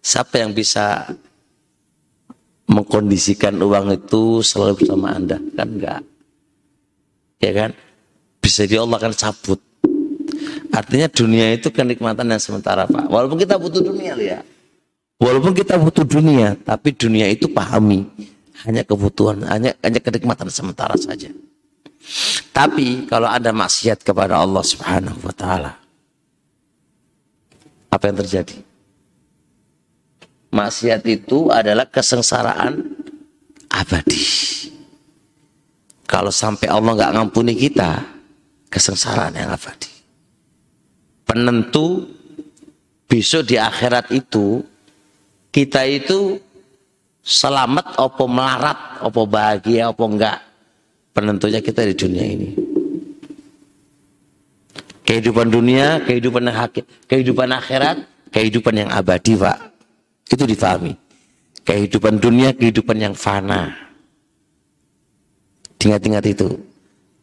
Siapa 0.00 0.40
yang 0.40 0.54
bisa 0.56 1.10
mengkondisikan 2.70 3.58
uang 3.58 3.98
itu 3.98 4.40
selalu 4.40 4.84
bersama 4.84 5.12
Anda. 5.12 5.42
Kan 5.58 5.68
enggak. 5.76 6.00
Ya 7.42 7.52
kan? 7.56 7.70
Bisa 8.38 8.64
di 8.64 8.78
Allah 8.78 8.96
akan 8.96 9.14
cabut. 9.16 9.60
Artinya 10.70 11.10
dunia 11.10 11.58
itu 11.58 11.68
kenikmatan 11.74 12.30
yang 12.30 12.38
sementara 12.38 12.86
Pak. 12.86 13.10
Walaupun 13.10 13.36
kita 13.42 13.58
butuh 13.58 13.82
dunia 13.82 14.14
ya. 14.14 14.38
Walaupun 15.20 15.52
kita 15.52 15.76
butuh 15.76 16.06
dunia, 16.06 16.56
tapi 16.64 16.96
dunia 16.96 17.28
itu 17.28 17.50
pahami. 17.50 18.08
Hanya 18.64 18.84
kebutuhan, 18.84 19.44
hanya, 19.48 19.76
hanya 19.84 20.00
kenikmatan 20.00 20.48
sementara 20.48 20.96
saja. 20.96 21.28
Tapi 22.56 23.04
kalau 23.08 23.28
ada 23.28 23.52
maksiat 23.52 24.00
kepada 24.00 24.40
Allah 24.40 24.64
Subhanahu 24.64 25.20
wa 25.20 25.34
taala, 25.36 25.79
apa 27.90 28.04
yang 28.06 28.18
terjadi? 28.22 28.56
Maksiat 30.50 31.02
itu 31.06 31.50
adalah 31.50 31.86
kesengsaraan 31.86 32.82
abadi. 33.70 34.22
Kalau 36.06 36.34
sampai 36.34 36.66
Allah 36.66 36.98
nggak 36.98 37.14
ngampuni 37.14 37.54
kita, 37.54 38.02
kesengsaraan 38.66 39.34
yang 39.34 39.50
abadi. 39.54 39.90
Penentu 41.22 42.10
besok 43.06 43.46
di 43.46 43.54
akhirat 43.54 44.10
itu 44.10 44.62
kita 45.54 45.86
itu 45.86 46.38
selamat 47.22 47.98
opo 47.98 48.26
melarat, 48.26 49.02
opo 49.06 49.26
bahagia, 49.26 49.90
opo 49.90 50.06
enggak. 50.10 50.42
Penentunya 51.14 51.62
kita 51.62 51.86
di 51.86 51.94
dunia 51.94 52.26
ini. 52.26 52.69
Kehidupan 55.10 55.50
dunia, 55.50 55.98
kehidupan 56.06 56.46
kehidupan 57.10 57.50
akhirat, 57.50 58.06
kehidupan 58.30 58.86
yang 58.86 58.90
abadi, 58.94 59.34
Pak. 59.34 59.58
Itu 60.30 60.46
difahami. 60.46 60.94
Kehidupan 61.66 62.22
dunia, 62.22 62.54
kehidupan 62.54 62.94
yang 62.94 63.10
fana. 63.18 63.74
Ingat-ingat 65.82 66.30
itu. 66.30 66.54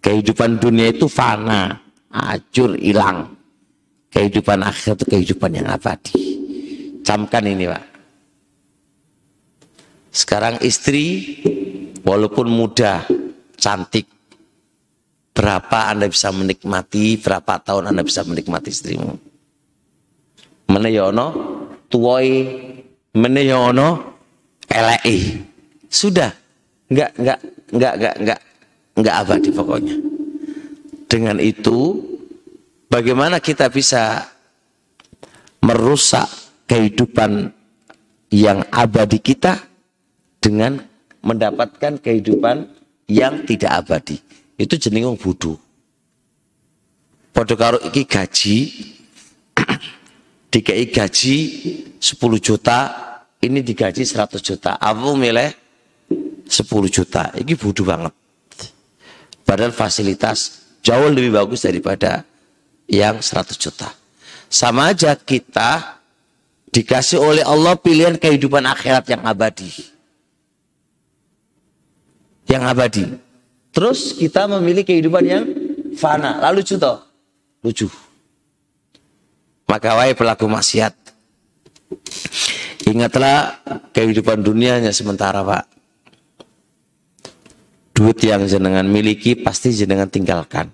Kehidupan 0.04 0.60
dunia 0.60 0.92
itu 0.92 1.08
fana, 1.08 1.80
hancur, 2.12 2.76
hilang. 2.76 3.32
Kehidupan 4.12 4.68
akhir 4.68 5.00
itu 5.00 5.06
kehidupan 5.08 5.56
yang 5.56 5.72
abadi. 5.72 6.20
Camkan 7.08 7.48
ini 7.48 7.72
Pak. 7.72 7.86
Sekarang 10.12 10.60
istri, 10.60 11.40
walaupun 12.04 12.52
muda, 12.52 13.08
cantik, 13.56 14.12
berapa 15.38 15.94
Anda 15.94 16.10
bisa 16.10 16.34
menikmati, 16.34 17.22
berapa 17.22 17.62
tahun 17.62 17.94
Anda 17.94 18.02
bisa 18.02 18.26
menikmati 18.26 18.74
istrimu. 18.74 19.14
Mana 20.74 20.90
yono, 20.90 21.28
ya 21.30 21.38
tuoi 21.94 22.34
meneyono 23.14 24.18
elei. 24.66 25.38
Sudah. 25.86 26.34
Enggak, 26.90 27.14
enggak, 27.22 27.40
enggak, 27.70 27.94
enggak, 27.94 28.16
enggak, 28.18 28.40
enggak 28.98 29.16
abadi 29.22 29.50
pokoknya. 29.54 29.96
Dengan 31.08 31.38
itu, 31.40 32.02
bagaimana 32.90 33.38
kita 33.38 33.70
bisa 33.70 34.26
merusak 35.62 36.28
kehidupan 36.68 37.54
yang 38.34 38.66
abadi 38.74 39.20
kita 39.22 39.56
dengan 40.42 40.82
mendapatkan 41.24 42.00
kehidupan 42.02 42.68
yang 43.08 43.48
tidak 43.48 43.86
abadi. 43.86 44.20
Itu 44.58 44.76
jeneng 44.82 45.14
wong 45.14 45.18
bodho. 45.22 45.62
Padha 47.30 47.54
karo 47.54 47.78
iki 47.86 48.10
gaji 48.10 48.58
dikei 50.52 50.90
gaji 50.90 51.38
10 52.02 52.18
juta 52.42 52.80
ini 53.38 53.62
digaji 53.62 54.02
100 54.02 54.42
juta. 54.42 54.82
Aku 54.82 55.14
milih 55.14 55.54
10 56.50 56.90
juta. 56.90 57.30
Ini 57.38 57.54
bodoh 57.54 57.86
banget. 57.86 58.14
Padahal 59.46 59.72
fasilitas 59.72 60.66
jauh 60.82 61.08
lebih 61.08 61.38
bagus 61.38 61.62
daripada 61.64 62.26
yang 62.90 63.22
100 63.22 63.54
juta. 63.62 63.94
Sama 64.50 64.90
aja 64.96 65.14
kita 65.14 66.02
dikasih 66.74 67.22
oleh 67.22 67.44
Allah 67.46 67.78
pilihan 67.78 68.18
kehidupan 68.18 68.66
akhirat 68.66 69.06
yang 69.12 69.22
abadi. 69.22 69.70
Yang 72.48 72.64
abadi. 72.66 73.06
Terus 73.78 74.18
kita 74.18 74.50
memilih 74.50 74.82
kehidupan 74.82 75.22
yang 75.22 75.46
fana. 75.94 76.42
Lalu 76.42 76.66
lucu 76.66 76.82
toh? 76.82 76.98
Lucu. 77.62 77.86
Maka 79.70 79.94
wahai 79.94 80.18
pelaku 80.18 80.50
maksiat 80.50 81.08
Ingatlah 82.88 83.60
kehidupan 83.92 84.40
dunianya 84.40 84.96
sementara 84.96 85.44
Pak. 85.44 85.66
Duit 87.92 88.16
yang 88.24 88.48
jenengan 88.48 88.88
miliki 88.88 89.36
pasti 89.36 89.76
jenengan 89.76 90.08
tinggalkan. 90.08 90.72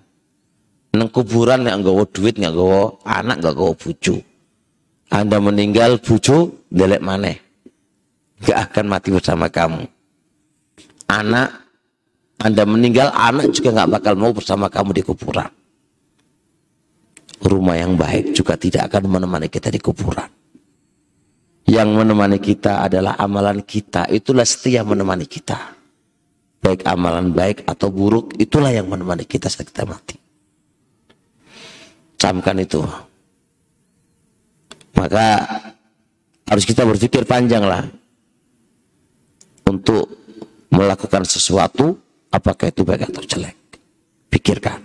Neng 0.94 1.10
kuburan 1.10 1.66
nggak 1.66 1.80
gawa 1.82 2.04
duit, 2.06 2.38
nggak 2.38 2.54
gawa 2.54 3.02
anak, 3.02 3.42
nggak 3.42 3.56
gawa 3.58 3.72
bucu. 3.74 4.22
Anda 5.10 5.42
meninggal 5.42 5.98
bucu, 5.98 6.54
delek 6.70 7.02
mana? 7.02 7.34
Gak 8.44 8.70
akan 8.70 8.86
mati 8.86 9.10
bersama 9.10 9.50
kamu. 9.50 9.82
Anak, 11.10 11.63
Anda 12.42 12.66
meninggal, 12.66 13.14
anak 13.14 13.54
juga 13.54 13.72
nggak 13.76 13.90
bakal 14.00 14.14
mau 14.18 14.34
bersama 14.34 14.66
kamu 14.66 14.90
di 14.96 15.02
kuburan. 15.06 15.50
Rumah 17.44 17.76
yang 17.76 17.94
baik 17.94 18.32
juga 18.32 18.56
tidak 18.56 18.88
akan 18.88 19.20
menemani 19.20 19.52
kita 19.52 19.68
di 19.68 19.78
kuburan 19.78 20.34
yang 21.64 21.96
menemani 21.96 22.36
kita 22.38 22.84
adalah 22.84 23.16
amalan 23.16 23.64
kita. 23.64 24.08
Itulah 24.12 24.44
setia 24.44 24.84
menemani 24.84 25.24
kita. 25.24 25.72
Baik 26.60 26.84
amalan 26.88 27.32
baik 27.32 27.68
atau 27.68 27.92
buruk, 27.92 28.36
itulah 28.40 28.72
yang 28.72 28.88
menemani 28.88 29.28
kita 29.28 29.52
saat 29.52 29.68
kita 29.68 29.84
mati. 29.84 30.16
Camkan 32.16 32.56
itu. 32.60 32.80
Maka 34.96 35.44
harus 36.48 36.64
kita 36.64 36.86
berpikir 36.88 37.26
panjang 37.28 37.64
lah 37.64 37.84
untuk 39.68 40.08
melakukan 40.72 41.26
sesuatu 41.26 42.00
apakah 42.34 42.74
itu 42.74 42.82
baik 42.82 43.06
atau 43.14 43.22
jelek. 43.22 43.54
Pikirkan. 44.26 44.82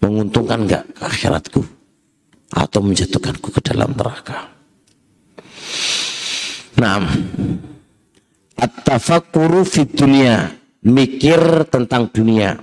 Menguntungkan 0.00 0.64
enggak 0.64 0.84
akhiratku 0.98 1.62
atau 2.52 2.80
menjatuhkanku 2.80 3.48
ke 3.52 3.60
dalam 3.60 3.92
neraka. 3.92 4.50
Nah, 6.80 7.06
at-tafakkuru 8.58 9.62
fi 9.62 9.86
dunia, 9.86 10.50
mikir 10.82 11.68
tentang 11.70 12.10
dunia. 12.10 12.58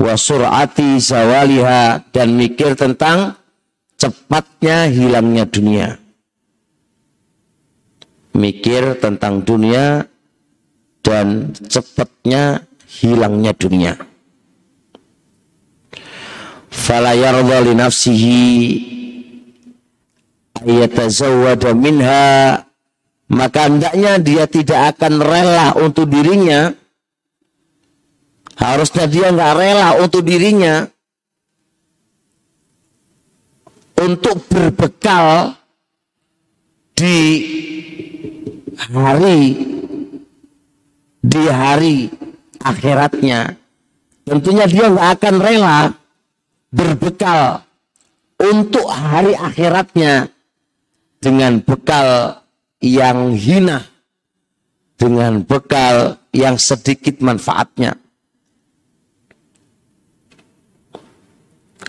Wa 0.00 0.14
sur'ati 0.16 0.96
zawaliha 0.96 2.08
dan 2.14 2.32
mikir 2.36 2.72
tentang 2.78 3.36
cepatnya 4.00 4.88
hilangnya 4.88 5.44
dunia. 5.44 6.00
Mikir 8.36 9.00
tentang 9.00 9.44
dunia 9.44 10.04
dan 11.06 11.54
cepatnya 11.54 12.66
hilangnya 12.98 13.54
dunia. 13.54 13.94
Fala 16.66 17.14
yarda 17.14 17.62
li 17.62 17.72
nafsihi 17.78 18.42
yatazawwada 20.66 21.70
minha 21.78 22.58
maka 23.30 23.70
hendaknya 23.70 24.18
dia 24.18 24.44
tidak 24.50 24.98
akan 24.98 25.22
rela 25.22 25.78
untuk 25.78 26.10
dirinya 26.10 26.74
harusnya 28.58 29.06
dia 29.06 29.30
nggak 29.30 29.54
rela 29.54 29.88
untuk 30.02 30.26
dirinya 30.26 30.86
untuk 33.98 34.42
berbekal 34.46 35.54
di 36.96 37.18
hari 38.78 39.75
di 41.26 41.44
hari 41.50 42.06
akhiratnya 42.62 43.58
tentunya 44.22 44.70
dia 44.70 44.86
nggak 44.86 45.10
akan 45.18 45.34
rela 45.42 45.78
berbekal 46.70 47.66
untuk 48.38 48.86
hari 48.86 49.34
akhiratnya 49.34 50.30
dengan 51.18 51.58
bekal 51.58 52.38
yang 52.78 53.34
hina, 53.34 53.82
dengan 54.94 55.42
bekal 55.42 56.20
yang 56.30 56.60
sedikit 56.60 57.18
manfaatnya. 57.24 57.96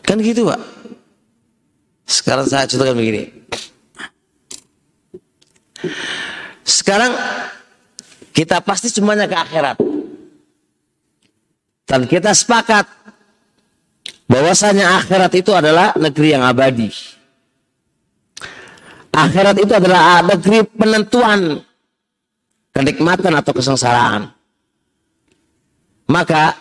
Kan 0.08 0.24
gitu 0.24 0.48
Pak. 0.48 0.62
Sekarang 2.08 2.48
saya 2.48 2.64
contohkan 2.72 2.96
begini. 2.96 3.28
Sekarang 6.64 7.12
kita 8.38 8.62
pasti 8.62 8.94
semuanya 8.94 9.26
ke 9.26 9.34
akhirat. 9.34 9.82
Dan 11.90 12.06
kita 12.06 12.38
sepakat 12.38 12.86
bahwasanya 14.30 15.02
akhirat 15.02 15.34
itu 15.34 15.50
adalah 15.58 15.98
negeri 15.98 16.38
yang 16.38 16.46
abadi. 16.46 16.94
Akhirat 19.10 19.58
itu 19.58 19.74
adalah 19.74 20.22
negeri 20.22 20.62
penentuan 20.70 21.66
kenikmatan 22.78 23.34
atau 23.34 23.52
kesengsaraan. 23.58 24.30
Maka 26.06 26.54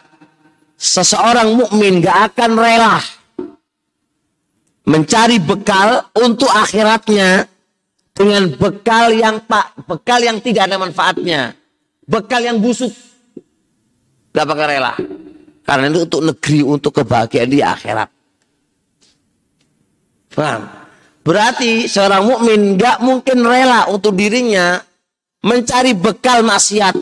seseorang 0.80 1.60
mukmin 1.60 2.00
gak 2.00 2.32
akan 2.32 2.56
rela 2.56 2.96
mencari 4.88 5.36
bekal 5.36 6.08
untuk 6.16 6.48
akhiratnya 6.48 7.44
dengan 8.16 8.48
bekal 8.56 9.12
yang 9.12 9.44
pak 9.44 9.76
bekal 9.84 10.24
yang 10.24 10.40
tidak 10.40 10.72
ada 10.72 10.80
manfaatnya, 10.80 11.52
bekal 12.06 12.40
yang 12.40 12.62
busuk. 12.62 12.94
Gak 14.32 14.46
bakal 14.46 14.66
rela. 14.70 14.94
Karena 15.66 15.90
itu 15.90 16.06
untuk 16.06 16.22
negeri, 16.22 16.60
untuk 16.62 16.92
kebahagiaan 16.94 17.50
di 17.50 17.58
akhirat. 17.58 18.08
Paham? 20.30 20.62
Berarti 21.26 21.90
seorang 21.90 22.22
mukmin 22.22 22.78
gak 22.78 23.02
mungkin 23.02 23.42
rela 23.42 23.90
untuk 23.90 24.14
dirinya 24.14 24.78
mencari 25.42 25.90
bekal 25.92 26.46
maksiat. 26.46 26.94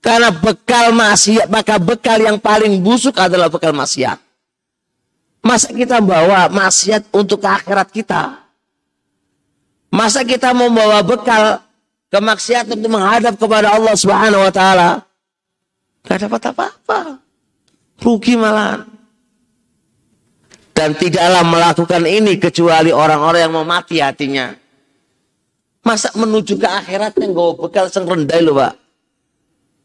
Karena 0.00 0.32
bekal 0.32 0.92
maksiat, 0.96 1.48
maka 1.52 1.76
bekal 1.76 2.20
yang 2.20 2.40
paling 2.40 2.80
busuk 2.80 3.16
adalah 3.20 3.48
bekal 3.48 3.72
maksiat. 3.72 4.16
Masa 5.40 5.72
kita 5.72 6.04
bawa 6.04 6.52
maksiat 6.52 7.08
untuk 7.16 7.40
ke 7.40 7.48
akhirat 7.48 7.88
kita? 7.88 8.44
Masa 9.88 10.24
kita 10.24 10.52
membawa 10.52 11.00
bekal 11.00 11.64
kemaksiatan 12.10 12.76
untuk 12.76 12.92
menghadap 12.92 13.34
kepada 13.38 13.74
Allah 13.74 13.94
Subhanahu 13.94 14.42
wa 14.42 14.52
taala? 14.52 15.06
Gak 16.04 16.26
dapat 16.26 16.42
apa-apa. 16.50 16.98
Rugi 18.02 18.34
malah. 18.34 18.84
Dan 20.74 20.96
tidaklah 20.96 21.44
melakukan 21.44 22.02
ini 22.08 22.40
kecuali 22.40 22.88
orang-orang 22.88 23.40
yang 23.44 23.52
mau 23.52 23.66
mati 23.68 24.00
hatinya. 24.00 24.48
Masa 25.84 26.12
menuju 26.16 26.60
ke 26.60 26.68
akhiratnya 26.68 27.28
nggak 27.28 27.50
bekal 27.56 27.86
yang 27.88 28.04
rendah 28.04 28.40
loh 28.40 28.54
pak. 28.56 28.74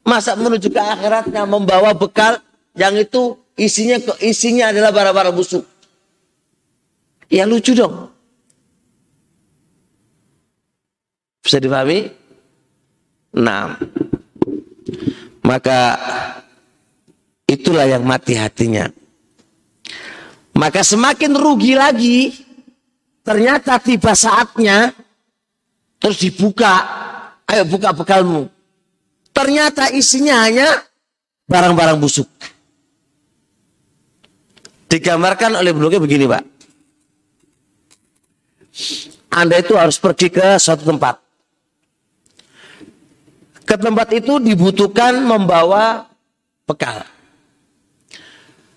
Masa 0.07 0.39
menuju 0.39 0.71
ke 0.71 0.79
akhiratnya 0.79 1.43
membawa 1.47 1.91
bekal 1.95 2.39
yang 2.75 2.95
itu 2.95 3.35
isinya 3.59 3.99
isinya 4.23 4.71
adalah 4.71 4.91
barang-barang 4.95 5.35
busuk. 5.35 5.63
Ya 7.27 7.43
lucu 7.43 7.75
dong. 7.75 8.14
Bisa 11.45 11.61
dipahami? 11.61 12.09
Nah, 13.37 13.77
maka 15.45 15.93
itulah 17.45 17.85
yang 17.85 18.01
mati 18.01 18.33
hatinya. 18.33 18.89
Maka 20.57 20.81
semakin 20.81 21.37
rugi 21.37 21.77
lagi, 21.77 22.33
ternyata 23.21 23.77
tiba 23.77 24.17
saatnya 24.17 24.89
terus 26.01 26.17
dibuka, 26.17 26.73
ayo 27.45 27.61
buka 27.69 27.93
bekalmu. 27.93 28.49
Ternyata 29.29 29.93
isinya 29.93 30.47
hanya 30.47 30.65
barang-barang 31.45 32.01
busuk. 32.01 32.25
Digambarkan 34.89 35.59
oleh 35.59 35.75
blognya 35.75 35.99
begini, 36.01 36.25
Pak. 36.25 36.43
Anda 39.35 39.59
itu 39.59 39.75
harus 39.75 39.99
pergi 39.99 40.31
ke 40.31 40.55
suatu 40.55 40.87
tempat. 40.87 41.24
Ke 43.65 43.75
tempat 43.81 44.13
itu 44.13 44.37
dibutuhkan 44.37 45.25
membawa 45.25 46.05
bekal. 46.69 47.01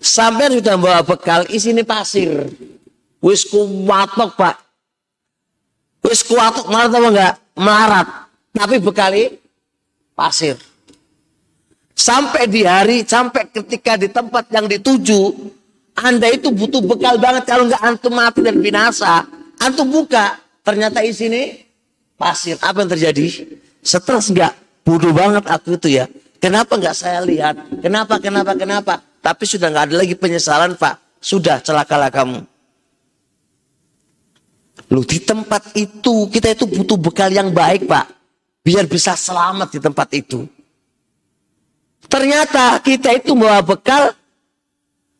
Sampai 0.01 0.49
sudah 0.49 0.79
membawa 0.79 1.05
bekal, 1.05 1.45
isinya 1.53 1.85
pasir. 1.85 2.49
Wis 3.21 3.45
kuwatok, 3.45 4.33
Pak. 4.33 4.55
Wis 6.07 6.25
kuwatok 6.25 6.71
marat 6.71 6.91
apa 6.95 7.07
enggak? 7.11 7.33
Melarat. 7.59 8.07
Tapi 8.55 8.75
bekali 8.79 9.23
pasir. 10.17 10.55
Sampai 11.93 12.47
di 12.47 12.63
hari, 12.63 13.03
sampai 13.03 13.51
ketika 13.51 13.99
di 13.99 14.07
tempat 14.07 14.47
yang 14.49 14.71
dituju, 14.71 15.51
Anda 15.99 16.31
itu 16.31 16.47
butuh 16.49 16.79
bekal 16.79 17.19
banget. 17.19 17.43
Kalau 17.43 17.67
enggak 17.67 17.83
antum 17.83 18.15
mati 18.15 18.39
dan 18.39 18.57
binasa. 18.63 19.27
Antum 19.59 19.91
buka, 19.91 20.39
ternyata 20.63 21.03
isinya 21.03 21.43
pasir. 22.15 22.55
Apa 22.63 22.87
yang 22.87 22.89
terjadi? 22.95 23.51
Stres 23.83 24.31
enggak? 24.31 24.68
Bodoh 24.89 25.13
banget 25.13 25.45
aku 25.45 25.77
itu 25.77 26.01
ya. 26.01 26.09
Kenapa 26.41 26.73
enggak 26.73 26.97
saya 26.97 27.21
lihat? 27.21 27.61
Kenapa, 27.77 28.17
kenapa, 28.17 28.57
kenapa? 28.57 28.97
Tapi 29.21 29.43
sudah 29.45 29.69
nggak 29.69 29.93
ada 29.93 29.95
lagi 30.01 30.17
penyesalan 30.17 30.73
Pak. 30.73 31.21
Sudah 31.21 31.61
celakalah 31.61 32.09
kamu. 32.09 32.41
Loh 34.89 35.05
di 35.05 35.21
tempat 35.21 35.77
itu 35.77 36.25
kita 36.33 36.57
itu 36.57 36.65
butuh 36.65 36.97
bekal 36.97 37.29
yang 37.29 37.53
baik 37.53 37.85
Pak. 37.85 38.09
Biar 38.65 38.89
bisa 38.89 39.13
selamat 39.13 39.77
di 39.77 39.77
tempat 39.77 40.09
itu. 40.17 40.49
Ternyata 42.09 42.81
kita 42.81 43.13
itu 43.13 43.37
bawa 43.37 43.61
bekal 43.61 44.17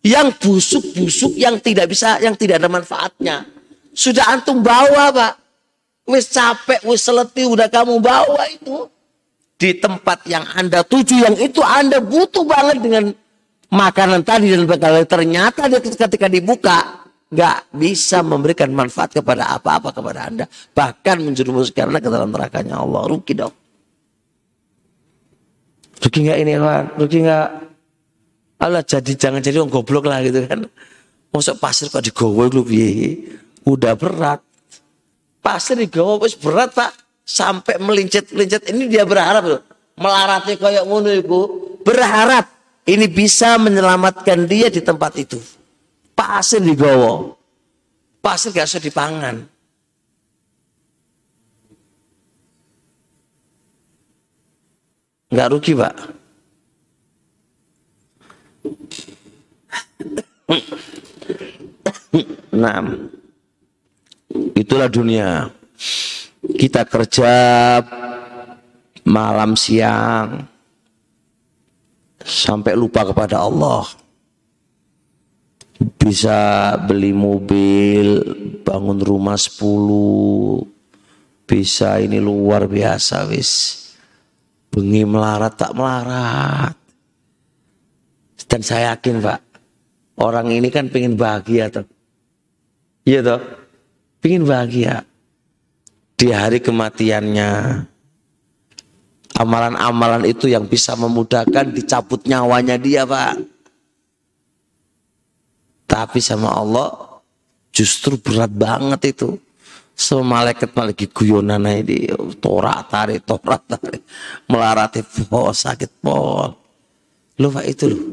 yang 0.02 0.34
busuk-busuk 0.34 1.38
yang 1.38 1.62
tidak 1.62 1.94
bisa 1.94 2.18
yang 2.18 2.34
tidak 2.34 2.58
ada 2.58 2.74
manfaatnya. 2.74 3.46
Sudah 3.94 4.34
antum 4.34 4.66
bawa 4.66 5.14
Pak. 5.14 5.34
Wis 6.10 6.26
capek, 6.34 6.82
wis 6.90 7.06
seleti 7.06 7.46
udah 7.46 7.70
kamu 7.70 8.02
bawa 8.02 8.50
itu. 8.50 8.90
Di 9.60 9.76
tempat 9.76 10.24
yang 10.24 10.48
Anda 10.56 10.88
tuju 10.88 11.20
yang 11.20 11.36
itu 11.36 11.60
Anda 11.60 12.00
butuh 12.00 12.48
banget 12.48 12.80
dengan 12.80 13.12
makanan 13.70 14.26
tadi 14.26 14.50
dan 14.50 14.66
bekal 14.66 14.98
ternyata 15.06 15.70
ketika 15.70 16.26
dibuka 16.26 17.06
nggak 17.30 17.78
bisa 17.78 18.26
memberikan 18.26 18.74
manfaat 18.74 19.14
kepada 19.14 19.54
apa-apa 19.54 19.94
kepada 19.94 20.26
anda. 20.26 20.46
Bahkan 20.74 21.22
menjerumuskan 21.22 21.94
anda 21.94 22.02
ke 22.02 22.10
dalam 22.10 22.34
nerakanya 22.34 22.82
Allah. 22.82 23.06
Rugi 23.06 23.34
dong. 23.38 23.54
Rugi 26.02 26.20
nggak 26.26 26.40
ini 26.42 26.54
Pak? 26.58 26.82
Rugi 26.98 27.18
nggak? 27.22 27.50
Allah 28.60 28.84
jadi 28.84 29.12
jangan 29.16 29.40
jadi 29.40 29.62
orang 29.62 29.72
goblok 29.72 30.10
lah 30.10 30.20
gitu 30.26 30.44
kan. 30.50 30.66
Masuk 31.30 31.62
pasir 31.62 31.88
kok 31.94 32.02
digowo 32.02 32.50
lu 32.50 32.66
udah 33.70 33.94
berat. 33.94 34.42
Pasir 35.40 35.78
digowo 35.78 36.26
berat 36.42 36.74
pak 36.74 36.92
sampai 37.30 37.78
melincet 37.78 38.34
melincet 38.34 38.66
ini 38.74 38.90
dia 38.90 39.06
berharap 39.06 39.46
loh 39.46 39.62
melarati 40.00 40.58
kayak 40.58 40.88
ngono 40.88 41.12
itu 41.14 41.40
berharap 41.86 42.48
ini 42.90 43.06
bisa 43.06 43.60
menyelamatkan 43.62 44.50
dia 44.50 44.72
di 44.74 44.82
tempat 44.82 45.14
itu. 45.20 45.38
Pasir 46.18 46.58
digowo. 46.64 47.38
Pasir 48.18 48.50
gak 48.50 48.66
usah 48.66 48.82
dipangan. 48.82 49.36
Nggak 55.30 55.50
rugi 55.54 55.78
pak. 55.78 55.96
Nah, 62.50 62.82
itulah 64.58 64.90
dunia. 64.90 65.54
Kita 66.40 66.88
kerja 66.88 67.34
malam 69.04 69.60
siang, 69.60 70.40
sampai 72.24 72.74
lupa 72.76 73.04
kepada 73.08 73.44
Allah. 73.44 73.84
Bisa 76.00 76.76
beli 76.80 77.16
mobil, 77.16 78.24
bangun 78.64 79.00
rumah 79.00 79.36
10, 79.36 80.64
bisa 81.48 81.98
ini 82.00 82.20
luar 82.20 82.68
biasa 82.68 83.28
wis. 83.32 83.52
Bengi 84.70 85.04
melarat 85.04 85.56
tak 85.58 85.74
melarat. 85.74 86.76
Dan 88.50 88.62
saya 88.64 88.96
yakin 88.96 89.22
Pak, 89.22 89.42
orang 90.22 90.54
ini 90.54 90.70
kan 90.70 90.90
pengen 90.94 91.18
bahagia 91.18 91.70
tuh. 91.74 91.86
Iya 93.06 93.20
toh? 93.26 93.42
Pengen 94.22 94.46
bahagia. 94.46 95.09
Di 96.20 96.36
hari 96.36 96.60
kematiannya, 96.60 97.52
Amalan-amalan 99.40 100.28
itu 100.28 100.52
yang 100.52 100.68
bisa 100.68 101.00
memudahkan 101.00 101.72
dicabut 101.72 102.28
nyawanya 102.28 102.76
dia 102.76 103.08
Pak. 103.08 103.40
Tapi 105.88 106.20
sama 106.20 106.60
Allah 106.60 107.24
justru 107.72 108.20
berat 108.20 108.52
banget 108.52 109.16
itu. 109.16 109.40
Sama 109.96 110.44
malaikat 110.44 110.76
lagi 110.76 111.08
guyonan 111.08 111.68
ini 111.72 112.12
torak 112.40 112.92
tarik 112.92 113.24
torak 113.24 113.64
tarik 113.64 114.04
melarati 114.52 115.08
po 115.08 115.56
sakit 115.56 116.04
po. 116.04 116.44
Lu 117.40 117.48
Pak 117.48 117.64
itu 117.64 117.96
loh. 117.96 118.04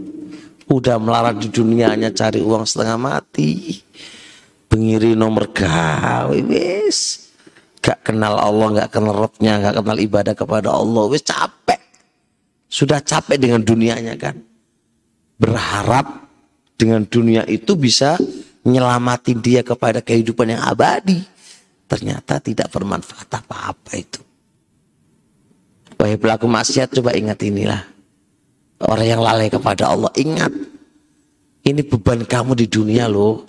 Udah 0.70 1.02
melarat 1.02 1.42
di 1.42 1.50
dunianya 1.50 2.14
cari 2.14 2.38
uang 2.38 2.62
setengah 2.62 2.98
mati. 3.02 3.82
Pengiri 4.70 5.18
nomor 5.18 5.50
gawe 5.50 6.38
wis 6.38 7.25
gak 7.86 8.02
kenal 8.02 8.34
Allah, 8.34 8.82
gak 8.82 8.98
kenal 8.98 9.14
Robnya, 9.14 9.62
gak 9.62 9.78
kenal 9.78 9.94
ibadah 9.94 10.34
kepada 10.34 10.74
Allah, 10.74 11.06
wis 11.06 11.22
capek. 11.22 11.78
Sudah 12.66 12.98
capek 12.98 13.38
dengan 13.38 13.62
dunianya 13.62 14.18
kan. 14.18 14.42
Berharap 15.38 16.26
dengan 16.74 17.06
dunia 17.06 17.46
itu 17.46 17.78
bisa 17.78 18.18
nyelamatin 18.66 19.38
dia 19.38 19.62
kepada 19.62 20.02
kehidupan 20.02 20.58
yang 20.58 20.66
abadi. 20.66 21.22
Ternyata 21.86 22.42
tidak 22.42 22.74
bermanfaat 22.74 23.30
apa-apa 23.30 23.92
itu. 23.94 24.18
Wahai 25.94 26.18
pelaku 26.18 26.50
maksiat 26.50 26.90
coba 26.90 27.14
ingat 27.14 27.38
inilah. 27.46 27.86
Orang 28.82 29.06
yang 29.06 29.22
lalai 29.22 29.46
kepada 29.46 29.94
Allah 29.94 30.10
ingat. 30.18 30.50
Ini 31.62 31.86
beban 31.86 32.26
kamu 32.26 32.58
di 32.58 32.66
dunia 32.66 33.06
loh. 33.06 33.46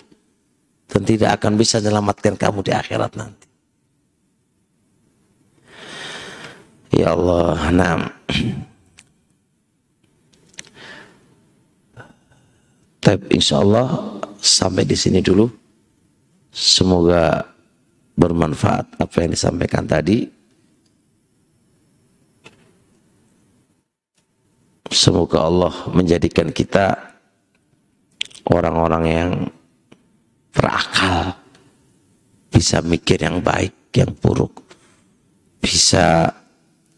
Dan 0.88 1.02
tidak 1.04 1.42
akan 1.42 1.58
bisa 1.58 1.82
menyelamatkan 1.82 2.38
kamu 2.38 2.64
di 2.64 2.72
akhirat 2.72 3.12
nanti. 3.18 3.37
Ya 6.88 7.12
Allah, 7.12 7.68
nah. 7.68 8.08
Tapi 12.98 13.24
insya 13.36 13.60
Allah 13.60 14.18
sampai 14.40 14.84
di 14.88 14.96
sini 14.96 15.20
dulu. 15.20 15.48
Semoga 16.48 17.44
bermanfaat 18.18 18.98
apa 18.98 19.16
yang 19.22 19.30
disampaikan 19.32 19.84
tadi. 19.86 20.26
Semoga 24.88 25.44
Allah 25.44 25.74
menjadikan 25.92 26.48
kita 26.48 26.96
orang-orang 28.48 29.04
yang 29.04 29.30
berakal, 30.50 31.36
bisa 32.48 32.80
mikir 32.80 33.20
yang 33.20 33.44
baik, 33.44 33.92
yang 33.92 34.10
buruk, 34.16 34.64
bisa 35.60 36.32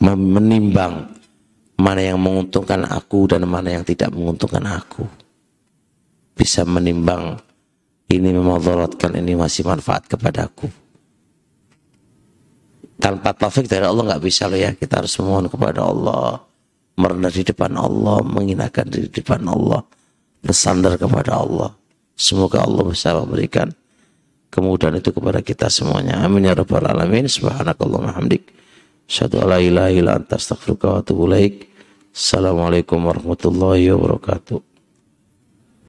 menimbang 0.01 1.13
mana 1.81 2.01
yang 2.01 2.21
menguntungkan 2.21 2.85
aku 2.89 3.29
dan 3.29 3.45
mana 3.49 3.81
yang 3.81 3.85
tidak 3.85 4.13
menguntungkan 4.13 4.65
aku. 4.69 5.05
Bisa 6.37 6.65
menimbang 6.65 7.37
ini 8.11 8.33
memudaratkan, 8.33 9.17
ini 9.17 9.37
masih 9.37 9.65
manfaat 9.69 10.09
kepadaku. 10.09 10.69
Tanpa 13.01 13.33
taufik 13.33 13.65
dari 13.65 13.85
Allah 13.89 14.13
nggak 14.13 14.25
bisa 14.25 14.45
loh 14.45 14.61
ya. 14.61 14.77
Kita 14.77 15.01
harus 15.01 15.17
memohon 15.21 15.49
kepada 15.49 15.89
Allah 15.89 16.41
merendah 17.01 17.33
di 17.33 17.41
depan 17.41 17.73
Allah, 17.81 18.21
menghinakan 18.21 18.87
di 18.93 19.09
depan 19.09 19.41
Allah, 19.49 19.81
bersandar 20.45 21.01
kepada 21.01 21.41
Allah. 21.41 21.73
Semoga 22.13 22.61
Allah 22.61 22.85
bisa 22.93 23.17
memberikan 23.17 23.73
kemudahan 24.53 25.01
itu 25.01 25.09
kepada 25.09 25.41
kita 25.41 25.73
semuanya. 25.73 26.21
Amin 26.21 26.45
ya 26.45 26.53
rabbal 26.53 26.85
alamin. 26.85 27.25
Subhanakallah 27.25 28.21
hamdik. 28.21 28.60
Asyhadu 29.11 29.43
alla 29.43 29.59
ilaha 29.59 29.91
illa 29.91 30.15
anta 30.23 30.39
wa 30.87 31.03
atubu. 31.03 31.27
Assalamualaikum 32.15 33.11
warahmatullahi 33.11 33.91
wabarakatuh. 33.91 34.70